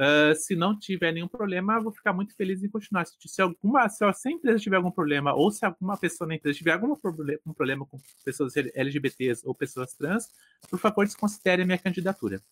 Uh, 0.00 0.34
se 0.34 0.56
não 0.56 0.78
tiver 0.78 1.12
nenhum 1.12 1.28
problema, 1.28 1.78
vou 1.78 1.92
ficar 1.92 2.14
muito 2.14 2.34
feliz 2.34 2.64
em 2.64 2.70
continuar. 2.70 3.04
Se, 3.04 3.16
se, 3.22 3.42
alguma, 3.42 3.86
se 3.86 4.02
a 4.02 4.30
empresa 4.30 4.58
tiver 4.58 4.76
algum 4.76 4.90
problema, 4.90 5.34
ou 5.34 5.50
se 5.50 5.62
alguma 5.62 5.94
pessoa 5.94 6.26
na 6.26 6.36
empresa 6.36 6.56
tiver 6.56 6.72
algum 6.72 6.96
problema, 6.96 7.38
um 7.44 7.52
problema 7.52 7.84
com 7.84 7.98
pessoas 8.24 8.54
LGBTs 8.56 9.46
ou 9.46 9.54
pessoas 9.54 9.92
trans, 9.92 10.32
por 10.70 10.78
favor, 10.78 11.04
desconsidere 11.04 11.64
a 11.64 11.66
minha 11.66 11.76
candidatura. 11.76 12.42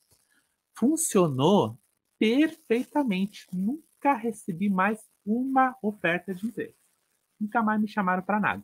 Funcionou 0.75 1.79
perfeitamente. 2.19 3.47
Nunca 3.51 4.13
recebi 4.13 4.69
mais 4.69 5.01
uma 5.25 5.75
oferta 5.83 6.35
de 6.35 6.47
emprego. 6.47 6.75
Nunca 7.41 7.63
mais 7.63 7.81
me 7.81 7.89
chamaram 7.89 8.23
para 8.23 8.39
nada. 8.39 8.63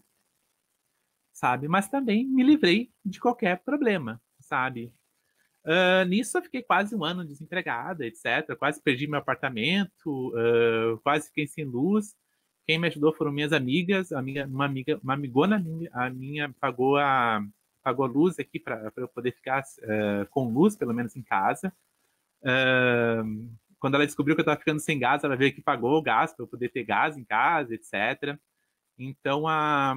Sabe? 1.32 1.68
Mas 1.68 1.88
também 1.88 2.28
me 2.28 2.42
livrei 2.42 2.92
de 3.02 3.18
qualquer 3.18 3.64
problema, 3.64 4.20
sabe? 4.40 4.92
Uh, 5.64 6.04
nisso 6.06 6.36
eu 6.36 6.42
fiquei 6.42 6.62
quase 6.62 6.94
um 6.94 7.02
ano 7.02 7.24
desempregada, 7.24 8.06
etc. 8.06 8.54
Quase 8.58 8.82
perdi 8.82 9.06
meu 9.06 9.18
apartamento, 9.18 10.28
uh, 10.34 10.98
quase 11.02 11.28
fiquei 11.28 11.46
sem 11.46 11.64
luz. 11.64 12.14
Quem 12.66 12.78
me 12.78 12.88
ajudou 12.88 13.14
foram 13.14 13.32
minhas 13.32 13.52
amigas, 13.52 14.12
amiga, 14.12 14.46
uma 14.46 14.66
amiga, 14.66 15.00
uma 15.02 15.14
amigona 15.14 15.58
minha, 15.58 15.90
a 15.92 16.10
minha 16.10 16.54
pagou 16.60 16.96
a 16.98 17.42
pagou 17.82 18.06
a 18.06 18.08
luz 18.08 18.38
aqui 18.38 18.58
para 18.58 18.90
eu 18.96 19.08
poder 19.08 19.32
ficar 19.32 19.62
uh, 19.62 20.26
com 20.30 20.48
luz, 20.48 20.74
pelo 20.74 20.94
menos 20.94 21.16
em 21.16 21.22
casa. 21.22 21.72
Quando 23.78 23.94
ela 23.94 24.06
descobriu 24.06 24.34
que 24.34 24.40
eu 24.40 24.44
estava 24.44 24.58
ficando 24.58 24.80
sem 24.80 24.98
gás, 24.98 25.22
ela 25.24 25.36
veio 25.36 25.50
aqui 25.50 25.60
e 25.60 25.62
pagou 25.62 25.98
o 25.98 26.02
gás 26.02 26.32
para 26.32 26.44
eu 26.44 26.48
poder 26.48 26.70
ter 26.70 26.84
gás 26.84 27.18
em 27.18 27.24
casa, 27.24 27.74
etc. 27.74 28.38
Então, 28.98 29.46
a 29.46 29.94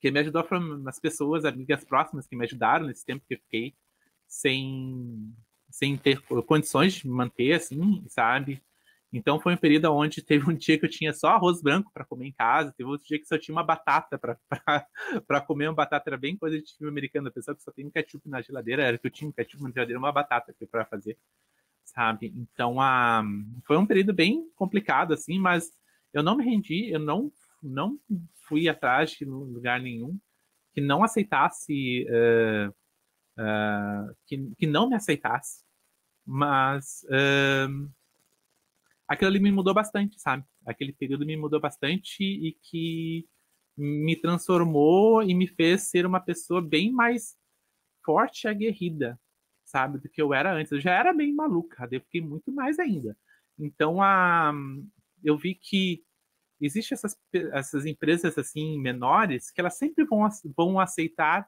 quem 0.00 0.10
me 0.10 0.20
ajudou 0.20 0.44
foram 0.44 0.86
as 0.86 0.98
pessoas, 0.98 1.44
amigas 1.44 1.84
próximas 1.84 2.26
que 2.26 2.36
me 2.36 2.44
ajudaram 2.44 2.86
nesse 2.86 3.06
tempo 3.06 3.24
que 3.26 3.34
eu 3.34 3.38
fiquei 3.38 3.74
sem, 4.32 5.30
sem 5.70 5.94
ter 5.94 6.18
condições 6.46 6.94
de 6.94 7.06
manter, 7.06 7.52
assim, 7.52 8.02
sabe? 8.08 8.62
Então 9.12 9.38
foi 9.38 9.52
um 9.52 9.58
período 9.58 9.92
onde 9.92 10.22
teve 10.24 10.48
um 10.48 10.54
dia 10.54 10.78
que 10.78 10.86
eu 10.86 10.90
tinha 10.90 11.12
só 11.12 11.28
arroz 11.28 11.60
branco 11.60 11.90
para 11.92 12.04
comer 12.04 12.28
em 12.28 12.32
casa, 12.32 12.72
teve 12.72 12.88
outro 12.88 13.06
dia 13.06 13.18
que 13.18 13.26
só 13.26 13.36
tinha 13.36 13.54
uma 13.54 13.62
batata 13.62 14.18
para 14.18 15.40
comer, 15.46 15.68
uma 15.68 15.74
batata 15.74 16.08
era 16.08 16.16
bem 16.16 16.34
coisa 16.34 16.58
de 16.58 16.74
filme 16.78 16.90
americano, 16.90 17.28
a 17.28 17.30
pessoa 17.30 17.54
que 17.54 17.62
só 17.62 17.70
tem 17.70 17.86
um 17.86 17.90
ketchup 17.90 18.26
na 18.26 18.40
geladeira, 18.40 18.82
era 18.82 18.96
que 18.96 19.06
eu 19.06 19.10
tinha 19.10 19.28
um 19.28 19.32
ketchup 19.32 19.62
na 19.62 19.70
geladeira, 19.70 19.98
uma 19.98 20.10
batata 20.10 20.54
para 20.70 20.86
fazer, 20.86 21.18
sabe? 21.84 22.32
Então 22.34 22.80
a, 22.80 23.22
foi 23.66 23.76
um 23.76 23.86
período 23.86 24.14
bem 24.14 24.50
complicado, 24.56 25.12
assim, 25.12 25.38
mas 25.38 25.70
eu 26.14 26.22
não 26.22 26.38
me 26.38 26.44
rendi, 26.44 26.90
eu 26.90 26.98
não, 26.98 27.30
não 27.62 27.98
fui 28.48 28.66
atrás 28.66 29.10
de 29.10 29.26
lugar 29.26 29.78
nenhum 29.78 30.18
que 30.72 30.80
não 30.80 31.04
aceitasse, 31.04 32.06
uh, 32.08 32.74
uh, 33.42 34.14
que, 34.26 34.50
que 34.58 34.66
não 34.66 34.88
me 34.88 34.94
aceitasse, 34.94 35.64
mas... 36.24 37.04
Uh, 37.04 37.90
aquilo 39.12 39.30
ali 39.30 39.40
me 39.40 39.52
mudou 39.52 39.74
bastante, 39.74 40.18
sabe? 40.20 40.44
Aquele 40.64 40.92
período 40.92 41.26
me 41.26 41.36
mudou 41.36 41.60
bastante 41.60 42.22
e 42.22 42.52
que 42.62 43.28
me 43.76 44.16
transformou 44.16 45.22
e 45.22 45.34
me 45.34 45.46
fez 45.46 45.82
ser 45.82 46.06
uma 46.06 46.20
pessoa 46.20 46.62
bem 46.62 46.90
mais 46.90 47.36
forte 48.04 48.44
e 48.44 48.48
aguerrida, 48.48 49.20
sabe? 49.64 49.98
Do 49.98 50.08
que 50.08 50.20
eu 50.20 50.32
era 50.32 50.52
antes. 50.54 50.72
Eu 50.72 50.80
já 50.80 50.92
era 50.92 51.12
bem 51.12 51.34
maluca, 51.34 51.88
eu 51.90 52.00
fiquei 52.00 52.20
muito 52.20 52.52
mais 52.52 52.78
ainda. 52.78 53.16
Então, 53.58 54.02
a, 54.02 54.52
eu 55.22 55.36
vi 55.36 55.54
que 55.54 56.02
existem 56.60 56.94
essas, 56.94 57.18
essas 57.52 57.86
empresas 57.86 58.38
assim 58.38 58.78
menores 58.80 59.50
que 59.50 59.60
elas 59.60 59.76
sempre 59.76 60.04
vão, 60.04 60.28
vão 60.56 60.80
aceitar 60.80 61.46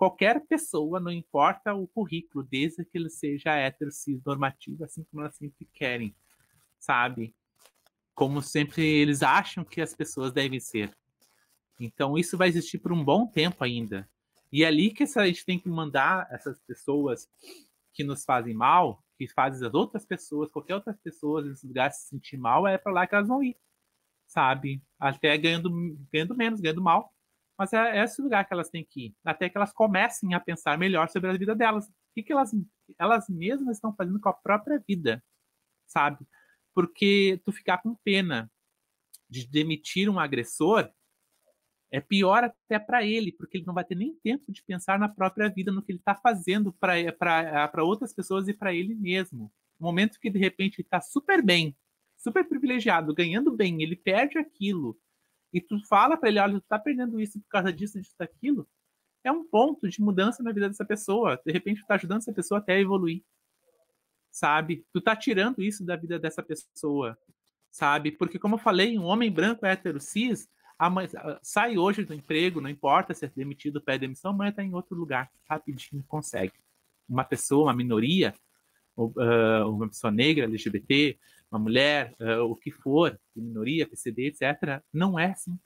qualquer 0.00 0.40
pessoa, 0.46 0.98
não 0.98 1.12
importa 1.12 1.74
o 1.74 1.86
currículo, 1.86 2.42
desde 2.50 2.82
que 2.86 2.96
ele 2.96 3.10
seja 3.10 3.54
hétero, 3.54 3.92
cis, 3.92 4.24
normativo, 4.24 4.82
assim 4.82 5.04
como 5.04 5.20
elas 5.20 5.36
sempre 5.36 5.68
querem 5.74 6.14
sabe? 6.80 7.34
Como 8.14 8.42
sempre 8.42 8.82
eles 8.82 9.22
acham 9.22 9.62
que 9.62 9.80
as 9.80 9.94
pessoas 9.94 10.32
devem 10.32 10.58
ser. 10.58 10.96
Então 11.78 12.18
isso 12.18 12.36
vai 12.36 12.48
existir 12.48 12.78
por 12.78 12.92
um 12.92 13.04
bom 13.04 13.26
tempo 13.26 13.62
ainda. 13.62 14.08
E 14.50 14.64
é 14.64 14.66
ali 14.66 14.90
que 14.90 15.04
a 15.04 15.26
gente 15.26 15.44
tem 15.44 15.58
que 15.58 15.68
mandar 15.68 16.26
essas 16.30 16.58
pessoas 16.60 17.28
que 17.92 18.02
nos 18.02 18.24
fazem 18.24 18.54
mal, 18.54 19.04
que 19.16 19.28
fazem 19.28 19.66
as 19.66 19.74
outras 19.74 20.04
pessoas, 20.04 20.50
qualquer 20.50 20.74
outras 20.74 20.98
pessoas 20.98 21.46
nesse 21.46 21.66
lugar 21.66 21.92
se 21.92 22.08
sentir 22.08 22.36
mal, 22.36 22.66
é 22.66 22.76
para 22.76 22.92
lá 22.92 23.06
que 23.06 23.14
elas 23.14 23.28
vão 23.28 23.42
ir, 23.42 23.56
sabe? 24.26 24.82
Até 24.98 25.36
ganhando, 25.38 25.70
ganhando 26.12 26.34
menos, 26.34 26.60
ganhando 26.60 26.82
mal. 26.82 27.12
Mas 27.60 27.74
é, 27.74 27.98
é 27.98 28.04
esse 28.04 28.22
lugar 28.22 28.46
que 28.46 28.54
elas 28.54 28.70
têm 28.70 28.82
que 28.82 29.08
ir, 29.08 29.14
até 29.22 29.50
que 29.50 29.58
elas 29.58 29.70
comecem 29.70 30.32
a 30.32 30.40
pensar 30.40 30.78
melhor 30.78 31.10
sobre 31.10 31.28
a 31.28 31.34
vida 31.34 31.54
delas. 31.54 31.86
O 31.86 31.92
que, 32.14 32.22
que 32.22 32.32
elas 32.32 32.52
elas 32.98 33.28
mesmas 33.28 33.76
estão 33.76 33.94
fazendo 33.94 34.18
com 34.18 34.30
a 34.30 34.32
própria 34.32 34.82
vida, 34.88 35.22
sabe? 35.86 36.26
Porque 36.74 37.38
tu 37.44 37.52
ficar 37.52 37.76
com 37.82 37.94
pena 37.96 38.50
de 39.28 39.46
demitir 39.46 40.08
um 40.08 40.18
agressor 40.18 40.90
é 41.90 42.00
pior 42.00 42.44
até 42.44 42.78
para 42.78 43.04
ele, 43.04 43.30
porque 43.30 43.58
ele 43.58 43.66
não 43.66 43.74
vai 43.74 43.84
ter 43.84 43.94
nem 43.94 44.14
tempo 44.24 44.50
de 44.50 44.62
pensar 44.62 44.98
na 44.98 45.10
própria 45.10 45.50
vida, 45.50 45.70
no 45.70 45.82
que 45.82 45.92
ele 45.92 45.98
está 45.98 46.14
fazendo 46.14 46.72
para 46.72 47.84
outras 47.84 48.14
pessoas 48.14 48.48
e 48.48 48.54
para 48.54 48.72
ele 48.72 48.94
mesmo. 48.94 49.52
No 49.78 49.86
momento 49.86 50.18
que 50.18 50.30
de 50.30 50.38
repente 50.38 50.76
ele 50.76 50.86
está 50.86 51.02
super 51.02 51.42
bem, 51.42 51.76
super 52.16 52.48
privilegiado, 52.48 53.14
ganhando 53.14 53.54
bem, 53.54 53.82
ele 53.82 53.96
perde 53.96 54.38
aquilo, 54.38 54.98
e 55.52 55.60
tu 55.60 55.78
fala 55.86 56.16
para 56.16 56.28
ele, 56.28 56.38
olha, 56.38 56.60
tu 56.60 56.66
tá 56.68 56.78
perdendo 56.78 57.20
isso 57.20 57.40
por 57.40 57.48
causa 57.48 57.72
disso, 57.72 58.00
disso, 58.00 58.14
daquilo, 58.18 58.68
é 59.24 59.30
um 59.30 59.44
ponto 59.44 59.88
de 59.88 60.00
mudança 60.00 60.42
na 60.42 60.52
vida 60.52 60.68
dessa 60.68 60.84
pessoa. 60.84 61.40
De 61.44 61.52
repente 61.52 61.82
tu 61.82 61.86
tá 61.86 61.94
ajudando 61.94 62.18
essa 62.18 62.32
pessoa 62.32 62.58
até 62.58 62.74
a 62.74 62.80
evoluir. 62.80 63.22
Sabe? 64.30 64.86
Tu 64.92 65.00
tá 65.00 65.14
tirando 65.16 65.62
isso 65.62 65.84
da 65.84 65.96
vida 65.96 66.18
dessa 66.18 66.42
pessoa. 66.42 67.18
Sabe? 67.70 68.12
Porque 68.12 68.38
como 68.38 68.54
eu 68.54 68.58
falei, 68.58 68.98
um 68.98 69.04
homem 69.04 69.30
branco 69.30 69.66
hétero 69.66 70.00
cis 70.00 70.48
mãe, 70.88 71.08
sai 71.42 71.76
hoje 71.76 72.04
do 72.04 72.14
emprego, 72.14 72.60
não 72.60 72.70
importa 72.70 73.12
se 73.12 73.26
é 73.26 73.32
demitido, 73.34 73.82
pede 73.82 74.06
demissão, 74.06 74.30
amanhã 74.30 74.50
está 74.50 74.62
em 74.62 74.72
outro 74.72 74.96
lugar, 74.96 75.30
rapidinho 75.48 76.02
consegue. 76.06 76.54
Uma 77.06 77.24
pessoa, 77.24 77.64
uma 77.64 77.74
minoria, 77.74 78.32
uh, 78.96 79.68
uma 79.68 79.88
pessoa 79.88 80.10
negra, 80.10 80.44
LGBT, 80.44 81.18
uma 81.50 81.58
mulher, 81.58 82.14
uh, 82.20 82.44
o 82.44 82.56
que 82.56 82.70
for, 82.70 83.18
minoria, 83.34 83.88
PCD, 83.88 84.26
etc., 84.28 84.82
não 84.92 85.18
é 85.18 85.32
assim. 85.32 85.58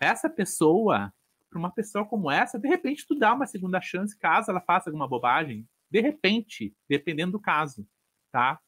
Essa 0.00 0.28
pessoa, 0.28 1.12
para 1.48 1.58
uma 1.58 1.70
pessoa 1.70 2.04
como 2.04 2.30
essa, 2.30 2.58
de 2.58 2.68
repente 2.68 3.06
tu 3.06 3.14
dá 3.14 3.32
uma 3.32 3.46
segunda 3.46 3.80
chance 3.80 4.18
caso 4.18 4.50
ela 4.50 4.60
faça 4.60 4.90
alguma 4.90 5.08
bobagem. 5.08 5.66
De 5.90 6.00
repente, 6.00 6.74
dependendo 6.88 7.32
do 7.32 7.40
caso, 7.40 7.86
tá? 8.32 8.60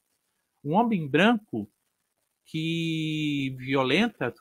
Um 0.65 0.75
homem 0.75 1.09
branco 1.09 1.71
que 2.47 3.55
violenta, 3.59 4.33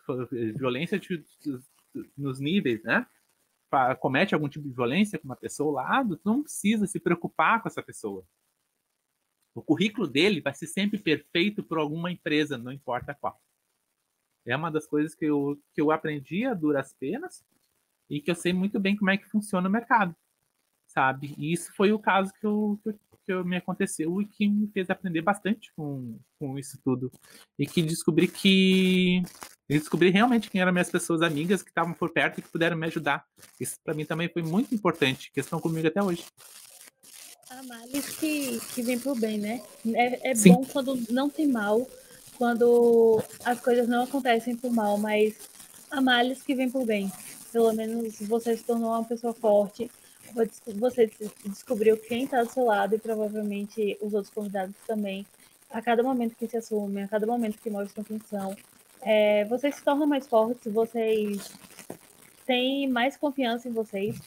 violência 0.55 0.97
de, 0.99 1.17
de, 1.17 1.59
nos 2.15 2.39
níveis, 2.39 2.81
né? 2.83 3.05
Comete 3.99 4.33
algum 4.33 4.47
tipo 4.47 4.65
de 4.65 4.73
violência 4.73 5.19
com 5.19 5.25
uma 5.25 5.35
pessoa 5.35 5.81
ao 5.81 5.87
lado, 5.87 6.17
tu 6.17 6.25
não 6.25 6.43
precisa 6.43 6.87
se 6.87 6.99
preocupar 6.99 7.61
com 7.61 7.67
essa 7.67 7.83
pessoa. 7.83 8.25
O 9.57 9.61
currículo 9.63 10.07
dele 10.07 10.39
vai 10.39 10.53
ser 10.53 10.67
sempre 10.67 10.99
perfeito 10.99 11.63
por 11.63 11.77
alguma 11.77 12.11
empresa, 12.11 12.57
não 12.57 12.71
importa 12.71 13.13
qual. 13.13 13.41
É 14.45 14.55
uma 14.55 14.71
das 14.71 14.85
coisas 14.87 15.15
que 15.15 15.25
eu, 15.25 15.59
que 15.73 15.81
eu 15.81 15.91
aprendi 15.91 16.45
a 16.45 16.53
duras 16.53 16.93
penas 16.93 17.43
e 18.09 18.21
que 18.21 18.31
eu 18.31 18.35
sei 18.35 18.53
muito 18.53 18.79
bem 18.79 18.95
como 18.95 19.09
é 19.09 19.17
que 19.17 19.27
funciona 19.27 19.67
o 19.67 19.71
mercado, 19.71 20.15
sabe? 20.85 21.35
E 21.37 21.51
isso 21.51 21.73
foi 21.75 21.91
o 21.91 21.99
caso 21.99 22.31
que 22.39 22.45
eu, 22.45 22.79
que 22.83 22.93
que 23.27 23.43
me 23.43 23.57
aconteceu 23.57 24.21
e 24.21 24.25
que 24.25 24.47
me 24.47 24.67
fez 24.67 24.89
aprender 24.89 25.21
bastante 25.21 25.69
com, 25.75 26.17
com 26.39 26.57
isso 26.57 26.79
tudo. 26.81 27.11
E 27.59 27.67
que 27.67 27.81
descobri 27.81 28.27
que. 28.29 29.21
descobri 29.67 30.09
realmente 30.09 30.49
quem 30.49 30.61
eram 30.61 30.71
minhas 30.71 30.89
pessoas 30.89 31.21
amigas 31.21 31.61
que 31.61 31.69
estavam 31.69 31.93
por 31.93 32.09
perto 32.09 32.39
e 32.39 32.41
que 32.41 32.49
puderam 32.49 32.77
me 32.77 32.87
ajudar. 32.87 33.25
Isso 33.59 33.75
para 33.83 33.93
mim 33.93 34.05
também 34.05 34.29
foi 34.29 34.41
muito 34.41 34.73
importante, 34.73 35.29
que 35.33 35.41
estão 35.41 35.59
comigo 35.59 35.85
até 35.85 36.01
hoje. 36.01 36.23
A 37.49 37.63
males 37.63 38.09
que, 38.17 38.59
que 38.73 38.81
vem 38.81 38.99
pro 38.99 39.15
bem, 39.15 39.37
né? 39.37 39.61
É, 39.93 40.31
é 40.31 40.33
bom 40.35 40.65
quando 40.65 40.99
não 41.09 41.29
tem 41.29 41.47
mal, 41.47 41.87
quando 42.37 43.23
as 43.43 43.59
coisas 43.61 43.87
não 43.87 44.03
acontecem 44.03 44.55
por 44.55 44.71
mal, 44.71 44.97
mas 44.97 45.35
a 45.89 46.01
males 46.01 46.41
que 46.41 46.53
vem 46.53 46.69
pro 46.69 46.85
bem. 46.85 47.11
Pelo 47.51 47.71
menos 47.73 48.19
você 48.21 48.55
se 48.55 48.63
tornou 48.63 48.89
uma 48.89 49.03
pessoa 49.03 49.33
forte, 49.33 49.89
você 50.75 51.09
descobriu 51.45 51.97
quem 51.97 52.25
está 52.25 52.43
do 52.43 52.51
seu 52.51 52.65
lado 52.65 52.95
e 52.95 52.99
provavelmente 52.99 53.97
os 54.01 54.13
outros 54.13 54.33
convidados 54.33 54.75
também. 54.85 55.25
A 55.69 55.81
cada 55.81 56.03
momento 56.03 56.35
que 56.35 56.47
se 56.47 56.57
assumem, 56.57 57.03
a 57.03 57.07
cada 57.07 57.25
momento 57.25 57.59
que 57.59 57.69
mostram 57.69 58.03
quem 58.03 58.19
são, 58.29 58.55
é, 59.01 59.45
vocês 59.45 59.75
se 59.75 59.83
tornam 59.83 60.07
mais 60.07 60.27
fortes, 60.27 60.71
vocês 60.71 61.51
têm 62.45 62.87
mais 62.87 63.15
confiança 63.17 63.67
em 63.67 63.71
vocês. 63.71 64.19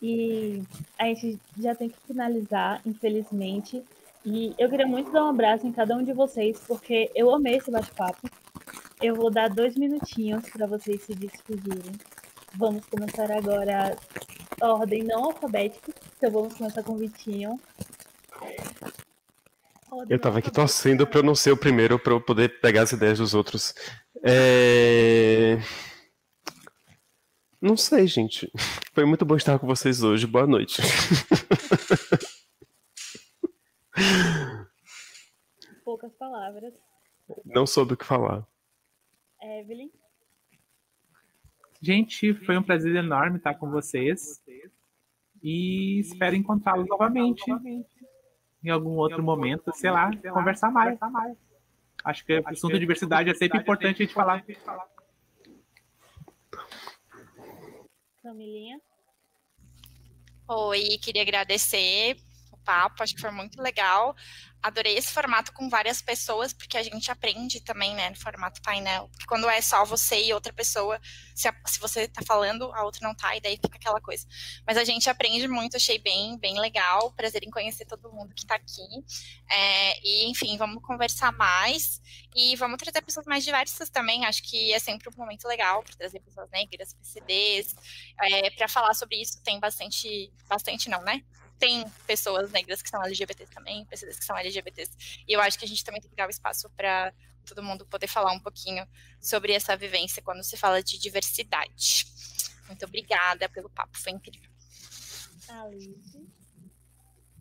E 0.00 0.62
a 0.98 1.06
gente 1.06 1.38
já 1.58 1.74
tem 1.74 1.88
que 1.88 1.96
finalizar, 2.06 2.80
infelizmente. 2.86 3.82
E 4.24 4.54
eu 4.58 4.68
queria 4.68 4.86
muito 4.86 5.10
dar 5.10 5.24
um 5.24 5.30
abraço 5.30 5.66
em 5.66 5.72
cada 5.72 5.96
um 5.96 6.02
de 6.02 6.12
vocês, 6.12 6.60
porque 6.66 7.10
eu 7.14 7.34
amei 7.34 7.56
esse 7.56 7.70
bate-papo. 7.70 8.28
Eu 9.00 9.14
vou 9.14 9.30
dar 9.30 9.48
dois 9.48 9.76
minutinhos 9.76 10.48
para 10.50 10.66
vocês 10.66 11.02
se 11.02 11.14
despedirem. 11.14 11.92
Vamos 12.56 12.84
começar 12.86 13.30
agora 13.30 13.96
ordem 14.60 15.04
não 15.04 15.26
alfabética. 15.26 15.92
Então 16.16 16.30
vamos 16.30 16.54
começar 16.54 16.82
com 16.82 16.92
o 16.92 16.96
Vitinho. 16.96 17.58
Ordem 19.90 20.16
eu 20.16 20.20
tava 20.20 20.40
aqui 20.40 20.50
torcendo 20.50 21.06
para 21.06 21.20
eu 21.20 21.22
não 21.22 21.34
ser 21.34 21.52
o 21.52 21.56
primeiro 21.56 21.98
para 21.98 22.12
eu 22.12 22.20
poder 22.20 22.60
pegar 22.60 22.82
as 22.82 22.92
ideias 22.92 23.18
dos 23.18 23.34
outros. 23.34 23.74
É... 24.22 25.58
Não 27.60 27.76
sei, 27.76 28.06
gente. 28.06 28.50
Foi 28.92 29.04
muito 29.04 29.24
bom 29.24 29.34
estar 29.34 29.58
com 29.58 29.66
vocês 29.66 30.02
hoje. 30.02 30.26
Boa 30.26 30.46
noite. 30.46 30.80
Poucas 35.84 36.12
palavras. 36.14 36.72
Não 37.44 37.66
soube 37.66 37.94
o 37.94 37.96
que 37.96 38.04
falar. 38.04 38.46
Evelyn. 39.42 39.90
Gente, 41.80 42.32
foi 42.44 42.56
um 42.56 42.62
prazer 42.62 42.94
enorme 42.94 43.38
estar 43.38 43.54
com 43.54 43.68
vocês. 43.70 44.40
E 45.42 45.98
espero 46.00 46.36
encontrá-los 46.36 46.86
novamente 46.88 47.44
em 48.62 48.70
algum 48.70 48.96
outro 48.96 49.22
momento, 49.22 49.72
sei 49.74 49.90
lá, 49.90 50.10
conversar 50.32 50.70
mais. 50.70 50.98
Acho 52.04 52.24
que 52.24 52.38
o 52.38 52.48
assunto 52.48 52.74
de 52.74 52.80
diversidade 52.80 53.30
é 53.30 53.34
sempre 53.34 53.58
importante 53.58 54.02
a 54.02 54.06
gente 54.06 54.14
falar. 54.14 54.44
Camilinha? 58.28 58.78
Oi, 60.46 60.98
queria 60.98 61.22
agradecer 61.22 62.14
o 62.52 62.58
papo, 62.58 63.02
acho 63.02 63.14
que 63.14 63.22
foi 63.22 63.30
muito 63.30 63.62
legal 63.62 64.14
adorei 64.62 64.96
esse 64.96 65.12
formato 65.12 65.52
com 65.52 65.68
várias 65.68 66.02
pessoas, 66.02 66.52
porque 66.52 66.76
a 66.76 66.82
gente 66.82 67.10
aprende 67.10 67.60
também, 67.60 67.94
né, 67.94 68.10
no 68.10 68.16
formato 68.16 68.60
painel. 68.62 69.08
Porque 69.08 69.26
quando 69.26 69.48
é 69.48 69.60
só 69.60 69.84
você 69.84 70.22
e 70.24 70.32
outra 70.32 70.52
pessoa, 70.52 71.00
se, 71.34 71.48
a, 71.48 71.54
se 71.66 71.78
você 71.78 72.08
tá 72.08 72.22
falando, 72.26 72.72
a 72.74 72.84
outra 72.84 73.06
não 73.06 73.14
tá, 73.14 73.36
e 73.36 73.40
daí 73.40 73.56
fica 73.56 73.76
aquela 73.76 74.00
coisa. 74.00 74.26
Mas 74.66 74.76
a 74.76 74.84
gente 74.84 75.08
aprende 75.08 75.46
muito, 75.46 75.76
achei 75.76 75.98
bem, 75.98 76.36
bem 76.38 76.58
legal. 76.60 77.12
Prazer 77.12 77.44
em 77.44 77.50
conhecer 77.50 77.84
todo 77.84 78.12
mundo 78.12 78.34
que 78.34 78.46
tá 78.46 78.56
aqui. 78.56 78.82
É, 79.50 80.00
e, 80.06 80.30
enfim, 80.30 80.56
vamos 80.56 80.82
conversar 80.82 81.32
mais. 81.32 82.00
E 82.34 82.56
vamos 82.56 82.78
trazer 82.78 83.02
pessoas 83.02 83.26
mais 83.26 83.44
diversas 83.44 83.88
também. 83.88 84.24
Acho 84.26 84.42
que 84.42 84.72
é 84.72 84.78
sempre 84.78 85.08
um 85.08 85.16
momento 85.16 85.46
legal 85.46 85.82
para 85.82 85.96
trazer 85.96 86.20
pessoas 86.20 86.50
negras, 86.50 86.94
PCDs. 86.94 87.74
É, 88.20 88.50
para 88.50 88.68
falar 88.68 88.94
sobre 88.94 89.20
isso, 89.20 89.40
tem 89.42 89.58
bastante. 89.60 90.32
Bastante 90.48 90.88
não, 90.88 91.02
né? 91.02 91.22
Tem 91.58 91.84
pessoas 92.06 92.50
negras 92.50 92.80
que 92.80 92.88
são 92.88 93.02
LGBTs 93.04 93.52
também, 93.52 93.84
pessoas 93.86 94.18
que 94.18 94.24
são 94.24 94.36
LGBTs. 94.36 95.24
E 95.26 95.32
eu 95.32 95.40
acho 95.40 95.58
que 95.58 95.64
a 95.64 95.68
gente 95.68 95.84
também 95.84 96.00
tem 96.00 96.10
que 96.10 96.16
dar 96.16 96.26
o 96.26 96.30
espaço 96.30 96.70
para 96.70 97.12
todo 97.46 97.62
mundo 97.62 97.86
poder 97.86 98.06
falar 98.06 98.32
um 98.32 98.40
pouquinho 98.40 98.86
sobre 99.20 99.52
essa 99.52 99.76
vivência 99.76 100.22
quando 100.22 100.42
se 100.42 100.56
fala 100.56 100.82
de 100.82 100.98
diversidade. 100.98 102.06
Muito 102.66 102.84
obrigada 102.84 103.48
pelo 103.48 103.70
papo, 103.70 103.98
foi 103.98 104.12
incrível. 104.12 104.50
Alice. 105.48 106.38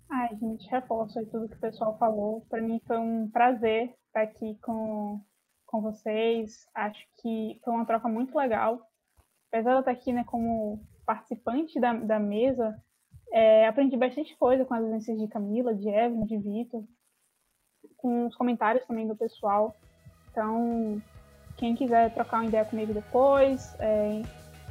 Ai, 0.10 0.30
gente, 0.38 0.66
reforço 0.70 1.26
tudo 1.26 1.50
que 1.50 1.56
o 1.56 1.60
pessoal 1.60 1.98
falou. 1.98 2.42
Para 2.50 2.62
mim 2.62 2.82
foi 2.88 2.98
um 2.98 3.30
prazer 3.30 3.94
estar 4.08 4.22
aqui 4.22 4.58
com, 4.62 5.22
com 5.66 5.82
vocês. 5.82 6.66
Acho 6.74 7.06
que 7.22 7.60
foi 7.64 7.74
uma 7.74 7.86
troca 7.86 8.08
muito 8.08 8.38
legal. 8.38 8.82
Apesar 9.52 9.72
de 9.72 9.76
eu 9.76 9.80
estar 9.80 9.92
aqui 9.92 10.14
né, 10.14 10.24
como 10.24 10.82
participante 11.06 11.80
da, 11.80 11.94
da 11.94 12.20
mesa, 12.20 12.82
é, 13.32 13.68
aprendi 13.68 13.98
bastante 13.98 14.36
coisa 14.38 14.66
com 14.66 14.74
as 14.74 14.84
vivências 14.84 15.20
de 15.20 15.28
Camila, 15.28 15.74
de 15.74 15.90
Evelyn, 15.90 16.26
de 16.26 16.38
Vitor, 16.38 16.84
com 17.98 18.28
os 18.28 18.36
comentários 18.36 18.86
também 18.86 19.08
do 19.08 19.16
pessoal. 19.16 19.76
Então, 20.32 21.02
quem 21.58 21.76
quiser 21.76 22.14
trocar 22.14 22.38
uma 22.38 22.46
ideia 22.46 22.66
comigo 22.66 22.94
depois, 22.94 23.76
é, 23.80 24.22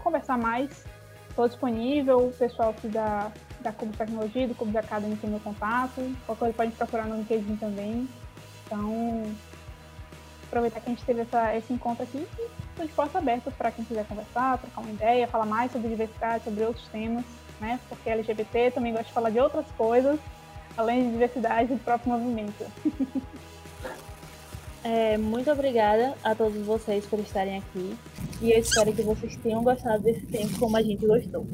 conversar 0.02 0.38
mais, 0.38 0.86
estou 1.28 1.48
disponível. 1.48 2.28
O 2.28 2.32
pessoal 2.32 2.70
aqui 2.70 2.88
da, 2.88 3.30
da 3.60 3.72
Cubo 3.72 3.96
Tecnologia, 3.96 4.48
do 4.48 4.54
Cubo 4.54 4.70
de 4.70 4.78
Academy 4.78 5.16
tem 5.16 5.28
meu 5.28 5.40
contato. 5.40 6.00
Qualquer 6.24 6.38
coisa 6.38 6.54
pode 6.54 6.72
procurar 6.72 7.06
no 7.06 7.16
LinkedIn 7.16 7.56
também. 7.56 8.08
Então, 8.64 9.22
aproveitar 10.46 10.80
que 10.80 10.86
a 10.86 10.94
gente 10.94 11.04
teve 11.04 11.20
essa, 11.20 11.54
esse 11.56 11.72
encontro 11.72 12.04
aqui 12.04 12.18
e 12.38 12.42
estou 12.70 12.86
de 12.86 12.92
porta 12.92 13.18
aberta 13.18 13.50
para 13.50 13.70
quem 13.70 13.84
quiser 13.84 14.06
conversar, 14.06 14.58
trocar 14.58 14.80
uma 14.80 14.90
ideia, 14.90 15.28
falar 15.28 15.46
mais 15.46 15.70
sobre 15.72 15.88
diversidade, 15.88 16.44
sobre 16.44 16.64
outros 16.64 16.88
temas 16.88 17.24
né? 17.60 17.80
Porque 17.88 18.08
LGBT 18.08 18.70
também 18.72 18.92
gosta 18.92 19.06
de 19.06 19.12
falar 19.12 19.30
de 19.30 19.40
outras 19.40 19.66
coisas, 19.76 20.18
além 20.76 21.04
de 21.04 21.12
diversidade 21.12 21.72
do 21.72 21.78
próprio 21.78 22.12
movimento. 22.12 22.64
É, 24.88 25.18
muito 25.18 25.50
obrigada 25.50 26.14
a 26.22 26.32
todos 26.32 26.64
vocês 26.64 27.04
por 27.06 27.18
estarem 27.18 27.58
aqui 27.58 27.96
e 28.40 28.52
eu 28.52 28.60
espero 28.60 28.92
que 28.92 29.02
vocês 29.02 29.34
tenham 29.42 29.60
gostado 29.60 30.04
desse 30.04 30.24
tempo 30.26 30.56
como 30.60 30.76
a 30.76 30.82
gente 30.82 31.04
gostou. 31.04 31.44